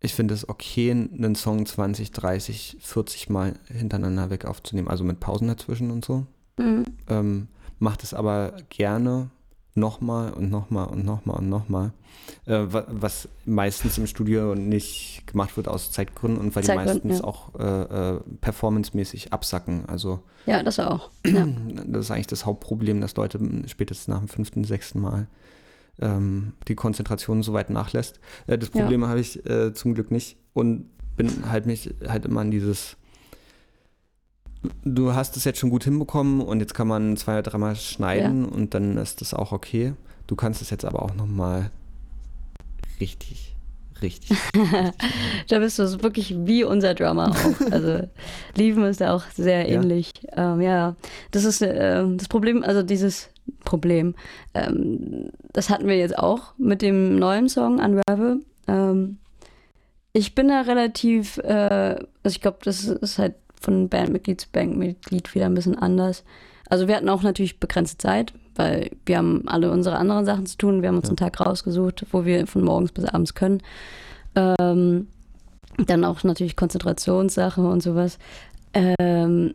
[0.00, 5.20] ich finde es okay, einen Song 20, 30, 40 Mal hintereinander weg aufzunehmen, also mit
[5.20, 6.26] Pausen dazwischen und so.
[6.58, 6.84] Mhm.
[7.08, 7.48] Ähm,
[7.78, 9.30] macht es aber gerne
[9.74, 11.92] nochmal und nochmal und nochmal und nochmal.
[12.46, 17.24] Äh, was meistens im Studio nicht gemacht wird aus Zeitgründen und weil die meistens ja.
[17.24, 19.84] auch äh, äh, performancemäßig absacken.
[19.86, 21.10] Also ja, das auch.
[21.26, 21.46] Ja.
[21.86, 25.26] Das ist eigentlich das Hauptproblem, dass Leute spätestens nach dem fünften, sechsten Mal
[26.00, 28.20] ähm, die Konzentration so weit nachlässt.
[28.46, 29.08] Äh, das Problem ja.
[29.08, 32.96] habe ich äh, zum Glück nicht und bin halt mich halt immer an dieses
[34.84, 38.44] du hast es jetzt schon gut hinbekommen und jetzt kann man zwei oder dreimal schneiden
[38.44, 38.50] ja.
[38.50, 39.94] und dann ist das auch okay.
[40.26, 41.70] Du kannst es jetzt aber auch nochmal
[43.00, 43.55] richtig,
[44.02, 44.36] richtig.
[45.48, 47.70] da bist du wirklich wie unser Drummer auch.
[47.70, 48.08] Also
[48.54, 50.12] Lieben ist da auch sehr ähnlich.
[50.36, 50.96] Ja, ähm, ja
[51.30, 53.28] das ist äh, das Problem, also dieses
[53.64, 54.14] Problem,
[54.54, 58.40] ähm, das hatten wir jetzt auch mit dem neuen Song Unravel.
[58.66, 59.18] Ähm,
[60.12, 65.34] ich bin da relativ, äh, also ich glaube, das ist halt von Bandmitglied zu Bandmitglied
[65.34, 66.24] wieder ein bisschen anders.
[66.68, 70.56] Also wir hatten auch natürlich begrenzte Zeit, weil wir haben alle unsere anderen Sachen zu
[70.56, 70.82] tun.
[70.82, 71.10] Wir haben uns ja.
[71.10, 73.62] einen Tag rausgesucht, wo wir von morgens bis abends können.
[74.36, 75.08] Ähm,
[75.78, 78.18] dann auch natürlich Konzentrationssache und sowas.
[78.74, 79.52] Ähm,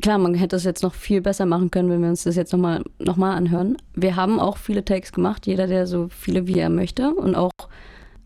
[0.00, 2.52] klar, man hätte es jetzt noch viel besser machen können, wenn wir uns das jetzt
[2.52, 3.76] nochmal noch mal anhören.
[3.94, 7.12] Wir haben auch viele Takes gemacht, jeder, der so viele wie er möchte.
[7.14, 7.50] Und auch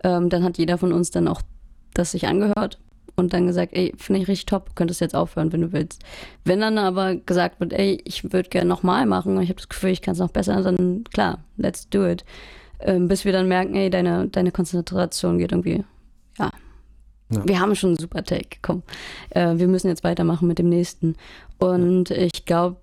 [0.05, 1.43] ähm, dann hat jeder von uns dann auch
[1.95, 2.79] das sich angehört
[3.23, 6.03] und dann gesagt, ey, finde ich richtig top, könntest jetzt aufhören, wenn du willst.
[6.45, 9.69] Wenn dann aber gesagt wird, ey, ich würde gerne nochmal machen und ich habe das
[9.69, 12.25] Gefühl, ich kann es noch besser, dann klar, let's do it.
[12.81, 15.85] Ähm, bis wir dann merken, ey, deine, deine Konzentration geht irgendwie,
[16.39, 16.51] ja.
[17.31, 17.47] ja.
[17.47, 18.83] Wir haben schon einen super Take, komm.
[19.31, 21.17] Äh, wir müssen jetzt weitermachen mit dem nächsten.
[21.59, 22.77] Und ich glaube,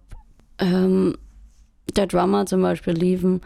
[0.57, 1.17] ähm,
[1.95, 3.41] der Drummer zum Beispiel, Lieven,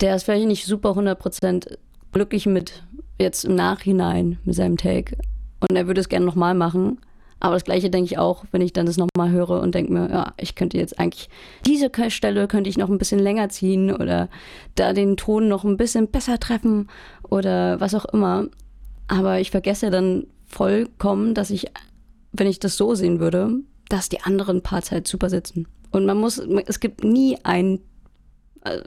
[0.00, 1.76] der ist vielleicht nicht super 100%
[2.12, 2.84] glücklich mit
[3.18, 5.16] jetzt im Nachhinein mit seinem Take.
[5.60, 6.98] Und er würde es gerne nochmal machen.
[7.40, 10.10] Aber das Gleiche denke ich auch, wenn ich dann das nochmal höre und denke mir,
[10.10, 11.28] ja, ich könnte jetzt eigentlich,
[11.66, 14.28] diese Stelle könnte ich noch ein bisschen länger ziehen oder
[14.74, 16.88] da den Ton noch ein bisschen besser treffen
[17.28, 18.48] oder was auch immer.
[19.06, 21.66] Aber ich vergesse dann vollkommen, dass ich,
[22.32, 23.50] wenn ich das so sehen würde,
[23.88, 25.68] dass die anderen Parts halt super sitzen.
[25.90, 27.80] Und man muss, es gibt nie ein,
[28.64, 28.80] äh,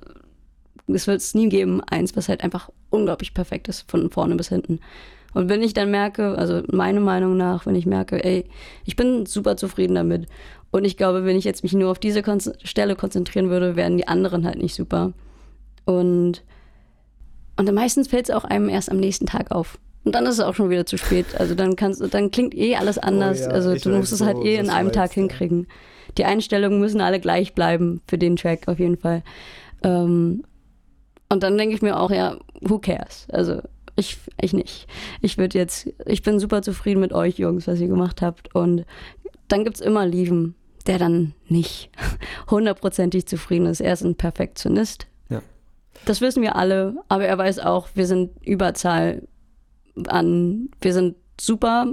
[0.87, 4.49] es wird es nie geben, eins, was halt einfach unglaublich perfekt ist, von vorne bis
[4.49, 4.79] hinten.
[5.33, 8.45] Und wenn ich dann merke, also meiner Meinung nach, wenn ich merke, ey,
[8.85, 10.27] ich bin super zufrieden damit.
[10.71, 13.97] Und ich glaube, wenn ich jetzt mich nur auf diese Kon Stelle konzentrieren würde, wären
[13.97, 15.13] die anderen halt nicht super.
[15.85, 16.43] Und,
[17.57, 19.77] und meistens fällt es auch einem erst am nächsten Tag auf.
[20.03, 21.27] Und dann ist es auch schon wieder zu spät.
[21.37, 23.41] Also dann kannst dann klingt eh alles oh anders.
[23.41, 25.67] Oh ja, also du musst es halt eh in einem Tag hinkriegen.
[26.17, 29.23] Die Einstellungen müssen alle gleich bleiben für den Track auf jeden Fall.
[29.83, 30.43] Ähm,
[31.29, 33.27] und dann denke ich mir auch, ja, who cares?
[33.31, 33.61] Also
[34.01, 34.87] ich, ich nicht.
[35.21, 38.53] Ich würde jetzt, ich bin super zufrieden mit euch Jungs, was ihr gemacht habt.
[38.53, 38.85] Und
[39.47, 40.55] dann gibt es immer Lieven,
[40.87, 41.89] der dann nicht
[42.51, 43.79] hundertprozentig zufrieden ist.
[43.79, 45.07] Er ist ein Perfektionist.
[45.29, 45.41] Ja.
[46.05, 49.27] Das wissen wir alle, aber er weiß auch, wir sind Überzahl
[50.07, 51.87] an, wir sind super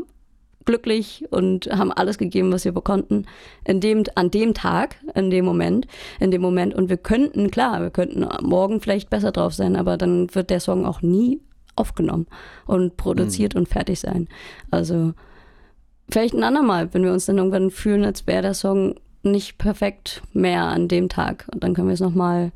[0.69, 3.25] glücklich und haben alles gegeben, was wir konnten,
[3.65, 5.87] in dem, an dem Tag, in dem Moment,
[6.21, 6.75] in dem Moment.
[6.75, 10.61] Und wir könnten, klar, wir könnten morgen vielleicht besser drauf sein, aber dann wird der
[10.61, 11.41] Song auch nie
[11.79, 12.27] aufgenommen
[12.67, 13.61] und produziert mhm.
[13.61, 14.29] und fertig sein.
[14.71, 15.15] Also
[16.11, 20.23] vielleicht ein andermal, wenn wir uns dann irgendwann fühlen, als wäre der Song nicht perfekt
[20.33, 21.49] mehr an dem Tag.
[21.53, 22.53] Und dann können wir es nochmal,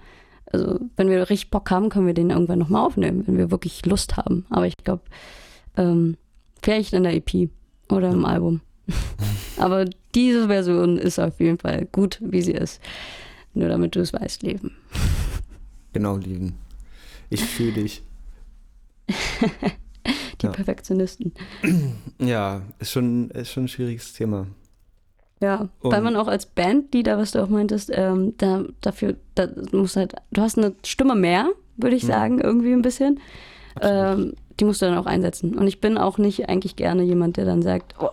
[0.53, 3.85] also wenn wir richtig Bock haben, können wir den irgendwann nochmal aufnehmen, wenn wir wirklich
[3.87, 4.47] Lust haben.
[4.51, 5.03] Aber ich glaube,
[5.77, 6.17] ähm,
[6.63, 7.51] vielleicht in der EP
[7.91, 8.61] oder im Album.
[9.59, 9.85] Aber
[10.15, 12.81] diese Version ist auf jeden Fall gut, wie sie ist.
[13.55, 14.73] Nur damit du es weißt, Leben.
[15.93, 16.55] Genau, Leben.
[17.29, 18.03] Ich fühle dich.
[20.41, 20.53] Die ja.
[20.53, 21.33] Perfektionisten.
[22.19, 24.47] Ja, ist schon, ist schon ein schwieriges Thema.
[25.41, 29.49] Ja, Und weil man auch als Bandleader, was du auch meintest, ähm, da, dafür, da
[29.73, 32.09] musst halt, du hast eine Stimme mehr, würde ich mhm.
[32.09, 33.19] sagen, irgendwie ein bisschen.
[33.81, 35.59] Ähm, die musst du dann auch einsetzen.
[35.59, 38.11] Und ich bin auch nicht eigentlich gerne jemand, der dann sagt, oh,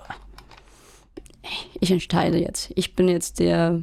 [1.80, 2.72] ich entscheide jetzt.
[2.76, 3.82] Ich bin jetzt der,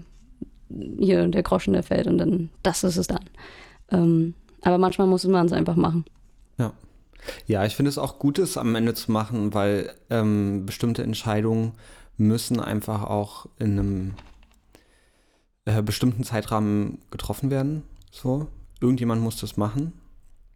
[0.99, 3.25] hier der Groschen, der fällt und dann, das ist es dann.
[3.91, 6.05] Ähm, Aber manchmal muss man es einfach machen.
[6.59, 6.73] Ja.
[7.47, 11.73] Ja, ich finde es auch gut, es am Ende zu machen, weil ähm, bestimmte Entscheidungen
[12.17, 14.15] müssen einfach auch in einem
[15.65, 17.83] äh, bestimmten Zeitrahmen getroffen werden.
[18.11, 18.49] So,
[18.81, 19.93] irgendjemand muss das machen.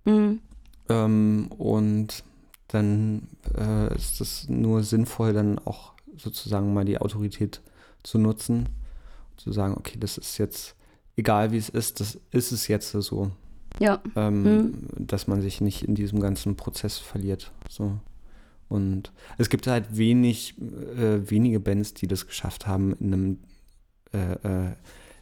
[0.04, 0.40] Mhm.
[0.88, 2.24] Ähm, und
[2.68, 7.60] dann äh, ist es nur sinnvoll, dann auch sozusagen mal die Autorität
[8.02, 8.68] zu nutzen,
[9.36, 10.74] zu sagen, okay, das ist jetzt,
[11.16, 13.30] egal wie es ist, das ist es jetzt so.
[13.80, 14.00] Ja.
[14.14, 14.74] Ähm, Mhm.
[15.06, 17.50] Dass man sich nicht in diesem ganzen Prozess verliert.
[17.68, 17.98] So.
[18.68, 23.38] Und es gibt halt wenig, äh, wenige Bands, die das geschafft haben, in einem,
[24.12, 24.72] äh, äh,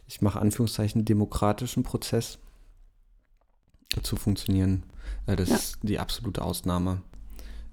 [0.07, 2.37] ich mache Anführungszeichen, demokratischen Prozess
[4.03, 4.83] zu funktionieren.
[5.25, 5.55] Äh, das Ja.
[5.55, 7.01] ist die absolute Ausnahme.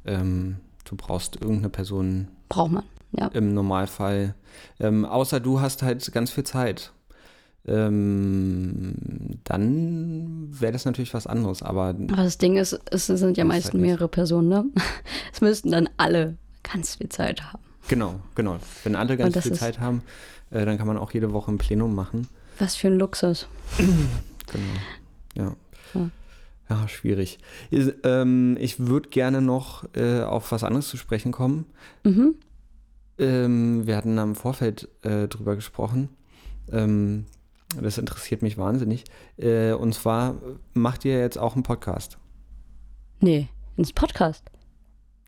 [0.06, 2.84] Ähm, du brauchst irgendeine Person Braucht man.
[3.12, 3.26] Ja.
[3.28, 4.34] im Normalfall.
[4.80, 6.92] Ähm, außer du hast halt ganz viel Zeit.
[7.66, 8.94] Ähm,
[9.44, 13.48] dann wäre das natürlich was anderes, aber Aber das Ding ist, es sind ja halt
[13.48, 13.82] meistens nicht.
[13.82, 14.64] mehrere Personen, ne?
[15.32, 17.62] Es müssten dann alle ganz viel Zeit haben.
[17.88, 18.58] genau, genau.
[18.84, 20.02] Wenn alle ganz viel Zeit haben,
[20.50, 22.28] äh, dann kann man auch jede Woche ein Plenum machen.
[22.58, 23.46] Was für ein Luxus.
[24.52, 24.64] Genau.
[25.34, 25.56] Ja.
[26.00, 26.10] Ja.
[26.70, 27.38] Ja, schwierig.
[27.72, 31.66] Is- ähm, ich würde gerne noch äh, auf was anderes zu sprechen kommen.
[32.04, 32.36] Mhm.
[33.18, 36.10] Ähm, wir hatten am Vorfeld äh, drüber gesprochen.
[36.70, 37.24] Ähm,
[37.80, 39.04] das interessiert mich wahnsinnig.
[39.38, 40.36] Äh, und zwar
[40.74, 42.18] macht ihr jetzt auch einen Podcast.
[43.20, 44.50] Nee, ins Podcast.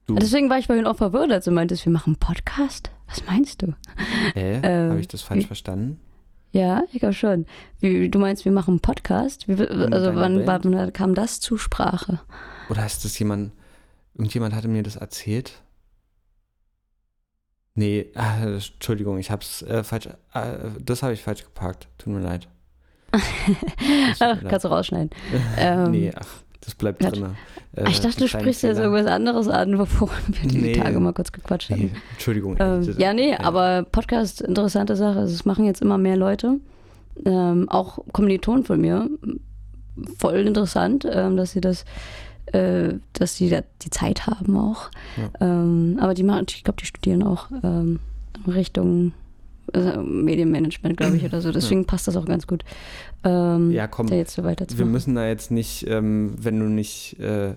[0.07, 0.15] Du.
[0.15, 2.91] Deswegen war ich vorhin auch verwirrt, als du meintest, wir machen einen Podcast.
[3.09, 3.75] Was meinst du?
[4.35, 4.61] Hä?
[4.63, 6.01] Ähm, Habe ich das falsch wie- verstanden?
[6.51, 7.45] Ja, ich glaube schon.
[7.81, 9.49] Wie, du meinst, wir machen einen Podcast?
[9.49, 12.21] Wie, also wann, wann kam das zur Sprache?
[12.71, 13.53] Oder ist das jemand,
[14.15, 15.63] irgendjemand hatte mir das erzählt?
[17.79, 20.41] Nee, ah, Entschuldigung, ich habe es äh, falsch, äh,
[20.85, 21.87] das habe ich falsch geparkt.
[21.97, 22.49] Tut mir leid.
[24.19, 25.11] Ach, kannst du rausschneiden.
[25.57, 26.27] ähm, nee, ach,
[26.61, 27.11] das bleibt ja.
[27.11, 27.37] drin.
[27.77, 30.73] Äh, ich dachte, du sprichst jetzt irgendwas anderes an, bevor wir die Nee.
[30.73, 32.03] Tage mal kurz gequatscht Nee, hatten.
[32.15, 32.57] Entschuldigung.
[32.59, 35.21] Ähm, ja, nee, äh, aber Podcast, interessante Sache.
[35.21, 36.57] Also, Es machen jetzt immer mehr Leute.
[37.25, 39.09] Ähm, auch Kommilitonen von mir.
[40.19, 41.85] Voll interessant, ähm, dass sie das,
[42.53, 44.91] äh, dass sie da die Zeit haben auch.
[45.41, 48.01] Ähm, aber die machen, ich glaube, die studieren auch ähm,
[48.47, 49.13] Richtung
[49.73, 51.53] also Medienmanagement, glaube ich, oder so.
[51.53, 52.65] Deswegen passt das auch ganz gut.
[53.23, 54.91] Ähm, Ja, komm, da jetzt so Wir weiterzumachen.
[54.93, 57.55] müssen da jetzt nicht, ähm, wenn du nicht, äh,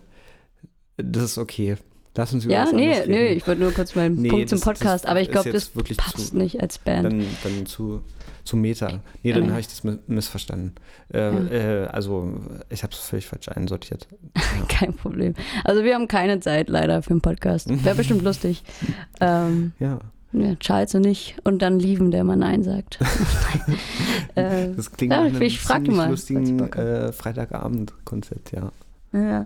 [0.98, 1.78] das ist okay.
[2.18, 3.38] Lass uns über Ja, nee, anderes nee, reden.
[3.38, 5.70] ich wollte nur kurz meinen Nee, Punkt zum das- Podcast, das aber ich glaube, das
[5.96, 7.06] passt zu- nicht als Band.
[7.06, 8.02] Dann, dann zu,
[8.44, 9.00] zu Meta.
[9.24, 9.50] Nee, dann Ja.
[9.52, 10.76] habe ich das mi- missverstanden.
[11.14, 12.34] Äh, äh, also,
[12.70, 14.08] ich habe es völlig falsch einsortiert.
[14.68, 15.34] Kein Problem.
[15.64, 17.70] Also wir haben keine Zeit leider für einen Podcast.
[17.84, 18.64] Wäre bestimmt lustig.
[19.20, 20.00] Ähm, Ja,
[20.34, 23.00] ja, Charles und ich und dann Lieven, der mal Nein sagt.
[24.36, 28.72] äh, das klingt Ja, nach einem ich ziemlich mal, lustigen äh, Freitagabend-Konzept, ja.
[29.14, 29.46] ja.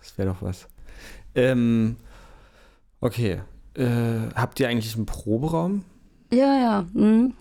[0.00, 0.68] Das wäre doch was.
[1.34, 1.96] Ähm,
[3.00, 3.40] okay.
[3.74, 3.84] Äh,
[4.34, 5.84] habt ihr eigentlich einen Proberaum?
[6.30, 6.86] Ja, ja.
[6.92, 7.34] Mhm.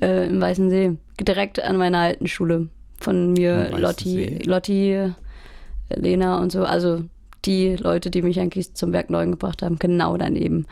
[0.00, 0.96] Äh, Im Weißen See.
[1.20, 2.68] Direkt an meiner alten Schule.
[2.98, 4.38] Von mir, Lotti?
[4.44, 5.12] Lotti, äh,
[5.90, 6.64] Lena und so.
[6.64, 7.04] Also
[7.44, 10.66] die Leute, die mich eigentlich zum Werk neu gebracht haben, genau daneben.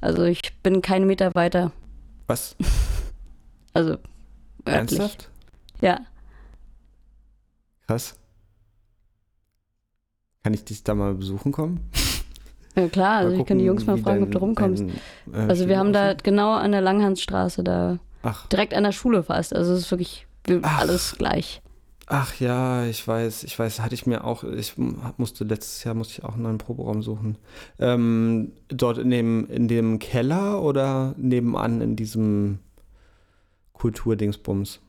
[0.00, 1.72] Also ich bin keinen Meter weiter.
[2.26, 2.56] Was?
[3.74, 5.00] Also örtlich.
[5.00, 5.30] Ernsthaft?
[5.80, 6.00] Ja.
[7.86, 8.16] Krass.
[10.42, 11.80] Kann ich dich da mal besuchen kommen?
[12.74, 13.18] Ja, klar.
[13.18, 14.84] Also Mal ich kann die gucken, Jungs mal fragen, ob du rumkommst.
[15.26, 18.92] dein, äh, Also wir haben da genau an der Langhansstraße da, Ach, direkt an der
[18.92, 19.54] Schule fast.
[19.54, 20.80] Also es ist wirklich wir- Ach.
[20.80, 21.60] alles gleich.
[22.08, 24.74] ach ja, ich weiß, ich weiß, hatte ich mir auch, ich
[25.16, 27.38] musste letztes Jahr musste ich auch einen neuen Proberaum suchen.
[27.78, 32.58] Ähm, dort in dem, in dem Keller oder nebenan in diesem
[33.72, 34.80] Kulturdingsbums?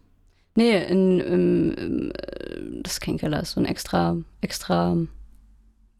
[0.55, 4.97] Nee, in, im, im, äh, das ist kein Keller, ist so ein extra, extra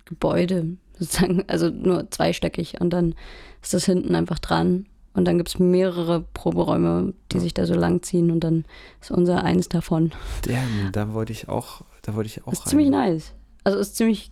[0.06, 1.44] Gebäude sozusagen.
[1.48, 3.16] Also nur zweistöckig und dann
[3.62, 4.86] ist das hinten einfach dran.
[5.16, 8.66] Und dann gibt es mehrere Proberäume, die sich da so lang ziehen und dann
[9.00, 10.12] ist unser eins davon.
[10.42, 12.70] Damn, da wollte ich auch, da wollte ich auch Das ist rein.
[12.72, 13.34] ziemlich nice.
[13.64, 14.32] Also ist ziemlich.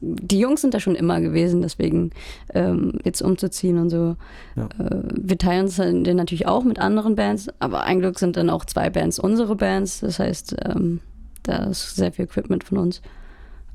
[0.00, 2.10] Die Jungs sind da schon immer gewesen, deswegen
[2.54, 4.16] ähm, jetzt umzuziehen und so.
[4.54, 4.68] Ja.
[4.78, 8.36] Äh, wir teilen uns dann den natürlich auch mit anderen Bands, aber ein Glück sind
[8.36, 10.00] dann auch zwei Bands unsere Bands.
[10.00, 11.00] Das heißt, ähm,
[11.42, 13.00] da ist sehr viel Equipment von uns.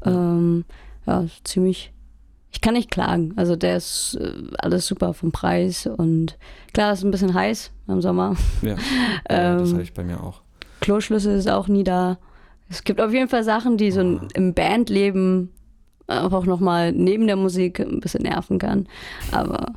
[0.05, 0.75] Ähm, ja,
[1.05, 1.91] ist ziemlich.
[2.53, 3.33] Ich kann nicht klagen.
[3.37, 6.37] Also der ist äh, alles super vom Preis und
[6.73, 8.35] klar, ist ein bisschen heiß im Sommer.
[8.61, 8.69] Ja,
[9.29, 10.41] ja das Ähm, habe ich bei mir auch.
[10.81, 12.17] Kloschlüssel ist auch nie da.
[12.69, 14.27] Es gibt auf jeden Fall Sachen, die so Ah.
[14.33, 15.49] im Bandleben
[16.07, 18.87] auch nochmal neben der Musik ein bisschen nerven kann.
[19.31, 19.73] Aber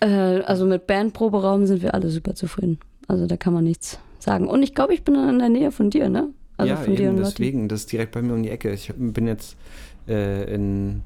[0.00, 2.78] äh, also mit Bandproberaum sind wir alle super zufrieden.
[3.08, 4.48] Also da kann man nichts sagen.
[4.48, 6.30] Und ich glaube, ich bin in der Nähe von dir, ne?
[6.56, 7.68] Also ja, eben deswegen.
[7.68, 8.72] Das ist direkt bei mir um die Ecke.
[8.72, 9.56] Ich bin jetzt
[10.08, 11.02] äh, in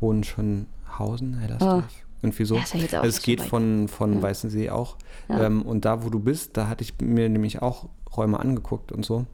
[0.00, 1.84] Hohenschönhausen, Hellersdorf.
[2.22, 2.54] Irgendwie so.
[2.56, 4.22] Ja, ist ja Also es geht von, von Ja.
[4.22, 4.96] Weißensee auch.
[5.28, 5.44] Ja.
[5.44, 9.04] Ähm, und da, wo du bist, da hatte ich mir nämlich auch Räume angeguckt und
[9.04, 9.26] so.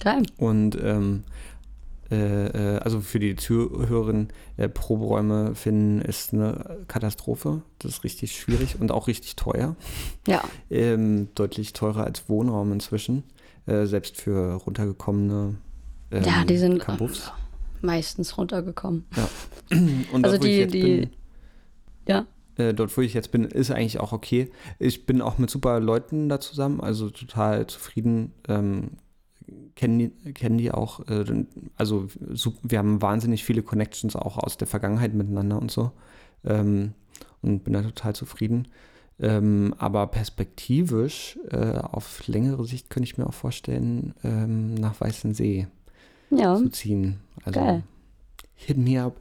[0.00, 0.22] Geil.
[0.36, 1.24] Und ähm,
[2.10, 7.62] äh, äh, also für die Zuhörerinnen, äh, Proberäume finden ist eine Katastrophe.
[7.80, 9.76] Das ist richtig schwierig und auch richtig teuer.
[10.26, 13.24] Ja, Ähm, deutlich teurer als Wohnraum inzwischen.
[13.66, 15.56] Äh, selbst für runtergekommene
[16.12, 17.30] ähm, ja, die sind Kabuffs.
[17.82, 19.04] meistens runtergekommen.
[20.12, 21.10] Und also dort, wo ich die- jetzt die- bin,
[22.08, 22.26] Ja,
[22.56, 24.50] äh, dort, wo ich jetzt bin, ist eigentlich auch okay.
[24.78, 28.32] Ich bin auch mit super Leuten da zusammen, also total zufrieden.
[28.48, 28.92] Ähm,
[29.76, 31.24] kennen, die, kennen die auch, äh,
[31.76, 32.08] also
[32.62, 35.92] wir haben wahnsinnig viele Connections auch aus der Vergangenheit miteinander und so.
[36.44, 36.94] Ähm,
[37.42, 38.68] und bin da total zufrieden.
[39.22, 45.66] Ähm, aber perspektivisch, äh, auf längere Sicht könnte ich mir auch vorstellen, ähm, nach Weißensee
[46.30, 46.56] ja.
[46.56, 47.20] zu ziehen.
[47.44, 47.82] Also, Geil.
[48.54, 49.16] hit me up.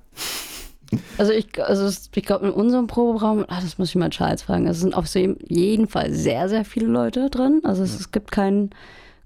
[1.20, 4.66] Also ich, also ich glaube in unserem Proberaum, ah, das muss ich mal Charles fragen,
[4.66, 7.62] es sind auf jeden Fall sehr, sehr viele Leute drin.
[7.64, 8.72] Also es, es gibt keinen,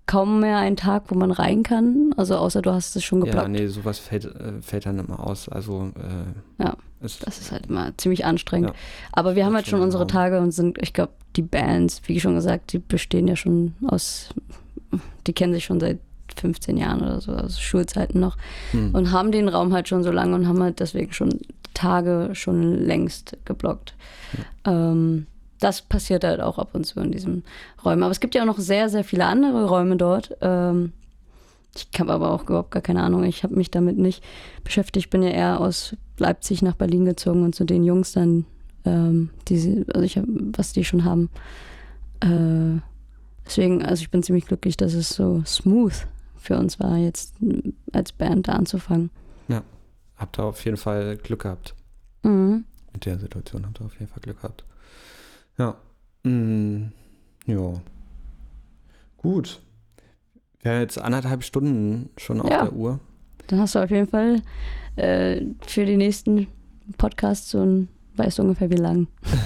[0.06, 2.14] kaum mehr einen Tag, wo man rein kann.
[2.18, 3.50] Also außer du hast es schon Ja, geblockt.
[3.52, 5.48] nee, sowas fällt, äh, fällt dann immer aus.
[5.48, 8.69] Also, äh, Ja, ist, Das ist halt immer ziemlich anstrengend.
[8.69, 8.75] Ja.
[9.11, 10.07] Aber wir haben halt schon unsere.
[10.07, 14.30] Tage und sind, ich glaube, die Bands, wie schon gesagt, die bestehen ja schon aus,
[15.27, 15.99] die kennen sich schon seit
[16.38, 18.38] 15 Jahren oder so, aus Schulzeiten noch.
[18.71, 18.93] hm.
[18.93, 21.39] Und haben den Raum halt schon so lange und haben halt deswegen schon
[21.73, 23.95] Tage schon längst geblockt.
[24.65, 25.27] Ähm,
[25.59, 27.43] das passiert halt auch ab und zu in diesen
[27.84, 28.03] Räumen.
[28.03, 30.35] Aber es gibt ja auch noch sehr, sehr viele andere Räume dort.
[30.41, 30.91] Ähm,
[31.76, 33.24] ich habe aber auch überhaupt gar keine Ahnung.
[33.24, 34.24] Ich habe mich damit nicht
[34.64, 35.06] beschäftigt.
[35.06, 38.45] Ich bin ja eher aus Leipzig nach Berlin gezogen und zu den Jungs dann,
[38.86, 41.30] ähm, die, sie- also ich was die schon haben.
[42.22, 42.80] Äh,
[43.45, 47.34] deswegen, also ich bin ziemlich glücklich, dass es so smooth für uns war, jetzt
[47.91, 49.10] als Band da anzufangen.
[50.16, 51.74] Habt ihr auf jeden Fall Glück gehabt.
[52.22, 52.66] Mhm.
[52.94, 54.64] Mit der Situation habt ihr auf jeden Fall Glück gehabt.
[55.58, 55.76] Ja.
[56.24, 56.91] Mm,
[57.48, 57.74] ja.
[59.18, 59.60] Gut.
[60.64, 62.64] Wir haben jetzt anderthalb Stunden schon auf Ja.
[62.64, 62.99] der Uhr.
[63.48, 64.41] Dann hast du auf jeden Fall
[64.95, 66.48] äh, für die nächsten
[66.98, 69.07] Podcasts so ein, weißt du ungefähr wie lang.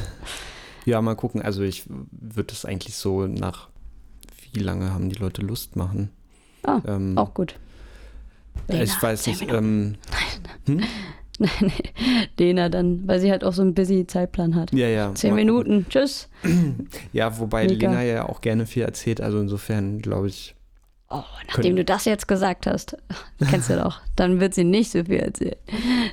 [0.86, 1.42] Ja, mal gucken.
[1.42, 3.68] Also ich würde es eigentlich so nach
[4.54, 6.12] wie lange haben die Leute Lust machen.
[6.64, 7.56] Ah, Ähm, Auch gut.
[8.70, 9.52] äh, ich weiß nicht.
[9.52, 9.96] Ähm,
[10.66, 10.80] hm?
[11.40, 11.72] Nein, nee.
[12.40, 14.72] Lena dann, weil sie halt auch so einen busy Zeitplan hat.
[14.72, 15.14] Ja, ja.
[15.14, 15.36] Zehn.
[15.36, 16.30] Minuten, tschüss.
[17.12, 17.90] Ja, wobei Mega.
[17.90, 19.20] Lena ja auch gerne viel erzählt.
[19.20, 20.56] Also insofern glaube ich.
[21.10, 22.98] Oh, nachdem du das jetzt gesagt hast,
[23.50, 25.56] kennst du doch, dann wird sie nicht so viel erzählen.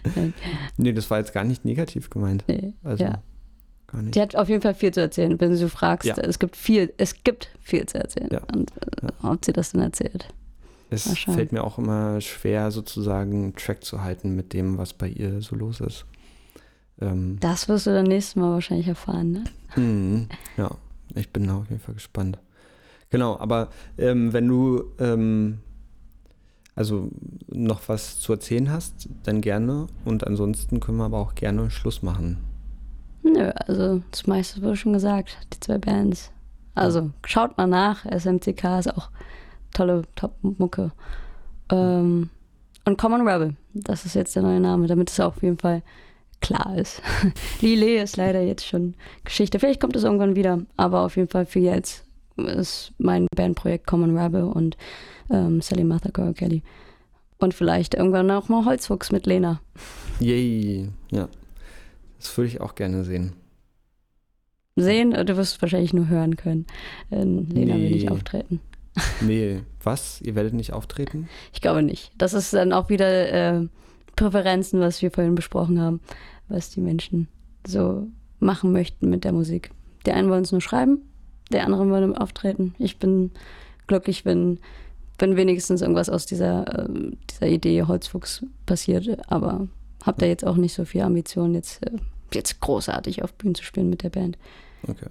[0.77, 2.45] Nee, das war jetzt gar nicht negativ gemeint.
[2.47, 3.23] Nee, Also ja.
[3.89, 4.15] gar nicht.
[4.15, 5.41] Die hat auf jeden Fall viel zu erzählen.
[5.41, 6.15] Wenn du fragst, Ja.
[6.19, 8.29] es gibt viel, es gibt viel zu erzählen.
[8.31, 8.41] Ja.
[8.55, 8.71] Und
[9.03, 10.29] äh, ob sie das denn erzählt.
[10.91, 15.41] Es fällt mir auch immer schwer, sozusagen Track zu halten mit dem, was bei ihr
[15.43, 16.05] so los ist.
[17.01, 19.45] Ähm, Das wirst du dann nächstes Mal wahrscheinlich erfahren, ne?
[19.75, 20.71] mhm, ja,
[21.17, 22.39] ich bin da auf jeden Fall gespannt.
[23.15, 25.61] Genau, aber ähm, wenn du ähm,
[26.75, 27.11] also
[27.47, 29.87] noch was zu erzählen hast, dann gerne.
[30.05, 32.39] Und ansonsten können wir aber auch gerne Schluss machen.
[33.23, 36.33] Nö, also das meiste wurde schon gesagt, die zwei Bands.
[36.75, 39.11] Also schaut mal nach, SMCK ist auch
[39.73, 40.91] tolle Top-Mucke.
[41.71, 42.31] Ähm,
[42.85, 45.83] und Common Rebel, das ist jetzt der neue Name, damit es auf jeden Fall
[46.41, 47.01] klar ist.
[47.61, 49.61] Lile ist leider jetzt schon Geschichte.
[49.61, 52.04] Vielleicht kommt es irgendwann wieder, aber auf jeden Fall für jetzt
[52.37, 54.77] ist mein Bandprojekt Common Rebel und
[55.31, 56.63] ähm, Sally Martha Girl Kelly.
[57.39, 59.61] Und vielleicht irgendwann auch mal Holzfuchs mit Lena.
[60.21, 61.29] Yay, ja.
[62.19, 63.33] Das würde ich auch gerne sehen.
[64.77, 66.67] Sehen, du wirst wahrscheinlich nur hören können.
[67.11, 68.11] Ähm, Lena will nicht Nee.
[68.11, 68.61] auftreten.
[69.21, 70.21] Nee, was?
[70.21, 71.29] Ihr werdet nicht auftreten?
[71.53, 72.13] Ich glaube nicht.
[72.17, 73.67] Das ist dann auch wieder äh,
[74.17, 76.01] Präferenzen, was wir vorhin besprochen haben,
[76.49, 77.29] was die Menschen
[77.67, 78.07] so
[78.39, 79.71] machen möchten mit der Musik.
[80.07, 81.03] Die einen wollen es nur schreiben,
[81.55, 82.75] der andere wollen auftreten.
[82.79, 83.31] Ich bin
[83.87, 84.61] glücklich, wenn,
[85.19, 89.31] wenn wenigstens irgendwas aus dieser, ähm, dieser Idee Holzfuchs passiert.
[89.31, 89.69] Aber
[90.03, 91.93] habe da jetzt auch nicht so viel Ambition, jetzt, äh,
[92.33, 94.37] jetzt großartig auf Bühnen zu spielen mit der Band.
[94.87, 95.09] Okay.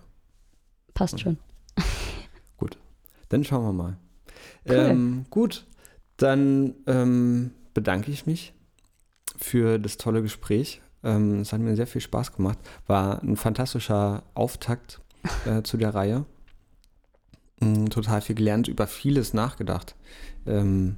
[0.94, 1.38] Passt schon.
[3.34, 3.98] Dann schauen wir mal.
[4.68, 4.76] Cool.
[4.76, 5.66] Ähm, gut,
[6.18, 8.54] dann ähm, bedanke ich mich
[9.36, 10.84] für das tolle Gespräch.
[11.04, 12.60] Ähm, es hat mir sehr viel Spaß gemacht.
[12.86, 15.02] War ein fantastischer Auftakt
[15.48, 16.26] äh, zu der Reihe.
[17.64, 19.96] Mm, total viel gelernt, über vieles nachgedacht.
[20.46, 20.98] Ähm,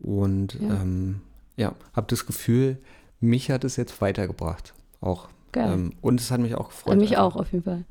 [0.00, 0.82] und Ja.
[0.82, 1.20] ähm,
[1.56, 2.78] ja habe das Gefühl,
[3.20, 4.74] mich hat es jetzt weitergebracht.
[5.00, 5.28] Auch.
[5.54, 6.96] Ähm, und es hat mich auch gefreut.
[6.98, 7.22] mich einfach.
[7.22, 7.84] auch auf jeden Fall.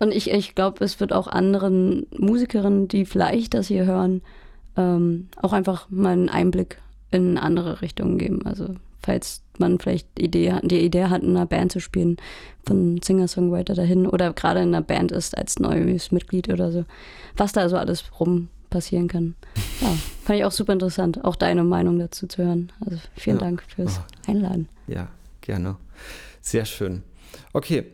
[0.00, 4.22] Und ich, ich glaube, es wird auch anderen Musikerinnen, die vielleicht das hier hören,
[4.76, 8.44] ähm, auch einfach mal einen Einblick in andere Richtungen geben.
[8.46, 12.16] Also falls man vielleicht Idee die Idee hat, in einer Band zu spielen,
[12.66, 16.84] von Singer-Songwriter dahin oder gerade in einer Band ist als neues Mitglied oder so,
[17.36, 19.34] was da so alles rum passieren kann.
[19.80, 22.72] Ja, fand ich auch super interessant, auch deine Meinung dazu zu hören.
[22.84, 23.44] Also vielen ja.
[23.44, 24.30] Dank fürs oh.
[24.30, 24.68] Einladen.
[24.88, 25.06] Ja,
[25.40, 25.76] gerne.
[26.40, 27.04] Sehr schön.
[27.52, 27.84] Okay,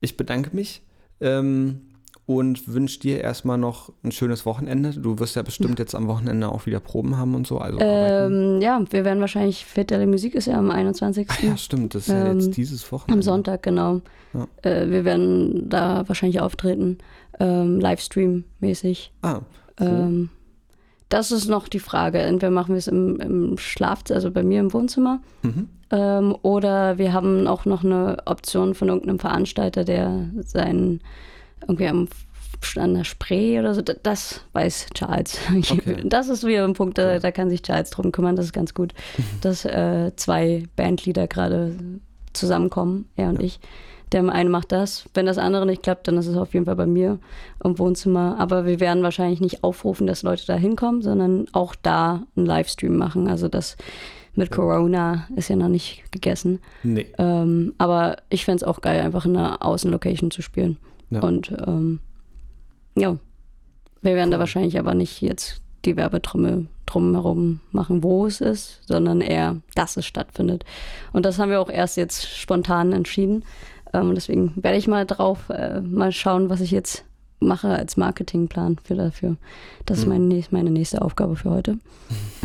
[0.00, 0.82] ich bedanke mich.
[1.18, 1.91] Ähm,
[2.26, 4.90] und wünsche dir erstmal noch ein schönes Wochenende.
[4.90, 7.58] Du wirst ja bestimmt jetzt am Wochenende auch wieder Proben haben und so.
[7.58, 11.26] Also ähm, ja, wir werden wahrscheinlich, Fête de Musik ist ja am 21.
[11.30, 13.14] Ach ja, stimmt, das ist ja jetzt ähm, dieses Wochenende.
[13.14, 14.02] Am Sonntag, genau.
[14.34, 14.46] Ja.
[14.62, 16.98] Äh, wir werden da wahrscheinlich auftreten,
[17.40, 19.10] ähm, Livestream-mäßig.
[19.22, 19.40] Ah,
[19.80, 19.86] cool.
[19.86, 20.28] Ähm,
[21.08, 22.20] das ist noch die Frage.
[22.20, 25.68] Entweder machen wir es im, im Schlafzimmer, also bei mir im Wohnzimmer, mhm.
[25.90, 31.00] ähm, oder wir haben auch noch eine Option von irgendeinem Veranstalter, der seinen
[31.66, 32.08] irgendwie am
[32.76, 35.38] an der Spree oder so, das weiß Charles.
[35.70, 35.96] Okay.
[36.04, 38.72] Das ist wieder ein Punkt, da, da, kann sich Charles drum kümmern, das ist ganz
[38.74, 38.94] gut,
[39.40, 41.74] dass äh, zwei Bandleader gerade
[42.32, 43.46] zusammenkommen, er und ja.
[43.46, 43.60] ich.
[44.12, 45.08] Der eine macht das.
[45.14, 47.18] Wenn das andere nicht klappt, dann ist es auf jeden Fall bei mir
[47.64, 48.36] im Wohnzimmer.
[48.38, 52.94] Aber wir werden wahrscheinlich nicht aufrufen, dass Leute da hinkommen, sondern auch da einen Livestream
[52.94, 53.26] machen.
[53.26, 53.78] Also das
[54.34, 56.60] mit Corona ist ja noch nicht gegessen.
[56.82, 57.06] Nee.
[57.16, 60.76] Ähm, aber ich fände es auch geil, einfach in einer Außenlocation zu spielen.
[61.12, 61.20] Ja.
[61.20, 62.00] Und ähm,
[62.96, 63.16] ja,
[64.00, 69.20] wir werden da wahrscheinlich aber nicht jetzt die Werbetrommel drumherum machen, wo es ist, sondern
[69.20, 70.64] eher, dass es stattfindet.
[71.12, 73.44] Und das haben wir auch erst jetzt spontan entschieden.
[73.92, 77.04] Ähm, deswegen werde ich mal drauf äh, mal schauen, was ich jetzt
[77.40, 79.36] mache als Marketingplan für dafür.
[79.86, 80.28] Das ist mhm.
[80.28, 81.78] meine, meine nächste Aufgabe für heute.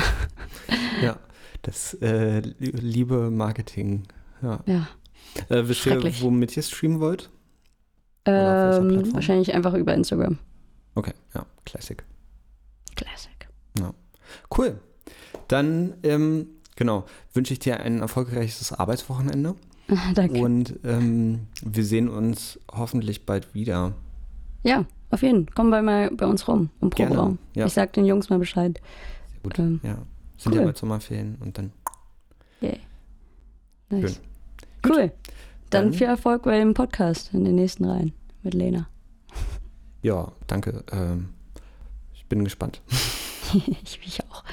[1.03, 1.18] ja,
[1.61, 4.03] das äh, liebe Marketing.
[4.41, 4.60] Ja.
[4.65, 4.88] ja.
[5.49, 7.30] Äh, wisst ihr, womit ihr streamen wollt?
[8.31, 10.37] Ähm, wahrscheinlich einfach über Instagram.
[10.95, 12.03] Okay, ja, Classic.
[12.95, 13.47] Classic.
[13.79, 13.93] Ja.
[14.55, 14.79] Cool.
[15.47, 19.55] Dann, ähm, genau, wünsche ich dir ein erfolgreiches Arbeitswochenende.
[20.15, 20.39] Danke.
[20.39, 23.93] Und ähm, wir sehen uns hoffentlich bald wieder.
[24.63, 25.53] Ja, auf jeden Fall.
[25.55, 27.37] Komm bei, mal bei uns rum im Proberaum.
[27.55, 27.65] Ja.
[27.65, 28.81] Ich sag den Jungs mal Bescheid.
[29.31, 29.59] Sehr gut.
[29.59, 29.97] Ähm, ja.
[30.37, 30.59] Sind cool.
[30.59, 31.71] ja bald Sommerferien und dann.
[32.61, 32.77] Yeah.
[33.89, 34.13] Nice.
[34.13, 34.91] Schön.
[34.91, 35.11] Cool.
[35.69, 38.14] Dann, dann viel Erfolg bei dem Podcast in den nächsten Reihen
[38.44, 38.88] mit Lena.
[40.02, 40.84] Ja, danke.
[40.91, 41.30] Ähm,
[42.14, 42.81] ich bin gespannt.
[43.84, 44.44] ich mich auch.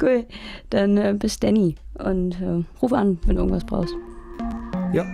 [0.00, 0.26] Cool.
[0.70, 3.94] Dann äh, bis Danny und äh, ruf an, wenn du irgendwas brauchst.
[4.92, 5.04] Ja.